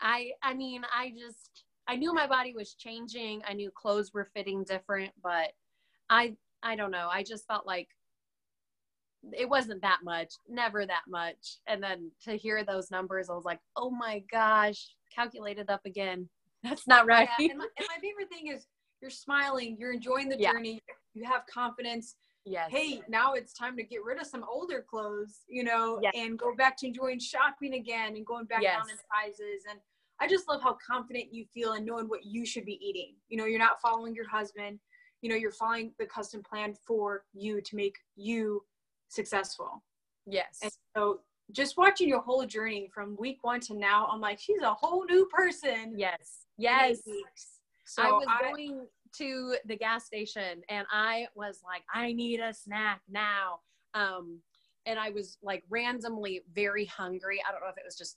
I 0.00 0.30
I 0.42 0.54
mean, 0.54 0.82
I 0.94 1.10
just 1.10 1.64
I 1.88 1.96
knew 1.96 2.12
my 2.12 2.26
body 2.26 2.52
was 2.52 2.74
changing. 2.74 3.42
I 3.46 3.52
knew 3.52 3.70
clothes 3.70 4.12
were 4.12 4.28
fitting 4.34 4.64
different, 4.64 5.12
but 5.22 5.52
I 6.10 6.36
I 6.62 6.76
don't 6.76 6.90
know. 6.90 7.08
I 7.10 7.22
just 7.22 7.46
felt 7.46 7.66
like 7.66 7.88
it 9.32 9.48
wasn't 9.48 9.82
that 9.82 10.00
much, 10.04 10.34
never 10.48 10.86
that 10.86 11.02
much. 11.08 11.58
And 11.66 11.82
then 11.82 12.10
to 12.24 12.36
hear 12.36 12.64
those 12.64 12.90
numbers, 12.90 13.28
I 13.28 13.34
was 13.34 13.44
like, 13.44 13.60
"Oh 13.76 13.90
my 13.90 14.20
gosh, 14.30 14.94
calculated 15.14 15.70
up 15.70 15.82
again. 15.84 16.28
That's 16.62 16.86
not 16.86 17.06
right." 17.06 17.28
Yeah, 17.38 17.50
and, 17.50 17.58
my, 17.58 17.66
and 17.78 17.88
my 17.88 18.00
favorite 18.00 18.28
thing 18.28 18.48
is 18.48 18.66
you're 19.00 19.10
smiling, 19.10 19.76
you're 19.78 19.92
enjoying 19.92 20.28
the 20.28 20.38
Yeah. 20.38 20.52
journey, 20.52 20.82
you 21.14 21.24
have 21.24 21.42
confidence. 21.52 22.16
Yes. 22.44 22.70
Hey, 22.70 23.02
now 23.08 23.34
it's 23.34 23.52
time 23.52 23.76
to 23.76 23.82
get 23.82 24.04
rid 24.04 24.20
of 24.20 24.26
some 24.26 24.44
older 24.48 24.80
clothes, 24.88 25.40
you 25.48 25.64
know, 25.64 25.98
Yes. 26.00 26.12
and 26.16 26.38
go 26.38 26.54
back 26.54 26.76
to 26.78 26.86
enjoying 26.86 27.18
shopping 27.18 27.74
again 27.74 28.16
and 28.16 28.24
going 28.24 28.46
back 28.46 28.62
down 28.62 28.88
in 28.88 28.96
sizes. 28.96 29.64
And 29.68 29.80
I 30.20 30.26
just 30.26 30.48
love 30.48 30.62
how 30.62 30.76
confident 30.86 31.32
you 31.32 31.44
feel 31.52 31.72
and 31.72 31.84
knowing 31.84 32.08
what 32.08 32.24
you 32.24 32.46
should 32.46 32.64
be 32.64 32.78
eating. 32.82 33.14
You 33.28 33.36
know, 33.36 33.44
you're 33.44 33.58
not 33.58 33.80
following 33.80 34.14
your 34.14 34.28
husband, 34.28 34.78
you 35.20 35.28
know, 35.28 35.36
you're 35.36 35.50
following 35.50 35.92
the 35.98 36.06
custom 36.06 36.42
plan 36.42 36.74
for 36.86 37.24
you 37.32 37.60
to 37.60 37.76
make 37.76 37.96
you 38.16 38.62
successful. 39.08 39.82
Yes. 40.26 40.58
And 40.62 40.72
so 40.96 41.20
just 41.52 41.76
watching 41.76 42.08
your 42.08 42.20
whole 42.20 42.44
journey 42.46 42.90
from 42.92 43.16
week 43.18 43.38
one 43.42 43.60
to 43.60 43.74
now, 43.74 44.08
I'm 44.10 44.20
like, 44.20 44.40
she's 44.40 44.62
a 44.62 44.74
whole 44.74 45.04
new 45.04 45.26
person. 45.26 45.94
yes. 45.96 46.46
Yes. 46.58 47.02
So 47.84 48.02
I 48.02 48.10
was 48.10 48.26
going 48.40 48.86
to 49.18 49.56
the 49.66 49.76
gas 49.76 50.06
station 50.06 50.62
and 50.68 50.86
I 50.90 51.26
was 51.34 51.60
like, 51.64 51.82
I 51.94 52.12
need 52.12 52.40
a 52.40 52.52
snack 52.52 53.00
now. 53.08 53.60
Um, 53.94 54.40
and 54.86 54.98
I 54.98 55.10
was 55.10 55.38
like 55.42 55.64
randomly 55.70 56.42
very 56.52 56.86
hungry. 56.86 57.40
I 57.46 57.52
don't 57.52 57.60
know 57.60 57.68
if 57.68 57.78
it 57.78 57.84
was 57.84 57.96
just 57.96 58.16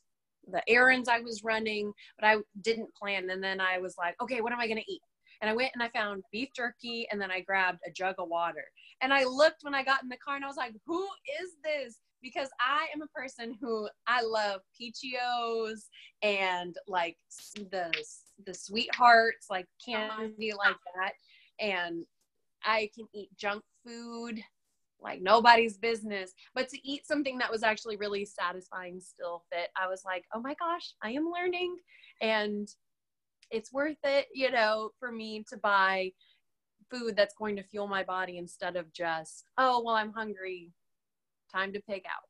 the 0.52 0.68
errands 0.68 1.10
I 1.10 1.20
was 1.20 1.43
running, 1.43 1.91
but 2.20 2.28
I 2.28 2.38
didn't 2.62 2.93
plan. 2.95 3.30
And 3.30 3.43
then 3.43 3.60
I 3.60 3.80
was 3.80 3.95
like, 3.97 4.16
okay, 4.22 4.41
what 4.41 4.54
am 4.54 4.60
I 4.60 4.68
going 4.68 4.82
to 4.82 4.91
eat? 4.91 5.02
And 5.41 5.50
I 5.50 5.54
went 5.54 5.72
and 5.74 5.82
I 5.82 5.89
found 5.89 6.24
beef 6.32 6.50
jerky 6.56 7.08
and 7.12 7.22
then 7.22 7.32
I 7.32 7.39
grabbed 7.39 7.80
a 7.88 7.91
jug 7.91 8.16
of 8.18 8.28
water. 8.28 8.66
And 9.02 9.14
I 9.14 9.24
looked 9.24 9.64
when 9.64 9.74
I 9.74 9.84
got 9.84 10.04
in 10.04 10.10
the 10.10 10.18
car 10.18 10.36
and 10.36 10.43
I 10.43 10.47
was 10.47 10.58
like, 10.58 10.74
who 10.86 11.04
is 11.41 11.52
this? 11.64 12.00
Because 12.22 12.50
I 12.60 12.88
am 12.93 13.02
a 13.02 13.08
person 13.08 13.56
who 13.62 13.88
I 14.06 14.22
love 14.22 14.60
Peachios 14.80 15.86
and 16.22 16.76
like 16.88 17.16
the 17.56 17.91
the 18.45 18.54
sweethearts, 18.54 19.47
like 19.50 19.68
candy 19.84 20.52
like 20.58 20.76
that. 20.95 21.14
And 21.60 22.06
I 22.64 22.89
can 22.93 23.08
eat 23.14 23.30
junk 23.38 23.64
food 23.86 24.41
like 25.02 25.22
nobody's 25.22 25.78
business. 25.78 26.34
But 26.56 26.70
to 26.70 26.88
eat 26.88 27.08
something 27.08 27.38
that 27.39 27.52
was 27.52 27.64
actually 27.64 27.97
really 27.97 28.26
satisfying 28.26 29.00
still 29.00 29.43
fit, 29.52 29.70
I 29.82 29.88
was 29.88 30.04
like, 30.06 30.26
oh 30.34 30.41
my 30.41 30.56
gosh, 30.56 30.93
I 31.02 31.12
am 31.12 31.32
learning. 31.32 31.78
And 32.22 32.68
it's 33.52 33.74
worth 33.74 33.97
it, 34.04 34.28
you 34.34 34.52
know, 34.52 34.91
for 35.00 35.12
me 35.12 35.43
to 35.50 35.58
buy 35.58 36.12
food 36.91 37.16
that's 37.16 37.36
going 37.36 37.56
to 37.56 37.64
fuel 37.64 37.88
my 37.88 38.04
body 38.04 38.38
instead 38.38 38.76
of 38.76 38.91
just, 38.93 39.45
oh, 39.58 39.82
well, 39.84 39.95
I'm 39.95 40.12
hungry. 40.12 40.72
Time 41.52 41.74
to 41.74 41.82
pick 41.82 42.06
out 42.06 42.30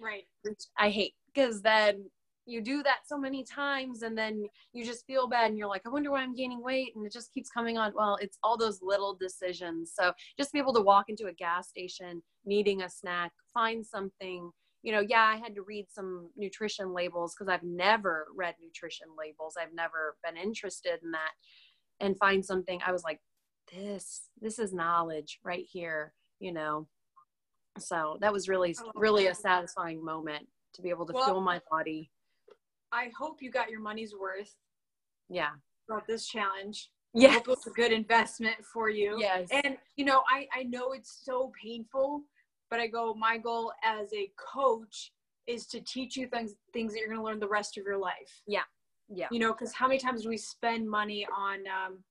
right. 0.00 0.24
which 0.42 0.64
I 0.76 0.90
hate 0.90 1.14
because 1.34 1.62
then 1.62 2.10
you 2.48 2.62
do 2.62 2.82
that 2.82 3.00
so 3.06 3.18
many 3.18 3.44
times 3.44 4.02
and 4.02 4.16
then 4.16 4.44
you 4.72 4.84
just 4.84 5.06
feel 5.06 5.28
bad 5.28 5.50
and 5.50 5.58
you're 5.58 5.68
like, 5.68 5.82
I 5.86 5.90
wonder 5.90 6.10
why 6.10 6.22
I'm 6.22 6.34
gaining 6.34 6.62
weight 6.62 6.92
and 6.96 7.04
it 7.04 7.12
just 7.12 7.32
keeps 7.32 7.50
coming 7.50 7.76
on. 7.76 7.92
Well, 7.94 8.18
it's 8.20 8.38
all 8.42 8.56
those 8.56 8.80
little 8.82 9.14
decisions. 9.14 9.92
So 9.94 10.12
just 10.38 10.52
be 10.52 10.58
able 10.58 10.74
to 10.74 10.80
walk 10.80 11.06
into 11.08 11.26
a 11.26 11.32
gas 11.32 11.68
station 11.68 12.22
needing 12.44 12.82
a 12.82 12.88
snack, 12.88 13.32
find 13.52 13.84
something. 13.84 14.50
You 14.82 14.92
know, 14.92 15.00
yeah, 15.06 15.22
I 15.22 15.36
had 15.36 15.54
to 15.56 15.62
read 15.62 15.86
some 15.90 16.30
nutrition 16.36 16.94
labels 16.94 17.34
because 17.34 17.52
I've 17.52 17.62
never 17.64 18.26
read 18.34 18.54
nutrition 18.62 19.08
labels. 19.18 19.56
I've 19.60 19.74
never 19.74 20.16
been 20.24 20.36
interested 20.36 21.00
in 21.02 21.10
that 21.10 21.32
and 22.00 22.16
find 22.18 22.44
something. 22.44 22.80
I 22.86 22.92
was 22.92 23.04
like, 23.04 23.20
this, 23.72 24.28
this 24.40 24.58
is 24.58 24.72
knowledge 24.72 25.38
right 25.44 25.66
here, 25.70 26.14
you 26.40 26.52
know 26.52 26.86
so 27.78 28.18
that 28.20 28.32
was 28.32 28.48
really 28.48 28.74
really 28.94 29.26
a 29.28 29.34
satisfying 29.34 30.04
moment 30.04 30.44
to 30.74 30.82
be 30.82 30.90
able 30.90 31.06
to 31.06 31.12
Well- 31.12 31.24
fuel 31.26 31.40
my 31.40 31.60
body 31.70 32.10
I 32.92 33.10
hope 33.18 33.42
you 33.42 33.50
got 33.50 33.70
your 33.70 33.80
money's 33.80 34.14
worth 34.14 34.54
yeah 35.28 35.50
About 35.88 36.06
this 36.06 36.26
challenge. 36.26 36.90
I 37.16 37.20
yes 37.20 37.34
hope 37.34 37.42
it 37.42 37.48
was 37.48 37.66
a 37.66 37.70
good 37.70 37.92
investment 37.92 38.56
for 38.72 38.88
you. 38.88 39.16
yes 39.18 39.48
And 39.50 39.76
you 39.96 40.04
know, 40.04 40.22
I 40.28 40.46
I 40.54 40.62
know 40.64 40.92
it's 40.92 41.20
so 41.24 41.52
painful, 41.62 42.22
but 42.70 42.80
I 42.80 42.86
go 42.86 43.14
my 43.14 43.38
goal 43.38 43.72
as 43.82 44.12
a 44.14 44.30
coach 44.54 45.12
is 45.46 45.66
to 45.68 45.80
teach 45.80 46.16
you 46.16 46.28
things 46.28 46.54
things 46.72 46.92
that 46.92 47.00
you're 47.00 47.08
going 47.08 47.20
to 47.20 47.24
learn 47.24 47.40
the 47.40 47.48
rest 47.48 47.76
of 47.78 47.84
your 47.84 47.98
life. 47.98 48.42
yeah 48.46 48.64
Yeah. 49.08 49.28
You 49.30 49.38
know, 49.38 49.52
cuz 49.54 49.72
how 49.72 49.88
many 49.88 49.98
times 49.98 50.22
do 50.22 50.28
we 50.28 50.36
spend 50.38 50.88
money 50.88 51.26
on 51.46 51.66
um 51.66 52.04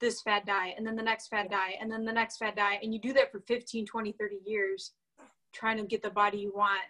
this 0.00 0.20
fad 0.22 0.44
diet 0.44 0.74
and 0.76 0.86
then 0.86 0.96
the 0.96 1.02
next 1.02 1.28
fad 1.28 1.48
diet 1.50 1.76
and 1.80 1.90
then 1.90 2.04
the 2.04 2.12
next 2.12 2.36
fad 2.38 2.56
diet 2.56 2.80
and 2.82 2.92
you 2.92 3.00
do 3.00 3.12
that 3.12 3.30
for 3.30 3.40
15, 3.40 3.86
20, 3.86 4.12
30 4.12 4.40
years 4.44 4.92
trying 5.52 5.76
to 5.76 5.84
get 5.84 6.02
the 6.02 6.10
body 6.10 6.38
you 6.38 6.52
want. 6.54 6.82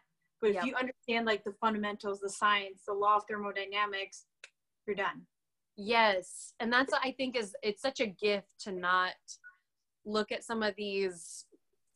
But 0.43 0.55
Yep. 0.55 0.65
if 0.65 0.69
you 0.69 0.75
understand 0.77 1.25
like 1.25 1.45
the 1.45 1.53
fundamentals, 1.61 2.21
the 2.21 2.29
science, 2.29 2.83
the 2.87 2.93
law 2.93 3.17
of 3.17 3.23
thermodynamics, 3.29 4.27
you're 4.87 4.97
done. 4.97 5.23
yes 5.77 6.53
and 6.61 6.71
that's 6.71 6.93
what 6.93 7.01
i 7.03 7.13
think 7.13 7.35
is 7.35 7.55
it's 7.63 7.81
such 7.81 8.01
a 8.01 8.07
gift 8.07 8.53
to 8.61 8.71
not 8.73 9.15
look 10.05 10.31
at 10.31 10.45
some 10.45 10.63
of 10.63 10.75
these 10.77 11.47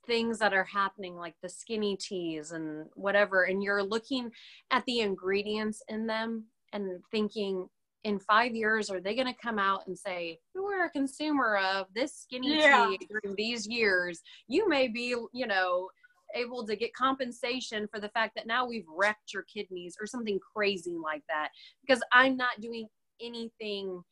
things 0.07 0.39
that 0.39 0.55
are 0.55 0.65
happening 0.65 1.15
like 1.17 1.35
the 1.43 1.49
skinny 1.49 1.95
teas 1.97 2.53
and 2.53 2.87
whatever 2.95 3.43
and 3.43 3.63
you're 3.63 3.83
looking 3.83 4.31
at 4.71 4.83
the 4.87 5.01
ingredients 5.01 5.83
in 5.89 6.07
them 6.07 6.45
and 6.73 7.03
thinking 7.11 7.69
in 8.05 8.19
five 8.21 8.55
years 8.55 8.89
are 8.89 9.01
they 9.01 9.15
going 9.15 9.27
to 9.27 9.41
come 9.43 9.59
out 9.59 9.83
and 9.89 9.99
say 9.99 10.39
you 10.55 10.63
were 10.65 10.85
a 10.85 10.91
consumer 10.91 11.59
of 11.59 11.87
this 11.95 12.15
skinny 12.17 12.57
Yeah. 12.57 12.87
tea 12.89 13.07
during 13.11 13.37
these 13.37 13.67
years 13.67 14.23
you 14.49 14.67
may 14.69 14.87
be 14.89 15.15
you 15.35 15.47
know 15.47 15.91
able 16.37 16.67
to 16.67 16.77
get 16.77 16.95
compensation 16.95 17.89
for 17.93 18.01
the 18.01 18.09
fact 18.11 18.35
that 18.37 18.47
now 18.47 18.67
we've 18.67 18.87
wrecked 18.95 19.33
your 19.33 19.45
kidneys 19.45 19.97
or 20.01 20.07
something 20.07 20.39
crazy 20.55 20.97
like 21.03 21.23
that. 21.29 21.49
Because 21.87 22.03
i'm 22.13 22.37
not 22.37 22.61
doing 22.61 22.87
anything 23.21 24.03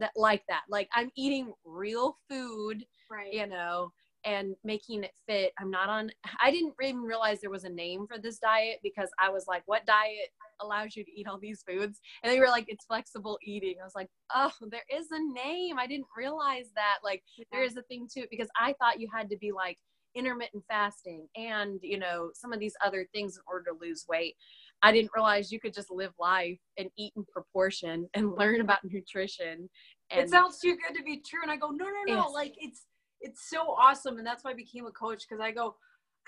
that 0.00 0.10
like 0.16 0.42
that. 0.48 0.62
Like 0.68 0.88
i'm 0.94 1.10
eating 1.16 1.52
real 1.64 2.16
food 2.28 2.84
Right. 3.10 3.32
you 3.32 3.46
know 3.46 3.92
and 4.24 4.56
making 4.64 5.04
it 5.04 5.12
fit. 5.28 5.52
I'm 5.60 5.70
not 5.70 5.88
on 5.88 6.10
i 6.40 6.50
didn't 6.50 6.74
even 6.82 7.02
realize 7.02 7.40
there 7.40 7.50
was 7.50 7.64
a 7.64 7.68
name 7.68 8.06
for 8.08 8.18
this 8.18 8.38
diet 8.38 8.78
because 8.82 9.10
i 9.20 9.28
was 9.30 9.44
like 9.46 9.62
what 9.66 9.86
diet 9.86 10.30
allows 10.60 10.96
you 10.96 11.04
to 11.04 11.10
eat 11.12 11.28
all 11.28 11.38
these 11.38 11.62
foods? 11.68 12.00
And 12.22 12.32
they 12.32 12.40
were 12.40 12.48
like 12.48 12.64
it's 12.68 12.86
flexible 12.86 13.38
eating. 13.44 13.76
I 13.80 13.84
was 13.84 13.94
like 13.94 14.08
oh 14.34 14.50
there 14.70 14.84
is 14.90 15.06
a 15.12 15.20
name. 15.44 15.78
I 15.78 15.86
didn't 15.86 16.06
realize 16.16 16.70
that. 16.74 16.98
Like 17.04 17.22
there 17.52 17.62
is 17.62 17.76
a 17.76 17.82
thing 17.82 18.08
to 18.14 18.20
it 18.20 18.30
because 18.30 18.48
i 18.60 18.74
thought 18.80 19.00
you 19.00 19.08
had 19.14 19.30
to 19.30 19.36
be 19.36 19.52
like 19.52 19.78
intermittent 20.16 20.64
fasting 20.66 21.28
and 21.36 21.78
you 21.82 21.98
know 21.98 22.30
some 22.34 22.52
of 22.52 22.58
these 22.58 22.74
other 22.84 23.06
things 23.12 23.36
in 23.36 23.42
order 23.46 23.70
to 23.70 23.76
lose 23.80 24.06
weight 24.08 24.34
i 24.82 24.90
didn't 24.90 25.10
realize 25.14 25.52
you 25.52 25.60
could 25.60 25.74
just 25.74 25.90
live 25.90 26.12
life 26.18 26.58
and 26.78 26.88
eat 26.96 27.12
in 27.16 27.24
proportion 27.32 28.08
and 28.14 28.34
learn 28.36 28.60
about 28.62 28.78
nutrition 28.84 29.68
and 30.10 30.20
it 30.22 30.30
sounds 30.30 30.58
too 30.58 30.76
good 30.76 30.96
to 30.96 31.02
be 31.04 31.18
true 31.18 31.40
and 31.42 31.50
i 31.50 31.56
go 31.56 31.68
no 31.68 31.84
no 31.84 31.90
no 32.06 32.14
Yes. 32.24 32.30
like 32.32 32.54
it's 32.58 32.86
it's 33.20 33.48
so 33.50 33.70
awesome 33.78 34.16
and 34.18 34.26
that's 34.26 34.42
why 34.42 34.50
i 34.52 34.54
became 34.54 34.86
a 34.86 34.90
coach 34.90 35.24
because 35.28 35.40
i 35.42 35.50
go 35.50 35.76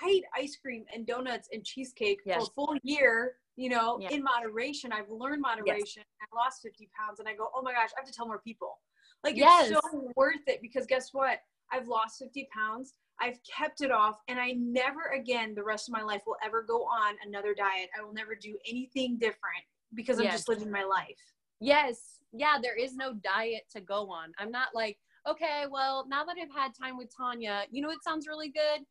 i 0.03 0.07
eat 0.07 0.23
ice 0.35 0.55
cream 0.61 0.85
and 0.93 1.07
donuts 1.07 1.49
and 1.51 1.63
cheesecake 1.65 2.19
for 2.23 2.39
a 2.39 2.45
full 2.55 2.75
year 2.83 3.33
you 3.55 3.69
know 3.69 3.97
Yeah. 3.99 4.09
in 4.11 4.23
moderation 4.23 4.91
i've 4.91 5.09
learned 5.09 5.41
moderation 5.41 6.03
i 6.21 6.35
lost 6.35 6.61
50 6.61 6.89
pounds 6.97 7.19
and 7.19 7.27
i 7.27 7.33
go 7.33 7.49
oh 7.55 7.61
my 7.63 7.73
gosh 7.73 7.89
i 7.97 7.99
have 8.01 8.05
to 8.07 8.13
tell 8.13 8.27
more 8.27 8.39
people 8.39 8.79
like 9.23 9.35
Yes. 9.35 9.69
it's 9.71 9.79
so 9.81 10.11
worth 10.15 10.45
it 10.47 10.61
because 10.61 10.85
guess 10.85 11.09
what 11.11 11.39
i've 11.71 11.87
lost 11.87 12.19
50 12.19 12.47
pounds 12.53 12.93
i've 13.21 13.37
kept 13.43 13.81
it 13.81 13.91
off 13.91 14.15
and 14.27 14.39
i 14.39 14.51
never 14.53 15.11
again 15.15 15.53
the 15.55 15.63
rest 15.63 15.89
of 15.89 15.93
my 15.93 16.01
life 16.01 16.21
will 16.25 16.37
ever 16.43 16.61
go 16.63 16.83
on 16.83 17.15
another 17.25 17.53
diet 17.53 17.89
i 17.97 18.03
will 18.03 18.13
never 18.13 18.35
do 18.35 18.57
anything 18.67 19.17
different 19.17 19.63
because 19.95 20.17
i'm 20.19 20.25
Yes. 20.25 20.33
just 20.33 20.49
living 20.49 20.71
my 20.71 20.83
life 20.83 21.17
Yes. 21.61 22.19
Yeah, 22.31 22.57
there 22.61 22.77
is 22.77 22.95
no 22.95 23.13
diet 23.15 23.63
to 23.75 23.81
go 23.81 24.09
on. 24.09 24.31
I'm 24.37 24.49
not 24.51 24.69
like, 24.73 24.97
okay, 25.27 25.65
well, 25.69 26.05
now 26.07 26.23
that 26.23 26.37
I've 26.41 26.55
had 26.55 26.71
time 26.79 26.97
with 26.97 27.09
Tanya, 27.15 27.63
you 27.69 27.81
know 27.81 27.89
it 27.89 28.03
sounds 28.03 28.27
really 28.27 28.49
good? 28.49 28.81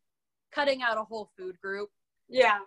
Cutting 0.53 0.81
out 0.83 0.97
a 0.97 1.03
whole 1.03 1.31
food 1.37 1.59
group. 1.61 1.89
yeah 2.27 2.59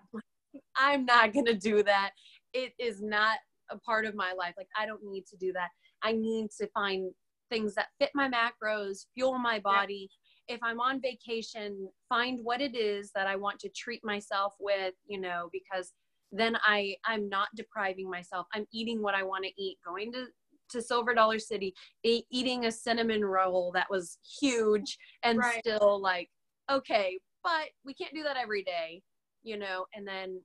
I'm 0.77 1.05
not 1.05 1.33
going 1.33 1.47
to 1.47 1.55
do 1.55 1.83
that. 1.85 2.11
It 2.53 2.73
is 2.79 3.01
not 3.01 3.39
a 3.71 3.79
part 3.79 4.05
of 4.07 4.15
my 4.15 4.33
life. 4.33 4.55
Like, 4.57 4.69
I 4.77 4.87
don't 4.87 5.05
need 5.05 5.25
to 5.27 5.37
do 5.37 5.53
that. 5.53 5.69
I 6.03 6.13
need 6.13 6.51
to 6.59 6.67
find 6.75 7.13
things 7.49 7.75
that 7.77 7.89
fit 8.01 8.11
my 8.15 8.29
macros, 8.29 9.07
fuel 9.15 9.39
my 9.39 9.59
body. 9.61 10.11
If 10.49 10.61
I'm 10.63 10.81
on 10.81 11.01
vacation, 11.01 11.89
find 12.09 12.41
what 12.43 12.61
it 12.61 12.77
is 12.77 13.11
that 13.15 13.27
I 13.27 13.37
want 13.37 13.59
to 13.61 13.69
treat 13.71 14.05
myself 14.05 14.55
with, 14.61 14.95
you 15.07 15.21
know, 15.21 15.49
because 15.53 15.93
then 16.33 16.57
I 16.65 16.97
I'm 17.05 17.29
not 17.29 17.49
depriving 17.55 18.11
myself. 18.11 18.47
I'm 18.55 18.67
eating 18.73 19.03
what 19.03 19.15
I 19.15 19.23
want 19.23 19.45
to 19.45 19.63
eat. 19.63 19.79
Going 19.85 20.13
to 20.13 20.27
to 20.71 20.81
Silver 20.83 21.15
Dollar 21.15 21.39
City, 21.39 21.75
e- 22.03 22.25
eating 22.31 22.65
a 22.65 22.73
cinnamon 22.73 23.23
roll 23.25 23.73
that 23.73 23.91
was 23.91 24.19
huge 24.41 24.97
and 25.23 25.39
Right. 25.39 25.61
still 25.61 26.01
like 26.01 26.31
okay, 26.71 27.19
but 27.45 27.69
we 27.85 27.93
can't 27.93 28.15
do 28.15 28.23
that 28.23 28.37
every 28.37 28.63
day, 28.63 29.03
you 29.43 29.59
know, 29.59 29.85
and 29.95 30.07
then 30.07 30.41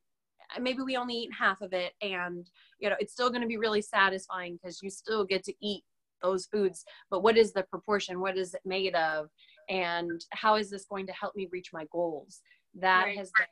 uh, 0.56 0.60
maybe 0.60 0.82
we 0.82 0.98
only 0.98 1.14
eat 1.16 1.30
half 1.38 1.62
of 1.62 1.72
it 1.74 1.94
and 2.02 2.50
you 2.80 2.90
know, 2.90 2.96
it's 3.00 3.14
still 3.14 3.30
going 3.30 3.42
to 3.42 3.48
be 3.48 3.58
really 3.58 3.82
satisfying 3.82 4.58
because 4.62 4.82
you 4.82 4.90
still 4.90 5.24
get 5.24 5.44
to 5.46 5.54
eat 5.62 5.84
those 6.22 6.48
foods, 6.48 6.84
but 7.10 7.22
what 7.22 7.38
is 7.38 7.54
the 7.54 7.64
proportion? 7.64 8.20
What 8.20 8.38
is 8.38 8.54
it 8.54 8.62
made 8.66 8.96
of? 8.96 9.30
And 9.70 10.24
how 10.32 10.56
is 10.56 10.70
this 10.70 10.86
going 10.86 11.08
to 11.08 11.14
help 11.14 11.36
me 11.36 11.48
reach 11.52 11.74
my 11.74 11.86
goals? 11.92 12.42
That 12.76 13.06
Right. 13.06 13.18
has 13.18 13.32
been 13.32 13.46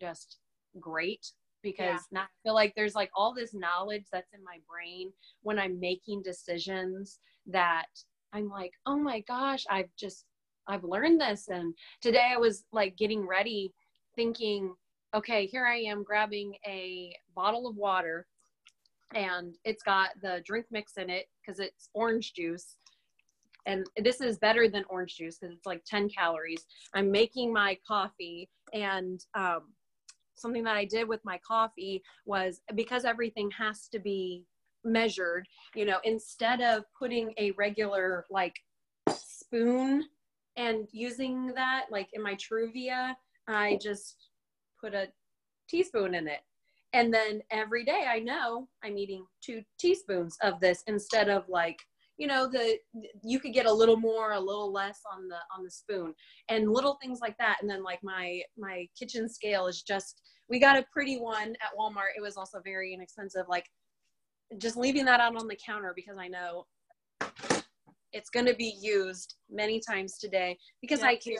just 0.00 0.38
great 0.80 1.32
because 1.62 2.00
now 2.10 2.22
I 2.22 2.26
feel 2.42 2.54
like 2.54 2.74
there's 2.74 2.94
like 2.94 3.10
all 3.14 3.32
this 3.34 3.54
knowledge 3.54 4.06
that's 4.12 4.32
in 4.32 4.42
my 4.42 4.58
brain 4.68 5.12
when 5.42 5.58
I'm 5.58 5.78
making 5.78 6.22
decisions 6.22 7.18
that 7.46 7.86
I'm 8.32 8.48
like, 8.48 8.72
oh 8.86 8.98
my 8.98 9.20
gosh, 9.20 9.64
I've 9.70 9.94
just, 9.96 10.24
I've 10.66 10.84
learned 10.84 11.20
this. 11.20 11.48
And 11.48 11.74
today 12.00 12.32
I 12.34 12.38
was 12.38 12.64
like 12.72 12.96
getting 12.96 13.26
ready 13.26 13.72
thinking, 14.16 14.74
okay, 15.14 15.46
here 15.46 15.66
I 15.66 15.76
am 15.76 16.02
grabbing 16.02 16.54
a 16.66 17.14
bottle 17.34 17.68
of 17.68 17.76
water 17.76 18.26
and 19.14 19.56
it's 19.64 19.82
got 19.82 20.10
the 20.22 20.42
drink 20.44 20.66
mix 20.70 20.96
in 20.96 21.10
it 21.10 21.26
because 21.40 21.60
it's 21.60 21.90
orange 21.92 22.32
juice. 22.32 22.76
And 23.66 23.86
this 23.96 24.20
is 24.20 24.38
better 24.38 24.68
than 24.68 24.84
orange 24.88 25.16
juice 25.16 25.38
because 25.38 25.54
it's 25.54 25.66
like 25.66 25.84
10 25.84 26.08
calories. 26.08 26.64
I'm 26.94 27.10
making 27.10 27.52
my 27.52 27.78
coffee 27.86 28.48
and 28.72 29.24
um, 29.34 29.72
something 30.34 30.64
that 30.64 30.76
I 30.76 30.84
did 30.84 31.08
with 31.08 31.20
my 31.24 31.38
coffee 31.46 32.02
was 32.26 32.60
because 32.74 33.04
everything 33.04 33.50
has 33.56 33.88
to 33.88 33.98
be 33.98 34.44
measured, 34.84 35.46
you 35.74 35.84
know, 35.84 35.98
instead 36.04 36.60
of 36.60 36.84
putting 36.98 37.32
a 37.38 37.52
regular 37.52 38.26
like 38.30 38.56
spoon 39.10 40.04
and 40.56 40.88
using 40.92 41.52
that 41.54 41.86
like 41.90 42.08
in 42.12 42.22
my 42.22 42.34
Truvia, 42.34 43.14
I 43.48 43.78
just 43.80 44.28
put 44.80 44.94
a 44.94 45.08
teaspoon 45.68 46.14
in 46.14 46.28
it. 46.28 46.40
And 46.92 47.12
then 47.12 47.42
every 47.50 47.84
day 47.84 48.04
I 48.08 48.18
know 48.18 48.68
I'm 48.84 48.98
eating 48.98 49.24
two 49.42 49.62
teaspoons 49.78 50.36
of 50.42 50.60
this 50.60 50.82
instead 50.86 51.28
of 51.30 51.48
like, 51.48 51.78
you 52.18 52.26
know, 52.26 52.46
the 52.46 52.78
you 53.22 53.40
could 53.40 53.52
get 53.52 53.66
a 53.66 53.72
little 53.72 53.96
more, 53.96 54.32
a 54.32 54.40
little 54.40 54.72
less 54.72 55.00
on 55.12 55.28
the 55.28 55.38
on 55.56 55.64
the 55.64 55.70
spoon 55.70 56.14
and 56.48 56.70
little 56.70 56.98
things 57.00 57.20
like 57.20 57.36
that. 57.38 57.58
And 57.60 57.70
then 57.70 57.82
like 57.82 58.00
my 58.02 58.42
my 58.58 58.86
kitchen 58.98 59.28
scale 59.28 59.66
is 59.66 59.82
just 59.82 60.20
we 60.48 60.58
got 60.58 60.78
a 60.78 60.84
pretty 60.92 61.18
one 61.18 61.50
at 61.62 61.76
Walmart. 61.78 62.16
It 62.16 62.20
was 62.20 62.36
also 62.36 62.60
very 62.62 62.92
inexpensive. 62.94 63.46
Like 63.48 63.66
just 64.58 64.76
leaving 64.76 65.04
that 65.06 65.20
out 65.20 65.36
on 65.36 65.48
the 65.48 65.58
counter 65.64 65.92
because 65.94 66.18
I 66.18 66.28
know 66.28 66.66
it's 68.12 68.30
going 68.30 68.46
to 68.46 68.54
be 68.54 68.76
used 68.80 69.36
many 69.50 69.80
times 69.80 70.18
today 70.18 70.58
because 70.80 71.00
yeah. 71.00 71.06
I 71.06 71.16
can 71.16 71.36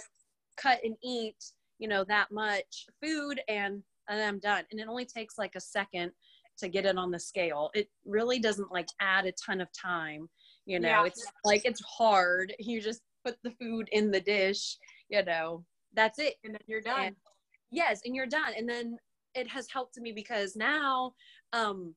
cut 0.57 0.79
and 0.85 0.97
eat, 1.03 1.37
you 1.79 1.89
know, 1.89 2.05
that 2.05 2.31
much 2.31 2.87
food 3.03 3.41
and, 3.49 3.83
and 4.09 4.21
I'm 4.21 4.39
done. 4.39 4.65
And 4.71 4.81
it 4.81 4.89
only 4.89 5.05
takes 5.05 5.39
like 5.39 5.55
a 5.55 5.61
second 5.61 6.13
to 6.59 6.69
get 6.69 6.87
it 6.87 6.97
on 6.97 7.11
the 7.11 7.19
scale. 7.19 7.71
It 7.75 7.89
really 8.05 8.39
doesn't 8.39 8.73
like 8.73 8.89
add 9.01 9.27
a 9.27 9.33
ton 9.33 9.61
of 9.61 9.69
time. 9.73 10.29
You 10.67 10.81
know, 10.81 10.89
yeah. 10.89 11.05
it's 11.05 11.25
like 11.45 11.63
it's 11.65 11.83
hard. 11.83 12.53
You 12.61 12.81
just 12.81 13.03
put 13.25 13.37
the 13.43 13.53
food 13.53 13.89
in 13.93 14.11
the 14.11 14.21
dish, 14.21 14.77
you 15.09 15.25
know, 15.25 15.65
that's 15.95 16.19
it. 16.19 16.35
And 16.45 16.55
then 16.55 16.63
you're 16.67 16.81
done. 16.81 17.07
And, 17.07 17.17
yes, 17.71 18.01
and 18.05 18.15
you're 18.15 18.27
done. 18.27 18.53
And 18.57 18.69
then 18.69 18.97
it 19.35 19.49
has 19.49 19.67
helped 19.73 19.99
me 19.99 20.13
because 20.13 20.57
now 20.57 21.13
um 21.53 21.95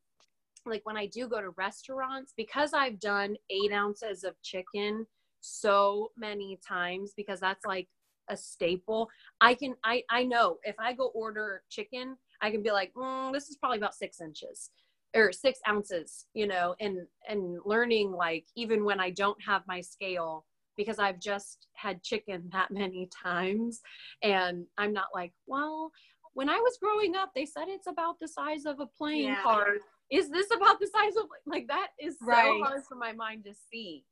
like 0.66 0.82
when 0.84 0.98
I 0.98 1.06
do 1.08 1.28
go 1.28 1.42
to 1.42 1.52
restaurants, 1.52 2.34
because 2.36 2.74
I've 2.74 3.00
done 3.00 3.36
eight 3.50 3.72
ounces 3.72 4.24
of 4.24 4.42
chicken 4.42 5.06
so 5.42 6.10
many 6.18 6.60
times, 6.68 7.14
because 7.16 7.40
that's 7.40 7.66
like 7.66 7.88
a 8.30 8.38
staple, 8.38 9.10
I 9.42 9.54
can, 9.54 9.76
I, 9.84 10.04
I 10.10 10.24
know 10.24 10.58
if 10.64 10.76
I 10.80 10.94
go 10.94 11.12
order 11.14 11.62
chicken, 11.70 12.18
I 12.42 12.50
can 12.50 12.64
be 12.64 12.72
like, 12.72 12.92
mm, 12.96 13.32
this 13.32 13.50
is 13.50 13.58
probably 13.58 13.78
about 13.78 13.94
six 13.94 14.22
inches 14.22 14.72
or 15.16 15.32
six 15.32 15.60
ounces, 15.68 16.26
you 16.34 16.48
know, 16.48 16.76
and, 16.80 17.00
and 17.28 17.58
learning 17.66 18.12
like, 18.12 18.46
even 18.56 18.84
when 18.84 19.00
I 19.00 19.12
don't 19.12 19.42
have 19.46 19.64
my 19.68 19.82
scale, 19.82 20.46
because 20.78 21.00
I've 21.00 21.20
just 21.20 21.68
had 21.74 22.04
chicken 22.04 22.50
that 22.52 22.72
many 22.72 23.10
times 23.24 23.82
and 24.22 24.66
I'm 24.78 24.94
not 24.94 25.08
like, 25.14 25.34
well, 25.48 25.92
when 26.34 26.50
I 26.50 26.58
was 26.58 26.78
growing 26.82 27.16
up, 27.16 27.32
they 27.34 27.46
said 27.46 27.66
it's 27.68 27.88
about 27.88 28.20
the 28.20 28.28
size 28.28 28.66
of 28.66 28.82
a 28.82 28.88
playing 28.88 29.30
yeah. 29.30 29.42
card 29.42 29.80
is 30.12 30.30
this 30.30 30.48
about 30.56 30.80
the 30.80 30.88
size 30.88 31.16
of 31.18 31.26
like 31.46 31.68
that 31.68 31.88
is 32.00 32.16
so 32.20 32.28
right. 32.28 32.62
hard 32.64 32.84
for 32.88 32.96
my 32.96 33.12
mind 33.12 33.44
to 33.44 33.54
see 33.72 34.04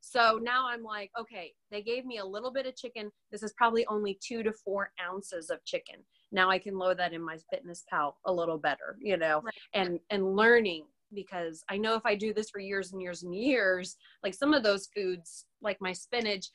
so 0.00 0.38
now 0.42 0.66
i'm 0.68 0.82
like 0.82 1.10
okay 1.18 1.52
they 1.70 1.82
gave 1.82 2.04
me 2.04 2.18
a 2.18 2.24
little 2.24 2.52
bit 2.52 2.66
of 2.66 2.76
chicken. 2.76 3.10
This 3.30 3.42
is 3.42 3.52
probably 3.56 3.86
only 3.86 4.18
two 4.26 4.42
to 4.42 4.52
four 4.52 4.90
ounces 5.04 5.50
of 5.50 5.64
chicken. 5.64 5.96
Now 6.32 6.50
i 6.50 6.58
can 6.58 6.78
load 6.78 6.98
that 6.98 7.12
in 7.12 7.22
my 7.22 7.38
fitness 7.52 7.84
pal 7.90 8.16
a 8.26 8.32
little 8.32 8.58
better 8.58 8.96
you 9.00 9.16
know 9.16 9.42
right. 9.42 9.54
and 9.74 9.98
and 10.10 10.36
learning 10.36 10.84
because 11.14 11.64
i 11.70 11.76
know 11.76 11.94
if 11.94 12.04
i 12.04 12.14
do 12.14 12.34
this 12.34 12.50
for 12.50 12.60
years 12.60 12.92
and 12.92 13.00
years 13.00 13.22
and 13.22 13.34
years 13.34 13.96
like 14.22 14.34
some 14.34 14.52
of 14.52 14.62
those 14.62 14.88
foods 14.94 15.46
like 15.62 15.78
my 15.80 15.92
spinach 15.92 16.50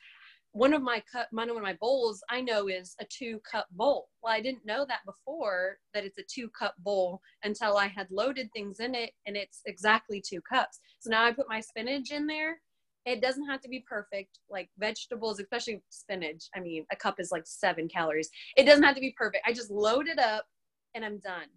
one 0.52 0.72
of 0.72 0.82
my 0.82 1.02
cup 1.10 1.26
one 1.32 1.50
of 1.50 1.60
my 1.60 1.76
bowls 1.80 2.22
i 2.30 2.40
know 2.40 2.68
is 2.68 2.94
a 3.00 3.04
two 3.06 3.40
cup 3.50 3.66
bowl. 3.72 4.08
Well 4.22 4.32
i 4.32 4.40
didn't 4.40 4.64
know 4.64 4.86
that 4.86 5.00
before 5.04 5.78
that 5.92 6.04
it's 6.04 6.18
a 6.18 6.24
two 6.32 6.48
cup 6.50 6.74
bowl 6.78 7.20
until 7.42 7.76
i 7.76 7.88
had 7.88 8.06
loaded 8.10 8.48
things 8.52 8.78
in 8.78 8.94
it 8.94 9.10
and 9.26 9.36
it's 9.36 9.62
exactly 9.66 10.22
two 10.24 10.40
cups. 10.40 10.78
So 11.00 11.10
now 11.10 11.24
i 11.24 11.32
put 11.32 11.48
my 11.48 11.60
spinach 11.60 12.12
in 12.12 12.26
there 12.28 12.60
it 13.06 13.20
doesn't 13.20 13.46
have 13.46 13.60
to 13.60 13.68
be 13.68 13.84
perfect 13.88 14.38
like 14.50 14.68
vegetables 14.78 15.40
especially 15.40 15.82
spinach. 15.90 16.44
I 16.54 16.60
mean 16.60 16.86
a 16.92 16.96
cup 16.96 17.20
is 17.20 17.30
like 17.30 17.46
seven 17.46 17.88
calories. 17.88 18.30
It 18.56 18.64
doesn't 18.64 18.84
have 18.84 18.94
to 18.94 19.00
be 19.00 19.14
perfect. 19.16 19.46
I 19.46 19.52
just 19.52 19.70
load 19.70 20.08
it 20.08 20.18
up 20.18 20.46
and 20.94 21.04
i'm 21.04 21.18
done. 21.18 21.48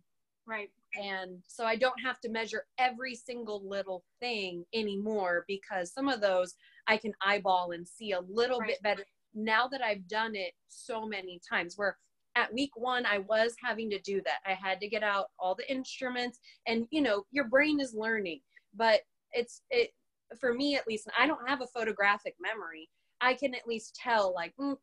Right. 0.46 0.70
And 1.02 1.44
so 1.48 1.66
i 1.66 1.76
don't 1.76 2.02
have 2.04 2.20
to 2.22 2.30
measure 2.30 2.66
every 2.80 3.16
single 3.16 3.68
little 3.68 4.04
thing 4.20 4.66
anymore 4.74 5.46
because 5.48 5.94
some 5.94 6.08
of 6.08 6.22
those 6.22 6.56
I 6.88 6.98
can 6.98 7.14
eyeball 7.22 7.72
and 7.72 7.88
see 7.88 8.14
a 8.14 8.22
little 8.22 8.60
right. 8.60 8.70
bit 8.70 8.82
better 8.82 9.06
now 9.34 9.68
that 9.68 9.82
I've 9.82 10.08
done 10.08 10.36
it 10.36 10.54
so 10.68 11.06
many 11.06 11.40
times 11.48 11.74
where 11.78 11.98
at 12.36 12.54
week 12.54 12.72
one 12.76 13.06
I 13.06 13.20
was 13.20 13.56
having 13.64 13.90
to 13.90 14.00
do 14.00 14.22
that. 14.26 14.40
I 14.46 14.54
had 14.54 14.80
to 14.82 14.88
get 14.88 15.04
out 15.04 15.28
all 15.40 15.56
the 15.56 15.70
instruments 15.72 16.40
and 16.68 16.88
you 16.92 17.02
know, 17.02 17.26
your 17.32 17.46
brain 17.46 17.80
is 17.80 17.94
learning, 17.94 18.42
but 18.76 19.02
it's 19.34 19.62
it 19.70 19.92
for 20.40 20.54
me 20.54 20.76
at 20.76 20.88
least, 20.88 21.10
I 21.18 21.28
don't 21.28 21.48
have 21.48 21.62
a 21.62 21.68
photographic 21.68 22.36
memory. 22.40 22.90
I 23.22 23.34
can 23.34 23.56
at 23.56 23.68
least 23.68 23.96
tell 24.02 24.34
like 24.34 24.54
mm, 24.60 24.76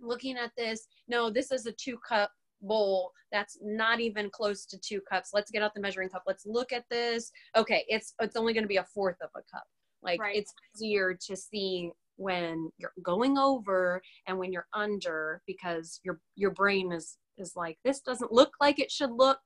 looking 0.00 0.36
at 0.36 0.52
this, 0.56 0.86
no, 1.08 1.30
this 1.30 1.50
is 1.50 1.66
a 1.66 1.72
two 1.72 1.98
cup 2.06 2.30
bowl 2.62 3.12
that's 3.30 3.58
not 3.62 4.00
even 4.00 4.30
close 4.30 4.64
to 4.64 4.78
two 4.78 4.98
cups 5.10 5.30
let's 5.34 5.50
get 5.50 5.62
out 5.62 5.74
the 5.74 5.80
measuring 5.80 6.08
cup 6.08 6.22
let's 6.26 6.46
look 6.46 6.72
at 6.72 6.84
this 6.88 7.30
okay 7.54 7.84
it's 7.88 8.14
it's 8.20 8.36
only 8.36 8.54
going 8.54 8.64
to 8.64 8.68
be 8.68 8.78
a 8.78 8.84
fourth 8.84 9.18
of 9.20 9.28
a 9.36 9.42
cup 9.54 9.64
like 10.02 10.18
right. 10.18 10.34
it's 10.34 10.54
easier 10.74 11.14
to 11.14 11.36
see 11.36 11.90
when 12.16 12.70
you're 12.78 12.92
going 13.02 13.36
over 13.38 14.00
and 14.26 14.38
when 14.38 14.52
you're 14.52 14.68
under 14.72 15.42
because 15.46 16.00
your 16.04 16.20
your 16.36 16.50
brain 16.50 16.92
is 16.92 17.18
is 17.38 17.54
like 17.56 17.78
this 17.84 18.00
doesn't 18.00 18.32
look 18.32 18.52
like 18.60 18.78
it 18.78 18.90
should 18.90 19.10
look. 19.10 19.40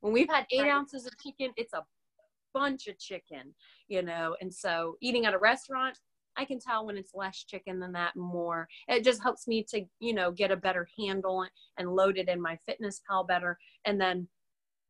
When 0.00 0.12
we've 0.12 0.28
had 0.28 0.46
eight 0.52 0.62
right. 0.62 0.70
ounces 0.70 1.06
of 1.06 1.12
chicken, 1.18 1.52
it's 1.56 1.72
a 1.72 1.82
bunch 2.54 2.86
of 2.86 2.98
chicken, 2.98 3.54
you 3.88 4.02
know. 4.02 4.36
And 4.40 4.52
so 4.52 4.96
eating 5.02 5.26
at 5.26 5.34
a 5.34 5.38
restaurant, 5.38 5.98
I 6.36 6.44
can 6.44 6.58
tell 6.58 6.86
when 6.86 6.96
it's 6.96 7.14
less 7.14 7.44
chicken 7.44 7.78
than 7.78 7.92
that 7.92 8.16
more. 8.16 8.66
It 8.88 9.04
just 9.04 9.22
helps 9.22 9.46
me 9.46 9.64
to, 9.70 9.82
you 10.00 10.14
know, 10.14 10.30
get 10.30 10.50
a 10.50 10.56
better 10.56 10.88
handle 10.98 11.46
and 11.78 11.94
load 11.94 12.18
it 12.18 12.28
in 12.28 12.42
MyFitnessPal 12.42 13.28
better. 13.28 13.58
And 13.84 14.00
then 14.00 14.28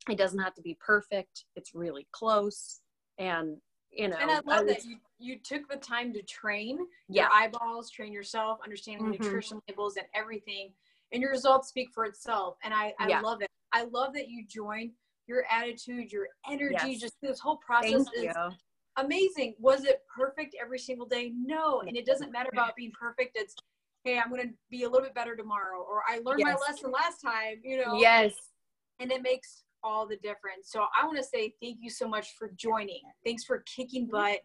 it 0.08 0.18
doesn't 0.18 0.38
have 0.38 0.54
to 0.54 0.62
be 0.62 0.78
perfect. 0.84 1.44
It's 1.56 1.74
really 1.74 2.06
close. 2.12 2.80
And 3.18 3.56
you 3.96 4.08
know 4.08 4.16
and 4.20 4.30
i 4.30 4.34
love 4.44 4.62
I 4.62 4.64
that 4.64 4.84
you, 4.84 4.96
you 5.18 5.38
took 5.42 5.68
the 5.68 5.76
time 5.76 6.12
to 6.14 6.22
train 6.22 6.78
yeah. 7.08 7.22
your 7.22 7.32
eyeballs 7.32 7.90
train 7.90 8.12
yourself 8.12 8.58
understanding 8.62 9.06
mm-hmm. 9.06 9.22
nutrition 9.22 9.60
labels 9.68 9.96
and 9.96 10.06
everything 10.14 10.72
and 11.12 11.22
your 11.22 11.30
results 11.30 11.68
speak 11.68 11.90
for 11.94 12.04
itself 12.04 12.56
and 12.64 12.74
i 12.74 12.92
i 12.98 13.08
yeah. 13.08 13.20
love 13.20 13.40
it 13.40 13.48
i 13.72 13.84
love 13.84 14.12
that 14.14 14.28
you 14.28 14.44
joined 14.46 14.90
your 15.26 15.44
attitude 15.50 16.12
your 16.12 16.26
energy 16.50 16.76
yes. 16.92 17.00
just 17.00 17.14
this 17.22 17.40
whole 17.40 17.58
process 17.58 17.92
Thank 17.92 18.08
is 18.16 18.34
you. 18.36 18.50
amazing 18.96 19.54
was 19.58 19.84
it 19.84 20.00
perfect 20.14 20.56
every 20.60 20.78
single 20.78 21.06
day 21.06 21.32
no 21.34 21.80
and 21.80 21.96
it 21.96 22.06
doesn't 22.06 22.30
matter 22.30 22.50
about 22.52 22.76
being 22.76 22.92
perfect 22.98 23.32
it's 23.34 23.54
hey 24.04 24.18
i'm 24.18 24.30
going 24.30 24.48
to 24.48 24.54
be 24.70 24.84
a 24.84 24.88
little 24.88 25.06
bit 25.06 25.14
better 25.14 25.34
tomorrow 25.36 25.78
or 25.78 26.02
i 26.08 26.20
learned 26.24 26.40
yes. 26.40 26.58
my 26.58 26.72
lesson 26.72 26.92
last 26.92 27.20
time 27.20 27.56
you 27.62 27.82
know 27.82 27.98
yes 27.98 28.34
and 29.00 29.10
it 29.10 29.22
makes 29.22 29.64
all 29.84 30.06
the 30.08 30.16
difference. 30.16 30.70
So 30.70 30.86
I 31.00 31.06
want 31.06 31.18
to 31.18 31.22
say 31.22 31.54
thank 31.62 31.78
you 31.80 31.90
so 31.90 32.08
much 32.08 32.34
for 32.38 32.50
joining. 32.56 33.02
Thanks 33.24 33.44
for 33.44 33.62
kicking 33.76 34.08
butt. 34.10 34.40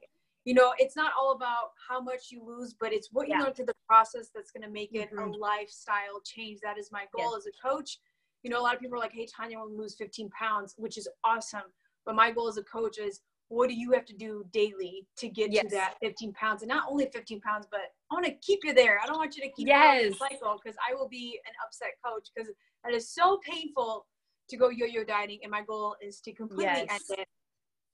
You 0.46 0.54
know, 0.54 0.74
it's 0.78 0.96
not 0.96 1.14
all 1.20 1.32
about 1.32 1.72
how 1.88 2.02
much 2.02 2.28
you 2.30 2.44
lose, 2.46 2.76
but 2.80 2.94
it's 2.94 3.10
what 3.12 3.28
you 3.28 3.36
yeah. 3.38 3.44
learn 3.44 3.54
through 3.54 3.68
the 3.68 3.76
process 3.88 4.30
that's 4.34 4.52
going 4.52 4.64
to 4.64 4.70
make 4.70 4.90
it 4.94 5.10
mm-hmm. 5.12 5.32
a 5.32 5.38
lifestyle 5.38 6.22
change. 6.26 6.60
That 6.62 6.78
is 6.78 6.92
my 6.92 7.06
goal 7.16 7.32
yes. 7.34 7.40
as 7.40 7.48
a 7.48 7.68
coach. 7.68 8.00
You 8.44 8.50
know, 8.50 8.60
a 8.60 8.64
lot 8.64 8.76
of 8.76 8.82
people 8.82 8.98
are 8.98 9.02
like, 9.02 9.14
hey, 9.14 9.28
Tanya, 9.36 9.58
I 9.58 9.62
want 9.62 9.74
to 9.74 9.78
lose 9.78 9.96
15 9.96 10.30
pounds, 10.30 10.76
which 10.78 10.98
is 10.98 11.08
awesome. 11.24 11.70
But 12.06 12.16
my 12.16 12.32
goal 12.32 12.48
as 12.48 12.58
a 12.58 12.64
coach 12.64 12.98
is 12.98 13.22
what 13.50 13.68
do 13.68 13.76
you 13.76 13.92
have 13.92 14.06
to 14.06 14.14
do 14.14 14.46
daily 14.54 15.08
to 15.18 15.28
get 15.28 15.52
yes. 15.52 15.64
to 15.64 15.70
that 15.72 15.96
15 16.02 16.34
pounds? 16.34 16.62
And 16.62 16.70
not 16.70 16.86
only 16.90 17.10
15 17.12 17.42
pounds, 17.42 17.68
but 17.70 17.82
I 18.12 18.16
want 18.16 18.26
to 18.26 18.34
keep 18.42 18.60
you 18.64 18.74
there. 18.74 19.00
I 19.04 19.08
don't 19.08 19.18
want 19.18 19.36
you 19.36 19.44
to 19.44 19.50
keep 19.50 19.68
yes. 19.68 20.18
cycle 20.18 20.60
because 20.64 20.78
I 20.88 20.94
will 20.94 21.10
be 21.10 21.40
an 21.46 21.54
upset 21.66 21.90
coach 22.06 22.30
because 22.34 22.52
that 22.84 22.94
is 22.94 23.14
so 23.14 23.40
painful 23.44 24.06
to 24.50 24.58
go 24.58 24.70
yo-yo 24.70 25.04
dieting 25.04 25.40
and 25.44 25.52
my 25.52 25.62
goal 25.64 25.96
is 26.02 26.20
to 26.22 26.34
completely 26.34 26.66
yes. 26.66 26.88
end 26.90 27.20
it 27.20 27.28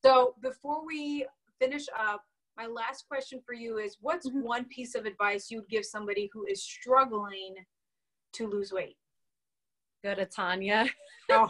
so 0.04 0.36
before 0.42 0.86
we 0.86 1.26
finish 1.60 1.86
up 2.00 2.24
my 2.58 2.66
last 2.66 3.06
question 3.08 3.42
for 3.46 3.54
you 3.54 3.78
is 3.78 3.98
what's 4.00 4.30
mm-hmm. 4.30 4.42
one 4.42 4.66
piece 4.66 4.96
of 4.96 5.06
advice 5.06 5.52
you 5.52 5.60
would 5.60 5.70
give 5.70 5.86
somebody 5.86 6.30
who 6.34 6.46
is 6.46 6.64
struggling 6.64 7.56
to 8.34 8.48
lose 8.48 8.72
weight 8.72 8.96
go 10.06 10.16
to 10.16 10.26
tanya 10.26 10.86
oh. 11.32 11.48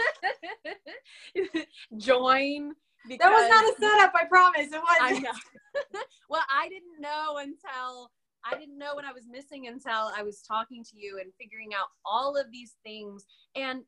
join 1.97 2.71
that 3.09 3.29
was 3.29 3.49
not 3.49 3.63
a 3.63 3.75
setup, 3.79 4.13
I 4.15 4.25
promise. 4.25 4.67
It 4.71 4.81
was. 4.81 4.97
I 4.99 5.19
know. 5.19 5.31
well, 6.29 6.43
I 6.49 6.67
didn't 6.69 6.99
know 6.99 7.37
until 7.37 8.11
I 8.45 8.57
didn't 8.57 8.77
know 8.77 8.93
what 8.93 9.05
I 9.05 9.13
was 9.13 9.25
missing 9.29 9.67
until 9.67 10.11
I 10.15 10.23
was 10.23 10.41
talking 10.41 10.83
to 10.83 10.97
you 10.97 11.19
and 11.21 11.31
figuring 11.39 11.69
out 11.73 11.87
all 12.05 12.37
of 12.37 12.51
these 12.51 12.75
things. 12.83 13.25
And 13.55 13.81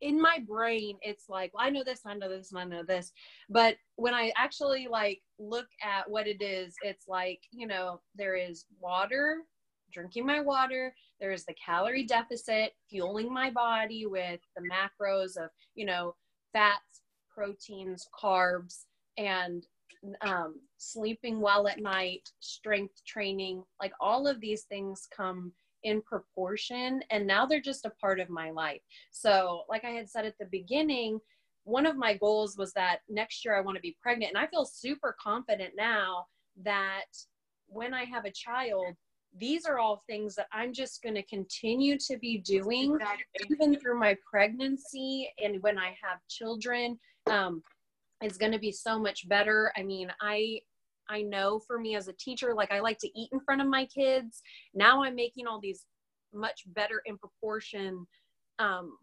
in 0.00 0.20
my 0.20 0.38
brain, 0.46 0.96
it's 1.02 1.28
like, 1.28 1.52
well, 1.54 1.64
I 1.64 1.70
know 1.70 1.84
this, 1.84 2.00
I 2.06 2.14
know 2.14 2.28
this, 2.28 2.52
and 2.52 2.60
I 2.60 2.64
know 2.64 2.82
this. 2.82 3.12
But 3.48 3.76
when 3.96 4.14
I 4.14 4.32
actually 4.36 4.88
like 4.90 5.20
look 5.38 5.66
at 5.82 6.08
what 6.10 6.26
it 6.26 6.42
is, 6.42 6.74
it's 6.82 7.06
like, 7.08 7.40
you 7.52 7.66
know, 7.66 8.00
there 8.14 8.36
is 8.36 8.64
water, 8.80 9.38
drinking 9.92 10.26
my 10.26 10.40
water, 10.40 10.94
there 11.22 11.32
is 11.32 11.44
the 11.44 11.54
calorie 11.54 12.04
deficit, 12.04 12.72
fueling 12.90 13.32
my 13.32 13.48
body 13.48 14.06
with 14.06 14.40
the 14.56 14.68
macros 14.68 15.36
of, 15.36 15.50
you 15.76 15.86
know, 15.86 16.16
fats, 16.52 17.02
proteins, 17.32 18.08
carbs, 18.20 18.86
and 19.16 19.64
um, 20.20 20.56
sleeping 20.78 21.40
well 21.40 21.68
at 21.68 21.80
night, 21.80 22.28
strength 22.40 23.04
training, 23.06 23.62
like 23.80 23.92
all 24.00 24.26
of 24.26 24.40
these 24.40 24.64
things 24.64 25.06
come 25.16 25.52
in 25.84 26.02
proportion 26.02 27.00
and 27.10 27.24
now 27.24 27.46
they're 27.46 27.60
just 27.60 27.86
a 27.86 27.92
part 28.00 28.18
of 28.18 28.28
my 28.28 28.50
life. 28.50 28.80
So, 29.12 29.62
like 29.68 29.84
I 29.84 29.90
had 29.90 30.10
said 30.10 30.26
at 30.26 30.34
the 30.40 30.48
beginning, 30.50 31.20
one 31.62 31.86
of 31.86 31.96
my 31.96 32.16
goals 32.16 32.58
was 32.58 32.72
that 32.72 32.98
next 33.08 33.44
year 33.44 33.56
I 33.56 33.60
want 33.60 33.76
to 33.76 33.82
be 33.82 33.96
pregnant 34.02 34.32
and 34.34 34.44
I 34.44 34.48
feel 34.48 34.64
super 34.64 35.14
confident 35.22 35.74
now 35.76 36.26
that 36.64 37.06
when 37.68 37.94
I 37.94 38.04
have 38.06 38.24
a 38.24 38.32
child, 38.32 38.96
these 39.38 39.64
are 39.64 39.78
all 39.78 40.02
things 40.08 40.34
that 40.34 40.46
I'm 40.52 40.72
just 40.72 41.02
going 41.02 41.14
to 41.14 41.22
continue 41.22 41.96
to 42.06 42.18
be 42.18 42.38
doing 42.38 42.98
even 43.50 43.78
through 43.78 43.98
my 43.98 44.16
pregnancy 44.30 45.32
and 45.42 45.62
when 45.62 45.78
I 45.78 45.96
have 46.02 46.18
children. 46.28 46.98
Um, 47.30 47.62
it's 48.20 48.36
going 48.36 48.52
to 48.52 48.58
be 48.58 48.72
so 48.72 48.98
much 48.98 49.28
better. 49.28 49.72
I 49.76 49.82
mean, 49.82 50.12
I 50.20 50.60
I 51.08 51.22
know 51.22 51.60
for 51.66 51.78
me 51.78 51.96
as 51.96 52.08
a 52.08 52.12
teacher, 52.14 52.54
like 52.54 52.72
I 52.72 52.80
like 52.80 52.98
to 52.98 53.18
eat 53.18 53.30
in 53.32 53.40
front 53.40 53.60
of 53.60 53.66
my 53.66 53.86
kids. 53.86 54.40
Now 54.74 55.02
I'm 55.02 55.14
making 55.14 55.46
all 55.46 55.60
these 55.60 55.84
much 56.32 56.62
better 56.66 57.02
in 57.04 57.18
proportion 57.18 58.06
um, 58.58 58.96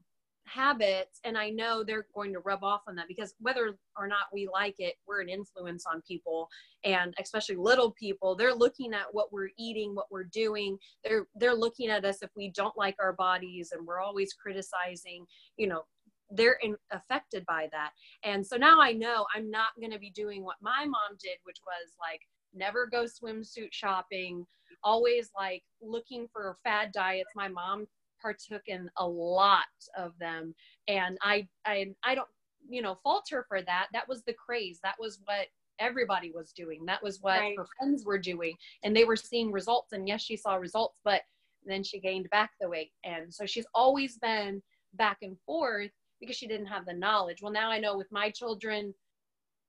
habits, 0.54 1.20
and 1.24 1.38
I 1.38 1.50
know 1.50 1.84
they're 1.84 2.08
going 2.14 2.34
to 2.34 2.40
rub 2.40 2.64
off 2.64 2.82
on 2.88 2.96
that 2.96 3.08
because 3.08 3.34
whether 3.40 3.76
or 3.98 4.08
not 4.08 4.28
we 4.34 4.50
like 4.52 4.76
it, 4.80 4.96
we're 5.08 5.22
an 5.22 5.30
influence 5.30 5.86
on 5.86 6.02
people, 6.08 6.50
and 6.84 7.14
especially 7.20 7.56
little 7.56 7.92
people. 7.92 8.36
They're 8.36 8.54
looking 8.54 8.94
at 8.94 9.06
what 9.12 9.32
we're 9.32 9.50
eating, 9.58 9.96
what 9.96 10.12
we're 10.12 10.26
doing. 10.26 10.78
They're 11.04 11.28
they're 11.36 11.56
looking 11.56 11.90
at 11.90 12.06
us 12.06 12.22
if 12.22 12.30
we 12.36 12.52
don't 12.52 12.78
like 12.78 12.96
our 13.00 13.14
bodies, 13.14 13.72
and 13.72 13.86
we're 13.86 14.02
always 14.02 14.34
criticizing. 14.34 15.26
You 15.58 15.68
know, 15.68 15.84
they're 16.32 16.58
in, 16.62 16.76
affected 16.92 17.46
by 17.46 17.68
that. 17.72 17.92
And 18.24 18.46
so 18.46 18.56
now 18.58 18.80
I 18.80 18.94
know 18.94 19.26
I'm 19.36 19.50
not 19.50 19.70
going 19.80 19.92
to 19.92 20.00
be 20.00 20.12
doing 20.12 20.44
what 20.44 20.58
my 20.62 20.86
mom 20.86 21.18
did, 21.22 21.38
which 21.44 21.58
was 21.66 21.94
like 22.00 22.22
never 22.54 22.88
go 22.88 23.06
swimsuit 23.06 23.72
shopping, 23.72 24.46
always 24.84 25.30
like 25.36 25.64
looking 25.82 26.28
for 26.32 26.58
fad 26.64 26.92
diets. 26.92 27.30
My 27.36 27.48
mom 27.48 27.88
partook 28.22 28.64
in 28.68 28.90
a 28.98 29.08
lot 29.08 29.66
of 29.98 30.14
them 30.20 30.54
and 30.88 31.18
I 31.22 31.48
I 31.66 31.94
I 32.04 32.16
don't 32.16 32.28
you 32.68 32.82
know 32.82 32.98
falter 33.04 33.46
for 33.48 33.62
that. 33.62 33.88
That 33.94 34.08
was 34.08 34.24
the 34.24 34.34
craze. 34.34 34.80
That 34.84 34.96
was 35.00 35.20
what 35.26 35.48
everybody 35.80 36.32
was 36.34 36.52
doing. 36.52 36.86
That 36.86 37.02
was 37.02 37.20
what 37.22 37.40
right. 37.40 37.58
her 37.58 37.66
friends 37.78 38.06
were 38.06 38.20
doing 38.20 38.56
and 38.84 38.96
they 38.96 39.06
were 39.06 39.16
seeing 39.16 39.52
results 39.52 39.94
and 39.94 40.08
yes 40.08 40.22
she 40.22 40.36
saw 40.36 40.56
results 40.56 41.00
but 41.04 41.22
then 41.66 41.84
she 41.84 42.00
gained 42.00 42.30
back 42.30 42.52
the 42.60 42.70
weight 42.70 42.92
and 43.04 43.34
so 43.34 43.46
she's 43.46 43.68
always 43.74 44.18
been 44.18 44.62
back 44.94 45.18
and 45.22 45.38
forth 45.46 45.92
because 46.20 46.36
she 46.36 46.48
didn't 46.48 46.68
have 46.68 46.86
the 46.86 46.94
knowledge. 46.94 47.42
Well, 47.42 47.52
now 47.52 47.70
I 47.70 47.80
know 47.80 47.98
with 47.98 48.12
my 48.12 48.30
children, 48.30 48.94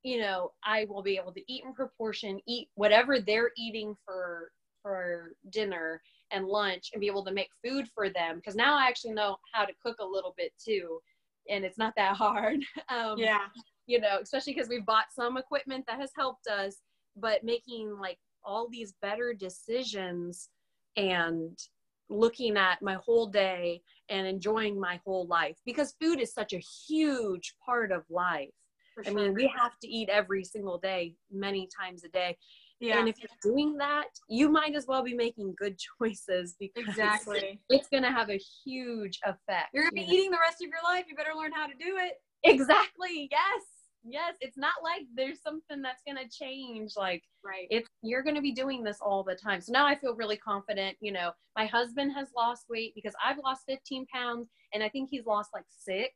you 0.03 0.19
know, 0.19 0.51
I 0.63 0.85
will 0.89 1.03
be 1.03 1.17
able 1.17 1.33
to 1.33 1.51
eat 1.51 1.63
in 1.63 1.73
proportion, 1.73 2.39
eat 2.47 2.69
whatever 2.75 3.19
they're 3.19 3.51
eating 3.57 3.95
for 4.05 4.51
for 4.81 5.33
dinner 5.51 6.01
and 6.31 6.45
lunch 6.45 6.89
and 6.93 7.01
be 7.01 7.07
able 7.07 7.25
to 7.25 7.31
make 7.31 7.49
food 7.63 7.87
for 7.93 8.09
them 8.09 8.37
because 8.37 8.55
now 8.55 8.77
I 8.77 8.87
actually 8.87 9.13
know 9.13 9.37
how 9.53 9.65
to 9.65 9.73
cook 9.83 9.97
a 9.99 10.05
little 10.05 10.33
bit 10.37 10.51
too 10.63 10.99
and 11.49 11.65
it's 11.65 11.77
not 11.77 11.93
that 11.97 12.15
hard. 12.17 12.63
Um, 12.89 13.17
yeah. 13.17 13.45
You 13.87 13.99
know, 13.99 14.19
especially 14.21 14.53
because 14.53 14.69
we've 14.69 14.85
bought 14.85 15.05
some 15.13 15.37
equipment 15.37 15.85
that 15.87 15.99
has 15.99 16.11
helped 16.15 16.47
us, 16.47 16.77
but 17.15 17.43
making 17.43 17.97
like 17.99 18.19
all 18.43 18.67
these 18.69 18.93
better 19.01 19.33
decisions 19.33 20.49
and 20.97 21.57
looking 22.09 22.57
at 22.57 22.81
my 22.81 22.97
whole 23.05 23.27
day 23.27 23.81
and 24.09 24.27
enjoying 24.27 24.79
my 24.79 24.99
whole 25.05 25.25
life 25.27 25.55
because 25.65 25.95
food 26.01 26.19
is 26.19 26.33
such 26.33 26.53
a 26.53 26.61
huge 26.87 27.55
part 27.65 27.91
of 27.91 28.03
life. 28.09 28.49
Sure. 28.93 29.03
I 29.07 29.13
mean, 29.13 29.33
we 29.33 29.47
have 29.57 29.79
to 29.79 29.87
eat 29.87 30.09
every 30.09 30.43
single 30.43 30.77
day, 30.77 31.15
many 31.31 31.69
times 31.79 32.03
a 32.03 32.09
day. 32.09 32.37
Yeah. 32.81 32.99
And 32.99 33.07
if 33.07 33.15
you're 33.19 33.53
doing 33.53 33.77
that, 33.77 34.07
you 34.27 34.49
might 34.49 34.75
as 34.75 34.87
well 34.87 35.03
be 35.03 35.13
making 35.13 35.55
good 35.57 35.77
choices 35.99 36.55
because 36.59 36.87
exactly 36.87 37.61
it's 37.69 37.87
going 37.87 38.03
to 38.03 38.11
have 38.11 38.29
a 38.29 38.39
huge 38.65 39.19
effect. 39.23 39.69
You're 39.73 39.83
going 39.83 39.95
to 39.95 40.07
be 40.07 40.13
eating 40.13 40.31
the 40.31 40.39
rest 40.39 40.61
of 40.61 40.69
your 40.69 40.83
life. 40.83 41.05
You 41.07 41.15
better 41.15 41.35
learn 41.37 41.51
how 41.53 41.67
to 41.67 41.73
do 41.73 41.97
it. 41.97 42.13
Exactly. 42.43 43.29
Yes 43.31 43.61
yes 44.03 44.33
it's 44.41 44.57
not 44.57 44.73
like 44.83 45.03
there's 45.15 45.41
something 45.41 45.81
that's 45.81 46.01
going 46.05 46.17
to 46.17 46.29
change 46.29 46.93
like 46.97 47.21
right 47.43 47.67
it's 47.69 47.87
you're 48.01 48.23
going 48.23 48.35
to 48.35 48.41
be 48.41 48.51
doing 48.51 48.83
this 48.83 48.97
all 48.99 49.23
the 49.23 49.35
time 49.35 49.61
so 49.61 49.71
now 49.71 49.85
i 49.85 49.95
feel 49.95 50.15
really 50.15 50.37
confident 50.37 50.97
you 51.01 51.11
know 51.11 51.31
my 51.55 51.65
husband 51.65 52.11
has 52.11 52.29
lost 52.35 52.65
weight 52.69 52.93
because 52.95 53.13
i've 53.23 53.37
lost 53.43 53.61
15 53.67 54.05
pounds 54.07 54.49
and 54.73 54.83
i 54.83 54.89
think 54.89 55.09
he's 55.11 55.25
lost 55.25 55.51
like 55.53 55.65
six 55.69 56.11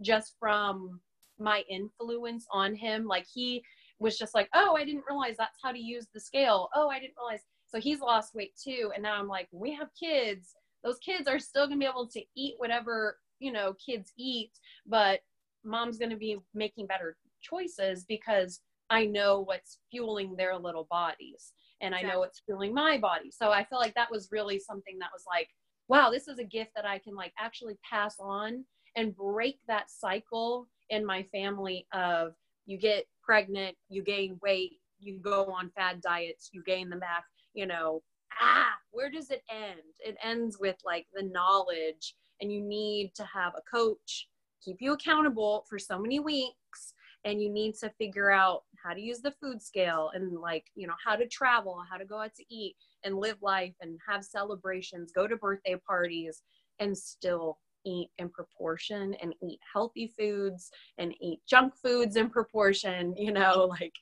just 0.00 0.34
from 0.40 1.00
my 1.38 1.62
influence 1.70 2.46
on 2.52 2.74
him 2.74 3.06
like 3.06 3.26
he 3.32 3.62
was 3.98 4.18
just 4.18 4.34
like 4.34 4.48
oh 4.54 4.76
i 4.76 4.84
didn't 4.84 5.04
realize 5.08 5.36
that's 5.38 5.58
how 5.62 5.72
to 5.72 5.78
use 5.78 6.06
the 6.12 6.20
scale. 6.20 6.68
Oh 6.74 6.88
i 6.88 6.98
didn't 6.98 7.14
realize. 7.18 7.42
So 7.68 7.78
he's 7.78 8.00
lost 8.00 8.34
weight 8.34 8.54
too 8.62 8.92
and 8.94 9.02
now 9.02 9.18
i'm 9.18 9.28
like 9.28 9.48
we 9.52 9.74
have 9.74 9.88
kids. 9.98 10.54
Those 10.84 10.98
kids 10.98 11.26
are 11.28 11.40
still 11.40 11.66
going 11.66 11.80
to 11.80 11.84
be 11.84 11.90
able 11.90 12.06
to 12.08 12.22
eat 12.36 12.54
whatever 12.58 13.18
you 13.40 13.52
know 13.52 13.74
kids 13.84 14.12
eat 14.16 14.52
but 14.86 15.20
mom's 15.64 15.98
going 15.98 16.10
to 16.10 16.16
be 16.16 16.38
making 16.54 16.86
better 16.86 17.16
choices 17.42 18.04
because 18.04 18.60
I 18.90 19.04
know 19.04 19.40
what's 19.40 19.78
fueling 19.90 20.34
their 20.34 20.56
little 20.56 20.86
bodies 20.90 21.52
and 21.80 21.94
I 21.94 22.02
know 22.02 22.20
what's 22.20 22.40
fueling 22.40 22.74
my 22.74 22.98
body. 22.98 23.30
So 23.30 23.50
I 23.50 23.64
feel 23.64 23.78
like 23.78 23.94
that 23.94 24.10
was 24.10 24.30
really 24.32 24.58
something 24.58 24.98
that 24.98 25.10
was 25.12 25.24
like, 25.28 25.48
wow, 25.88 26.10
this 26.10 26.26
is 26.26 26.38
a 26.38 26.44
gift 26.44 26.70
that 26.74 26.86
I 26.86 26.98
can 26.98 27.14
like 27.14 27.32
actually 27.38 27.78
pass 27.88 28.16
on 28.18 28.64
and 28.96 29.14
break 29.14 29.58
that 29.68 29.90
cycle 29.90 30.68
in 30.90 31.04
my 31.04 31.22
family 31.24 31.86
of 31.92 32.32
you 32.66 32.78
get 32.78 33.06
pregnant, 33.28 33.76
you 33.88 34.02
gain 34.02 34.38
weight, 34.42 34.78
you 34.98 35.18
go 35.18 35.46
on 35.46 35.70
fad 35.76 36.00
diets, 36.00 36.50
you 36.52 36.62
gain 36.64 36.88
them 36.88 37.00
back, 37.00 37.24
you 37.52 37.66
know, 37.66 38.02
ah, 38.40 38.72
where 38.90 39.10
does 39.10 39.30
it 39.30 39.42
end? 39.50 39.80
It 39.98 40.16
ends 40.22 40.58
with 40.58 40.76
like 40.84 41.06
the 41.12 41.22
knowledge 41.22 42.14
and 42.40 42.52
you 42.52 42.62
need 42.62 43.12
to 43.16 43.24
have 43.24 43.52
a 43.56 43.76
coach 43.76 44.28
keep 44.64 44.78
you 44.80 44.92
accountable 44.92 45.64
for 45.68 45.78
so 45.78 45.98
many 45.98 46.20
weeks 46.20 46.94
and 47.24 47.42
you 47.42 47.50
need 47.50 47.74
to 47.74 47.90
figure 47.98 48.30
out 48.30 48.62
how 48.82 48.92
to 48.92 49.00
use 49.00 49.20
the 49.20 49.34
food 49.40 49.60
scale 49.62 50.10
and 50.14 50.38
like 50.38 50.64
you 50.74 50.86
know 50.86 50.94
how 51.04 51.16
to 51.16 51.26
travel 51.28 51.82
how 51.90 51.96
to 51.96 52.04
go 52.04 52.20
out 52.20 52.34
to 52.34 52.44
eat 52.54 52.74
and 53.04 53.16
live 53.16 53.36
life 53.42 53.74
and 53.80 53.98
have 54.08 54.24
celebrations 54.24 55.12
go 55.12 55.26
to 55.26 55.36
birthday 55.36 55.76
parties 55.86 56.42
and 56.78 56.96
still 56.96 57.58
eat 57.88 58.10
in 58.18 58.28
proportion 58.28 59.14
and 59.22 59.34
eat 59.42 59.58
healthy 59.72 60.12
foods 60.18 60.70
and 60.98 61.14
eat 61.20 61.40
junk 61.48 61.74
foods 61.74 62.16
in 62.16 62.28
proportion 62.28 63.14
you 63.16 63.32
know 63.32 63.66
like 63.80 63.94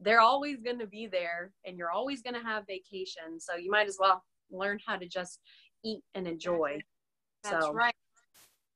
they're 0.00 0.20
always 0.20 0.60
going 0.60 0.78
to 0.78 0.86
be 0.86 1.06
there 1.06 1.52
and 1.64 1.78
you're 1.78 1.90
always 1.90 2.22
going 2.22 2.34
to 2.34 2.40
have 2.40 2.66
vacation 2.66 3.38
so 3.38 3.54
you 3.56 3.70
might 3.70 3.86
as 3.86 3.96
well 4.00 4.22
learn 4.50 4.78
how 4.84 4.96
to 4.96 5.06
just 5.06 5.40
eat 5.84 6.02
and 6.14 6.26
enjoy 6.26 6.78
that's 7.42 7.66
so. 7.66 7.72
right 7.72 7.94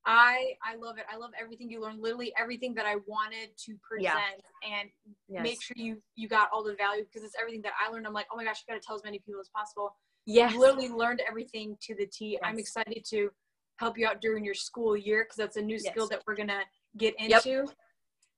I 0.08 0.54
I 0.64 0.76
love 0.76 0.96
it. 0.96 1.04
I 1.12 1.18
love 1.18 1.32
everything 1.38 1.68
you 1.68 1.82
learned. 1.82 2.00
Literally 2.00 2.32
everything 2.38 2.72
that 2.74 2.86
I 2.86 2.96
wanted 3.06 3.50
to 3.58 3.76
present 3.86 4.40
yeah. 4.62 4.78
and 4.80 4.88
yes. 5.28 5.42
make 5.42 5.62
sure 5.62 5.74
you 5.76 6.00
you 6.16 6.28
got 6.28 6.48
all 6.50 6.64
the 6.64 6.74
value 6.76 7.04
because 7.04 7.24
it's 7.24 7.34
everything 7.38 7.60
that 7.62 7.72
I 7.78 7.90
learned. 7.92 8.06
I'm 8.06 8.14
like, 8.14 8.26
oh 8.32 8.36
my 8.36 8.44
gosh, 8.44 8.64
I 8.66 8.72
gotta 8.72 8.82
tell 8.82 8.96
as 8.96 9.04
many 9.04 9.18
people 9.18 9.38
as 9.40 9.50
possible. 9.54 9.94
Yeah, 10.24 10.50
literally 10.56 10.88
learned 10.88 11.20
everything 11.28 11.76
to 11.82 11.94
the 11.94 12.06
T. 12.06 12.32
Yes. 12.32 12.40
I'm 12.42 12.58
excited 12.58 13.04
to 13.10 13.30
help 13.78 13.98
you 13.98 14.06
out 14.06 14.20
during 14.20 14.44
your 14.44 14.54
school 14.54 14.96
year 14.96 15.24
because 15.24 15.36
that's 15.36 15.56
a 15.56 15.62
new 15.62 15.78
yes. 15.82 15.86
skill 15.92 16.08
that 16.08 16.22
we're 16.26 16.36
gonna 16.36 16.62
get 16.96 17.14
into. 17.18 17.48
Yep. 17.48 17.68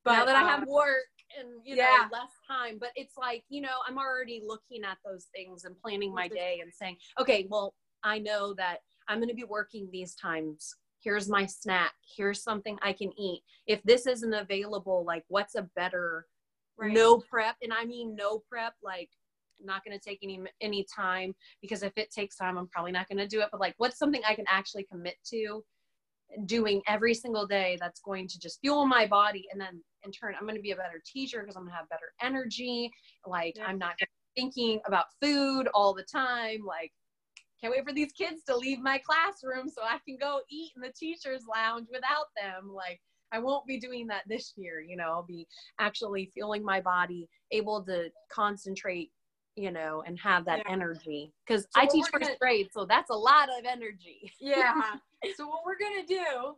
But 0.05 0.13
now 0.13 0.25
that 0.25 0.37
um, 0.37 0.45
I 0.45 0.49
have 0.49 0.67
work 0.67 1.05
and 1.39 1.49
you 1.65 1.77
know 1.77 1.83
yeah. 1.83 2.09
less 2.13 2.33
time, 2.49 2.79
but 2.79 2.91
it's 2.97 3.17
like 3.17 3.45
you 3.49 3.61
know 3.61 3.79
I'm 3.87 3.99
already 3.99 4.43
looking 4.47 4.85
at 4.85 4.99
those 5.05 5.27
things 5.35 5.65
and 5.65 5.77
planning 5.79 6.15
my 6.15 6.29
day 6.29 6.61
and 6.63 6.73
saying, 6.73 6.97
okay, 7.21 7.47
well 7.51 7.75
I 8.03 8.19
know 8.19 8.55
that 8.55 8.79
I'm 9.09 9.19
going 9.19 9.29
to 9.29 9.35
be 9.35 9.45
working 9.45 9.89
these 9.93 10.15
times 10.15 10.77
here's 11.03 11.29
my 11.29 11.47
snack 11.47 11.93
here's 12.17 12.43
something 12.43 12.79
i 12.83 12.93
can 12.93 13.11
eat 13.19 13.43
if 13.67 13.83
this 13.83 14.07
isn't 14.07 14.35
available 14.35 15.05
like 15.07 15.25
what's 15.29 15.55
a 15.55 15.69
better 15.75 16.27
right. 16.79 16.93
no 16.93 17.19
prep 17.19 17.57
and 17.63 17.73
i 17.73 17.85
mean 17.85 18.15
no 18.15 18.43
prep 18.49 18.75
like 18.83 19.11
not 19.65 19.85
going 19.85 19.99
to 19.99 20.03
take 20.03 20.19
any 20.23 20.41
any 20.61 20.87
time 20.95 21.35
because 21.61 21.83
if 21.83 21.93
it 21.97 22.11
takes 22.11 22.37
time 22.37 22.59
i'm 22.59 22.69
probably 22.69 22.93
not 22.93 23.09
going 23.09 23.19
to 23.19 23.27
do 23.27 23.41
it. 23.41 23.49
But 23.51 23.61
like 23.61 23.75
what's 23.79 23.99
something 23.99 24.23
i 24.27 24.35
can 24.35 24.47
actually 24.49 24.87
commit 24.91 25.17
to 25.31 25.63
doing 26.47 26.81
every 26.87 27.15
single 27.15 27.47
day 27.47 27.77
that's 27.81 28.01
going 28.01 28.29
to 28.29 28.39
just 28.39 28.61
fuel 28.61 28.87
my 28.87 29.07
body 29.07 29.47
and 29.51 29.61
then 29.61 29.83
in 30.05 30.13
turn 30.13 30.35
i'm 30.37 30.45
going 30.45 30.55
to 30.55 30.63
be 30.63 30.71
a 30.71 30.77
better 30.77 31.03
teacher 31.05 31.41
because 31.41 31.57
i'm 31.57 31.63
going 31.63 31.73
to 31.73 31.77
have 31.77 31.89
better 31.89 32.13
energy. 32.23 32.91
Like 33.27 33.55
yeah. 33.57 33.67
i'm 33.67 33.79
not 33.79 33.95
thinking 34.37 34.81
about 34.87 35.07
food 35.21 35.69
all 35.75 35.93
the 35.93 36.05
time. 36.05 36.61
Like 36.65 36.93
can't 37.61 37.75
wait 37.75 37.85
for 37.85 37.93
these 37.93 38.13
kids 38.13 38.43
to 38.49 38.57
leave 38.57 38.81
my 38.81 38.99
classroom 38.99 39.69
so 39.69 39.83
i 39.83 39.99
can 40.07 40.17
go 40.19 40.41
eat 40.51 40.71
in 40.77 40.83
the 40.83 40.93
teachers 40.99 41.43
lounge 41.53 41.89
without 41.93 42.27
them. 42.41 42.71
Like 42.73 43.01
i 43.33 43.39
won't 43.39 43.67
be 43.67 43.79
doing 43.79 44.07
that 44.09 44.23
this 44.27 44.55
year 44.57 44.81
you 44.81 44.97
know? 44.97 45.11
I'll 45.11 45.27
be 45.27 45.47
actually 45.79 46.31
feeling 46.35 46.65
my 46.65 46.81
body 46.81 47.29
able 47.51 47.85
to 47.85 48.09
concentrate 48.31 49.11
you 49.61 49.71
know 49.71 50.03
and 50.07 50.19
have 50.19 50.45
that 50.45 50.63
yeah. 50.65 50.73
energy 50.73 51.33
because 51.47 51.63
so 51.65 51.81
i 51.81 51.87
teach 51.87 52.05
first 52.13 52.25
gonna... 52.25 52.37
grade 52.41 52.69
so 52.73 52.85
that's 52.85 53.11
a 53.11 53.15
lot 53.15 53.49
of 53.49 53.65
energy 53.67 54.33
yeah 54.41 54.73
so 55.37 55.47
what 55.47 55.61
we're 55.67 55.79
gonna 55.79 56.07
do 56.07 56.55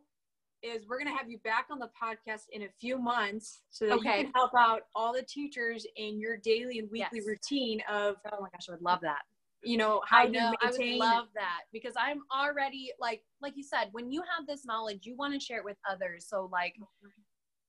is 0.62 0.86
we're 0.88 0.98
gonna 0.98 1.16
have 1.16 1.28
you 1.28 1.38
back 1.38 1.66
on 1.70 1.78
the 1.78 1.90
podcast 2.00 2.44
in 2.52 2.62
a 2.62 2.68
few 2.80 2.98
months 2.98 3.62
so 3.70 3.86
that 3.86 3.94
okay. 3.94 4.18
you 4.18 4.24
can 4.24 4.32
help 4.34 4.52
out 4.56 4.82
all 4.94 5.12
the 5.12 5.22
teachers 5.22 5.86
in 5.96 6.20
your 6.20 6.36
daily 6.36 6.78
and 6.78 6.90
weekly 6.90 7.18
yes. 7.18 7.26
routine 7.26 7.82
of 7.90 8.16
oh 8.32 8.40
my 8.40 8.48
gosh, 8.52 8.68
I 8.68 8.72
would 8.72 8.82
love 8.82 9.00
that. 9.02 9.22
You 9.64 9.76
know, 9.76 10.02
how 10.08 10.18
I 10.18 10.26
know 10.26 10.54
I 10.60 10.70
would 10.70 10.96
love 10.96 11.26
that 11.34 11.62
because 11.72 11.94
I'm 11.96 12.22
already 12.36 12.92
like 13.00 13.22
like 13.40 13.56
you 13.56 13.64
said, 13.64 13.88
when 13.92 14.10
you 14.10 14.22
have 14.36 14.46
this 14.46 14.64
knowledge, 14.64 15.00
you 15.02 15.16
want 15.16 15.34
to 15.34 15.40
share 15.40 15.58
it 15.58 15.64
with 15.64 15.76
others. 15.88 16.26
So 16.28 16.48
like 16.52 16.76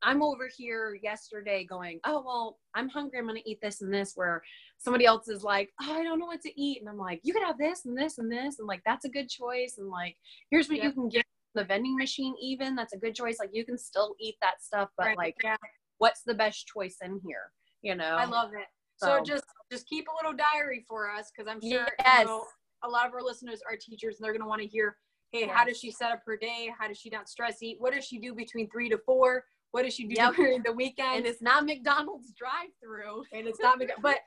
I'm 0.04 0.22
over 0.22 0.50
here 0.56 0.98
yesterday 1.02 1.64
going, 1.64 2.00
oh 2.06 2.22
well, 2.26 2.60
I'm 2.76 2.90
hungry. 2.90 3.20
I'm 3.20 3.28
gonna 3.28 3.40
eat 3.46 3.60
this 3.62 3.82
and 3.82 3.94
this. 3.94 4.14
Where 4.16 4.44
somebody 4.84 5.06
else 5.06 5.28
is 5.30 5.44
like, 5.44 5.72
oh, 5.82 5.94
I 5.94 6.04
don't 6.04 6.20
know 6.20 6.26
what 6.26 6.42
to 6.42 6.62
eat, 6.62 6.82
and 6.82 6.90
I'm 6.90 6.98
like, 6.98 7.22
you 7.24 7.34
could 7.34 7.44
have 7.44 7.58
this 7.58 7.86
and 7.86 7.98
this 7.98 8.18
and 8.18 8.32
this, 8.32 8.60
and 8.60 8.68
like 8.68 8.82
that's 8.86 9.06
a 9.06 9.10
good 9.10 9.30
choice. 9.30 9.76
And 9.78 9.90
like, 9.90 10.16
here's 10.52 10.70
what 10.70 10.84
you 10.84 10.92
can 10.92 11.10
get 11.10 11.26
the 11.56 11.64
vending 11.64 11.96
machine 11.96 12.34
even 12.42 12.76
that's 12.76 12.94
a 12.94 12.98
good 12.98 13.16
choice 13.16 13.38
like 13.40 13.50
you 13.54 13.66
can 13.66 13.78
still 13.78 14.16
eat 14.20 14.36
that 14.42 14.62
stuff 14.62 14.90
but 14.98 15.08
right. 15.08 15.18
like 15.18 15.36
yeah. 15.44 15.56
what's 15.98 16.22
the 16.26 16.34
best 16.34 16.68
choice 16.68 16.98
in 17.04 17.20
here 17.26 17.52
you 17.82 17.96
know 17.96 18.16
i 18.18 18.26
love 18.26 18.50
it 18.54 18.68
so, 18.98 19.18
so 19.18 19.24
just 19.24 19.44
just 19.72 19.88
keep 19.88 20.08
a 20.08 20.16
little 20.24 20.38
diary 20.38 20.84
for 20.88 21.10
us 21.10 21.32
because 21.36 21.50
i'm 21.50 21.62
sure 21.62 21.88
yes. 22.00 22.22
you 22.22 22.26
know, 22.26 22.44
a 22.84 22.90
lot 22.90 23.08
of 23.08 23.14
our 23.14 23.22
listeners 23.22 23.60
are 23.70 23.78
teachers 23.78 24.18
and 24.18 24.26
they're 24.26 24.34
going 24.34 24.42
to 24.42 24.48
want 24.48 24.62
to 24.62 24.68
hear 24.68 24.98
hey 25.32 25.42
yes. 25.42 25.52
how 25.54 25.64
does 25.64 25.78
she 25.78 25.92
set 25.92 26.12
up 26.12 26.22
her 26.26 26.38
day 26.38 26.70
how 26.78 26.88
does 26.88 26.98
she 26.98 27.10
not 27.10 27.30
stress 27.30 27.62
eat 27.62 27.78
what 27.80 27.94
does 27.94 28.06
she 28.06 28.20
do 28.20 28.34
between 28.34 28.70
three 28.70 28.90
to 28.90 28.98
four 29.06 29.44
what 29.72 29.84
does 29.84 29.94
she 29.94 30.06
do 30.06 30.16
yep. 30.18 30.36
during 30.36 30.62
the 30.64 30.72
weekend 30.72 31.18
and 31.18 31.26
it's 31.26 31.42
not 31.42 31.66
mcdonald's 31.66 32.34
drive 32.38 32.70
through 32.84 33.24
and 33.32 33.48
it's 33.48 33.60
not 33.60 33.80
but 34.02 34.18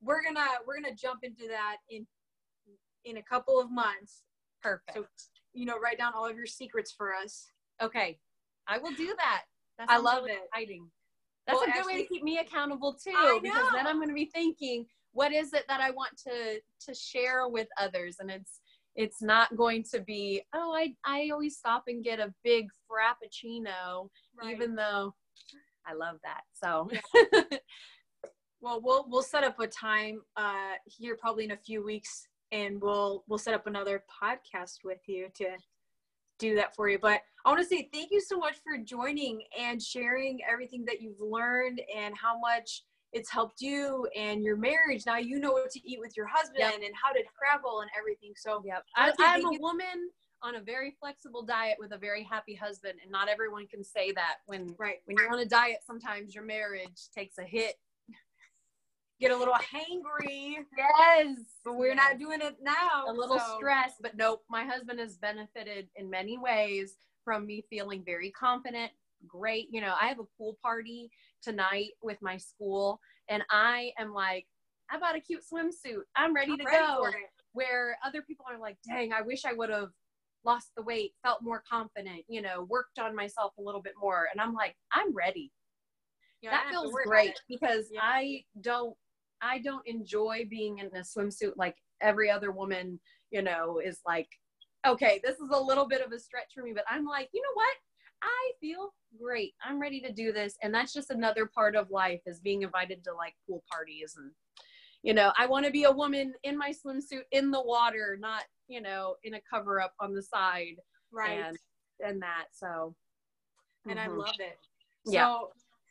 we're 0.00 0.22
gonna 0.22 0.46
we're 0.66 0.80
gonna 0.80 0.94
jump 0.94 1.20
into 1.22 1.48
that 1.48 1.76
in 1.90 2.06
in 3.04 3.18
a 3.18 3.22
couple 3.22 3.60
of 3.60 3.70
months 3.70 4.22
perfect 4.62 4.96
so 4.96 5.04
you 5.54 5.64
know, 5.64 5.78
write 5.78 5.98
down 5.98 6.12
all 6.14 6.26
of 6.28 6.36
your 6.36 6.46
secrets 6.46 6.92
for 6.92 7.14
us. 7.14 7.46
Okay. 7.80 8.18
I 8.66 8.78
will 8.78 8.92
do 8.92 9.14
that. 9.16 9.42
that 9.78 9.88
I 9.88 9.98
love 9.98 10.26
it. 10.26 10.38
Exciting. 10.52 10.90
That's 11.46 11.56
well, 11.56 11.64
a 11.64 11.66
good 11.66 11.78
actually, 11.78 11.94
way 11.94 12.02
to 12.02 12.08
keep 12.08 12.22
me 12.22 12.38
accountable 12.38 12.94
too, 12.94 13.38
because 13.42 13.66
then 13.72 13.86
I'm 13.86 13.96
going 13.96 14.08
to 14.08 14.14
be 14.14 14.30
thinking, 14.34 14.86
what 15.12 15.32
is 15.32 15.52
it 15.52 15.64
that 15.68 15.80
I 15.80 15.90
want 15.90 16.12
to 16.26 16.60
to 16.86 16.94
share 16.94 17.48
with 17.48 17.68
others? 17.78 18.16
And 18.18 18.30
it's 18.30 18.60
it's 18.96 19.20
not 19.20 19.54
going 19.56 19.84
to 19.92 20.00
be, 20.00 20.42
oh, 20.54 20.72
I 20.74 20.94
I 21.04 21.28
always 21.32 21.56
stop 21.56 21.84
and 21.86 22.02
get 22.02 22.18
a 22.18 22.32
big 22.42 22.68
frappuccino, 22.90 24.08
right. 24.40 24.54
even 24.54 24.74
though 24.74 25.14
I 25.86 25.92
love 25.94 26.16
that. 26.24 26.42
So. 26.52 26.90
Yeah. 26.92 27.42
well, 28.64 28.80
we'll 28.82 29.04
we'll 29.08 29.22
set 29.22 29.44
up 29.44 29.60
a 29.60 29.66
time 29.66 30.22
uh, 30.36 30.72
here 30.86 31.16
probably 31.20 31.44
in 31.44 31.50
a 31.50 31.56
few 31.56 31.84
weeks 31.84 32.26
and 32.50 32.80
we'll 32.80 33.22
we'll 33.28 33.38
set 33.38 33.52
up 33.52 33.66
another 33.66 34.02
podcast 34.22 34.78
with 34.84 35.00
you 35.06 35.28
to 35.34 35.48
do 36.38 36.54
that 36.56 36.74
for 36.74 36.88
you. 36.88 36.98
But 36.98 37.20
I 37.44 37.50
want 37.50 37.60
to 37.60 37.68
say 37.68 37.90
thank 37.92 38.10
you 38.10 38.22
so 38.22 38.38
much 38.38 38.56
for 38.64 38.82
joining 38.82 39.42
and 39.58 39.80
sharing 39.80 40.40
everything 40.50 40.84
that 40.86 41.02
you've 41.02 41.20
learned 41.20 41.82
and 41.94 42.14
how 42.16 42.38
much 42.38 42.82
it's 43.12 43.30
helped 43.30 43.60
you 43.60 44.08
and 44.16 44.42
your 44.42 44.56
marriage. 44.56 45.04
Now 45.06 45.18
you 45.18 45.38
know 45.38 45.52
what 45.52 45.70
to 45.70 45.80
eat 45.88 46.00
with 46.00 46.16
your 46.16 46.26
husband 46.26 46.58
yep. 46.58 46.74
and 46.74 46.92
how 47.00 47.12
to 47.12 47.22
travel 47.38 47.82
and 47.82 47.90
everything. 47.96 48.32
So 48.34 48.62
yep. 48.66 48.82
I, 48.96 49.12
I'm 49.20 49.44
a 49.44 49.58
woman 49.60 50.10
on 50.42 50.56
a 50.56 50.60
very 50.60 50.96
flexible 50.98 51.42
diet 51.42 51.76
with 51.78 51.92
a 51.92 51.98
very 51.98 52.22
happy 52.22 52.54
husband 52.54 52.94
and 53.02 53.10
not 53.10 53.28
everyone 53.28 53.66
can 53.66 53.82
say 53.82 54.12
that 54.12 54.36
when 54.46 54.74
right 54.78 54.96
when 55.06 55.16
you're 55.18 55.32
on 55.32 55.38
a 55.38 55.46
diet 55.46 55.78
sometimes 55.86 56.34
your 56.34 56.44
marriage 56.44 57.08
takes 57.14 57.38
a 57.38 57.42
hit 57.42 57.76
get 59.24 59.34
a 59.34 59.38
little 59.38 59.54
hangry. 59.54 60.56
Yes. 60.76 61.38
But 61.64 61.76
we're 61.76 61.94
yes. 61.94 61.96
not 61.96 62.18
doing 62.18 62.40
it 62.40 62.56
now. 62.62 63.04
A 63.08 63.12
little 63.12 63.38
so. 63.38 63.56
stressed, 63.56 63.96
but 64.02 64.16
nope. 64.16 64.44
My 64.50 64.64
husband 64.64 65.00
has 65.00 65.16
benefited 65.16 65.88
in 65.96 66.10
many 66.10 66.38
ways 66.38 66.96
from 67.24 67.46
me 67.46 67.64
feeling 67.70 68.02
very 68.04 68.30
confident. 68.30 68.92
Great. 69.26 69.68
You 69.70 69.80
know, 69.80 69.94
I 70.00 70.08
have 70.08 70.18
a 70.18 70.26
pool 70.36 70.58
party 70.62 71.10
tonight 71.42 71.92
with 72.02 72.18
my 72.20 72.36
school, 72.36 73.00
and 73.28 73.42
I 73.50 73.92
am 73.98 74.12
like, 74.12 74.46
I 74.90 74.98
bought 74.98 75.16
a 75.16 75.20
cute 75.20 75.42
swimsuit. 75.42 76.02
I'm 76.14 76.34
ready 76.34 76.52
I'm 76.52 76.58
to 76.58 76.64
ready 76.64 76.78
go. 76.78 77.10
Where 77.52 77.96
other 78.04 78.20
people 78.22 78.44
are 78.50 78.58
like, 78.58 78.76
dang, 78.86 79.12
I 79.12 79.22
wish 79.22 79.44
I 79.46 79.54
would 79.54 79.70
have 79.70 79.90
lost 80.44 80.72
the 80.76 80.82
weight, 80.82 81.12
felt 81.22 81.42
more 81.42 81.62
confident, 81.70 82.24
you 82.28 82.42
know, 82.42 82.66
worked 82.68 82.98
on 82.98 83.16
myself 83.16 83.52
a 83.58 83.62
little 83.62 83.80
bit 83.80 83.94
more. 83.98 84.26
And 84.30 84.40
I'm 84.40 84.52
like, 84.52 84.76
I'm 84.92 85.14
ready. 85.14 85.50
Yeah, 86.42 86.50
that 86.50 86.66
feels 86.68 86.92
great 87.06 87.40
because 87.48 87.86
yeah. 87.90 88.00
I 88.02 88.44
don't 88.60 88.94
I 89.44 89.58
don't 89.58 89.86
enjoy 89.86 90.46
being 90.48 90.78
in 90.78 90.86
a 90.86 91.00
swimsuit 91.00 91.52
like 91.56 91.76
every 92.00 92.30
other 92.30 92.50
woman, 92.50 92.98
you 93.30 93.42
know, 93.42 93.80
is 93.84 94.00
like, 94.06 94.28
okay, 94.86 95.20
this 95.22 95.38
is 95.38 95.50
a 95.50 95.60
little 95.60 95.86
bit 95.86 96.04
of 96.04 96.12
a 96.12 96.18
stretch 96.18 96.52
for 96.54 96.62
me, 96.62 96.72
but 96.74 96.84
I'm 96.88 97.04
like, 97.04 97.28
you 97.32 97.42
know 97.42 97.54
what? 97.54 97.74
I 98.22 98.52
feel 98.60 98.94
great. 99.20 99.52
I'm 99.62 99.80
ready 99.80 100.00
to 100.00 100.12
do 100.12 100.32
this. 100.32 100.56
And 100.62 100.74
that's 100.74 100.92
just 100.92 101.10
another 101.10 101.46
part 101.46 101.76
of 101.76 101.90
life 101.90 102.20
is 102.26 102.40
being 102.40 102.62
invited 102.62 103.04
to 103.04 103.14
like 103.14 103.34
pool 103.46 103.62
parties 103.70 104.14
and 104.16 104.30
you 105.02 105.12
know, 105.12 105.32
I 105.36 105.44
want 105.44 105.66
to 105.66 105.70
be 105.70 105.84
a 105.84 105.92
woman 105.92 106.32
in 106.44 106.56
my 106.56 106.72
swimsuit 106.72 107.24
in 107.30 107.50
the 107.50 107.62
water, 107.62 108.16
not, 108.18 108.44
you 108.68 108.80
know, 108.80 109.16
in 109.22 109.34
a 109.34 109.40
cover 109.52 109.78
up 109.78 109.92
on 110.00 110.14
the 110.14 110.22
side. 110.22 110.76
Right. 111.12 111.44
And, 111.44 111.58
and 112.00 112.22
that. 112.22 112.46
So 112.52 112.94
and 113.86 113.98
mm-hmm. 113.98 114.10
I 114.10 114.14
love 114.14 114.36
it. 114.38 114.58
So 115.06 115.12
yeah. 115.12 115.38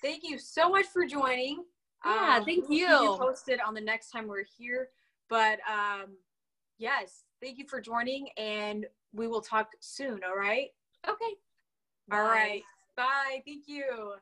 thank 0.01 0.23
you 0.23 0.39
so 0.39 0.67
much 0.67 0.87
for 0.87 1.05
joining. 1.05 1.63
Yeah, 2.05 2.37
um, 2.37 2.45
thank 2.45 2.65
you. 2.69 2.87
you. 2.87 3.15
Posted 3.19 3.59
on 3.65 3.73
the 3.73 3.81
next 3.81 4.11
time 4.11 4.27
we're 4.27 4.45
here, 4.57 4.89
but 5.29 5.59
um, 5.69 6.11
yes, 6.77 7.23
thank 7.41 7.57
you 7.57 7.65
for 7.67 7.79
joining, 7.79 8.27
and 8.37 8.85
we 9.13 9.27
will 9.27 9.41
talk 9.41 9.71
soon. 9.79 10.21
All 10.27 10.37
right. 10.37 10.69
Okay. 11.07 11.35
All 12.11 12.19
Bye. 12.19 12.23
right. 12.23 12.63
Bye. 12.95 13.41
Thank 13.45 13.67
you. 13.67 14.13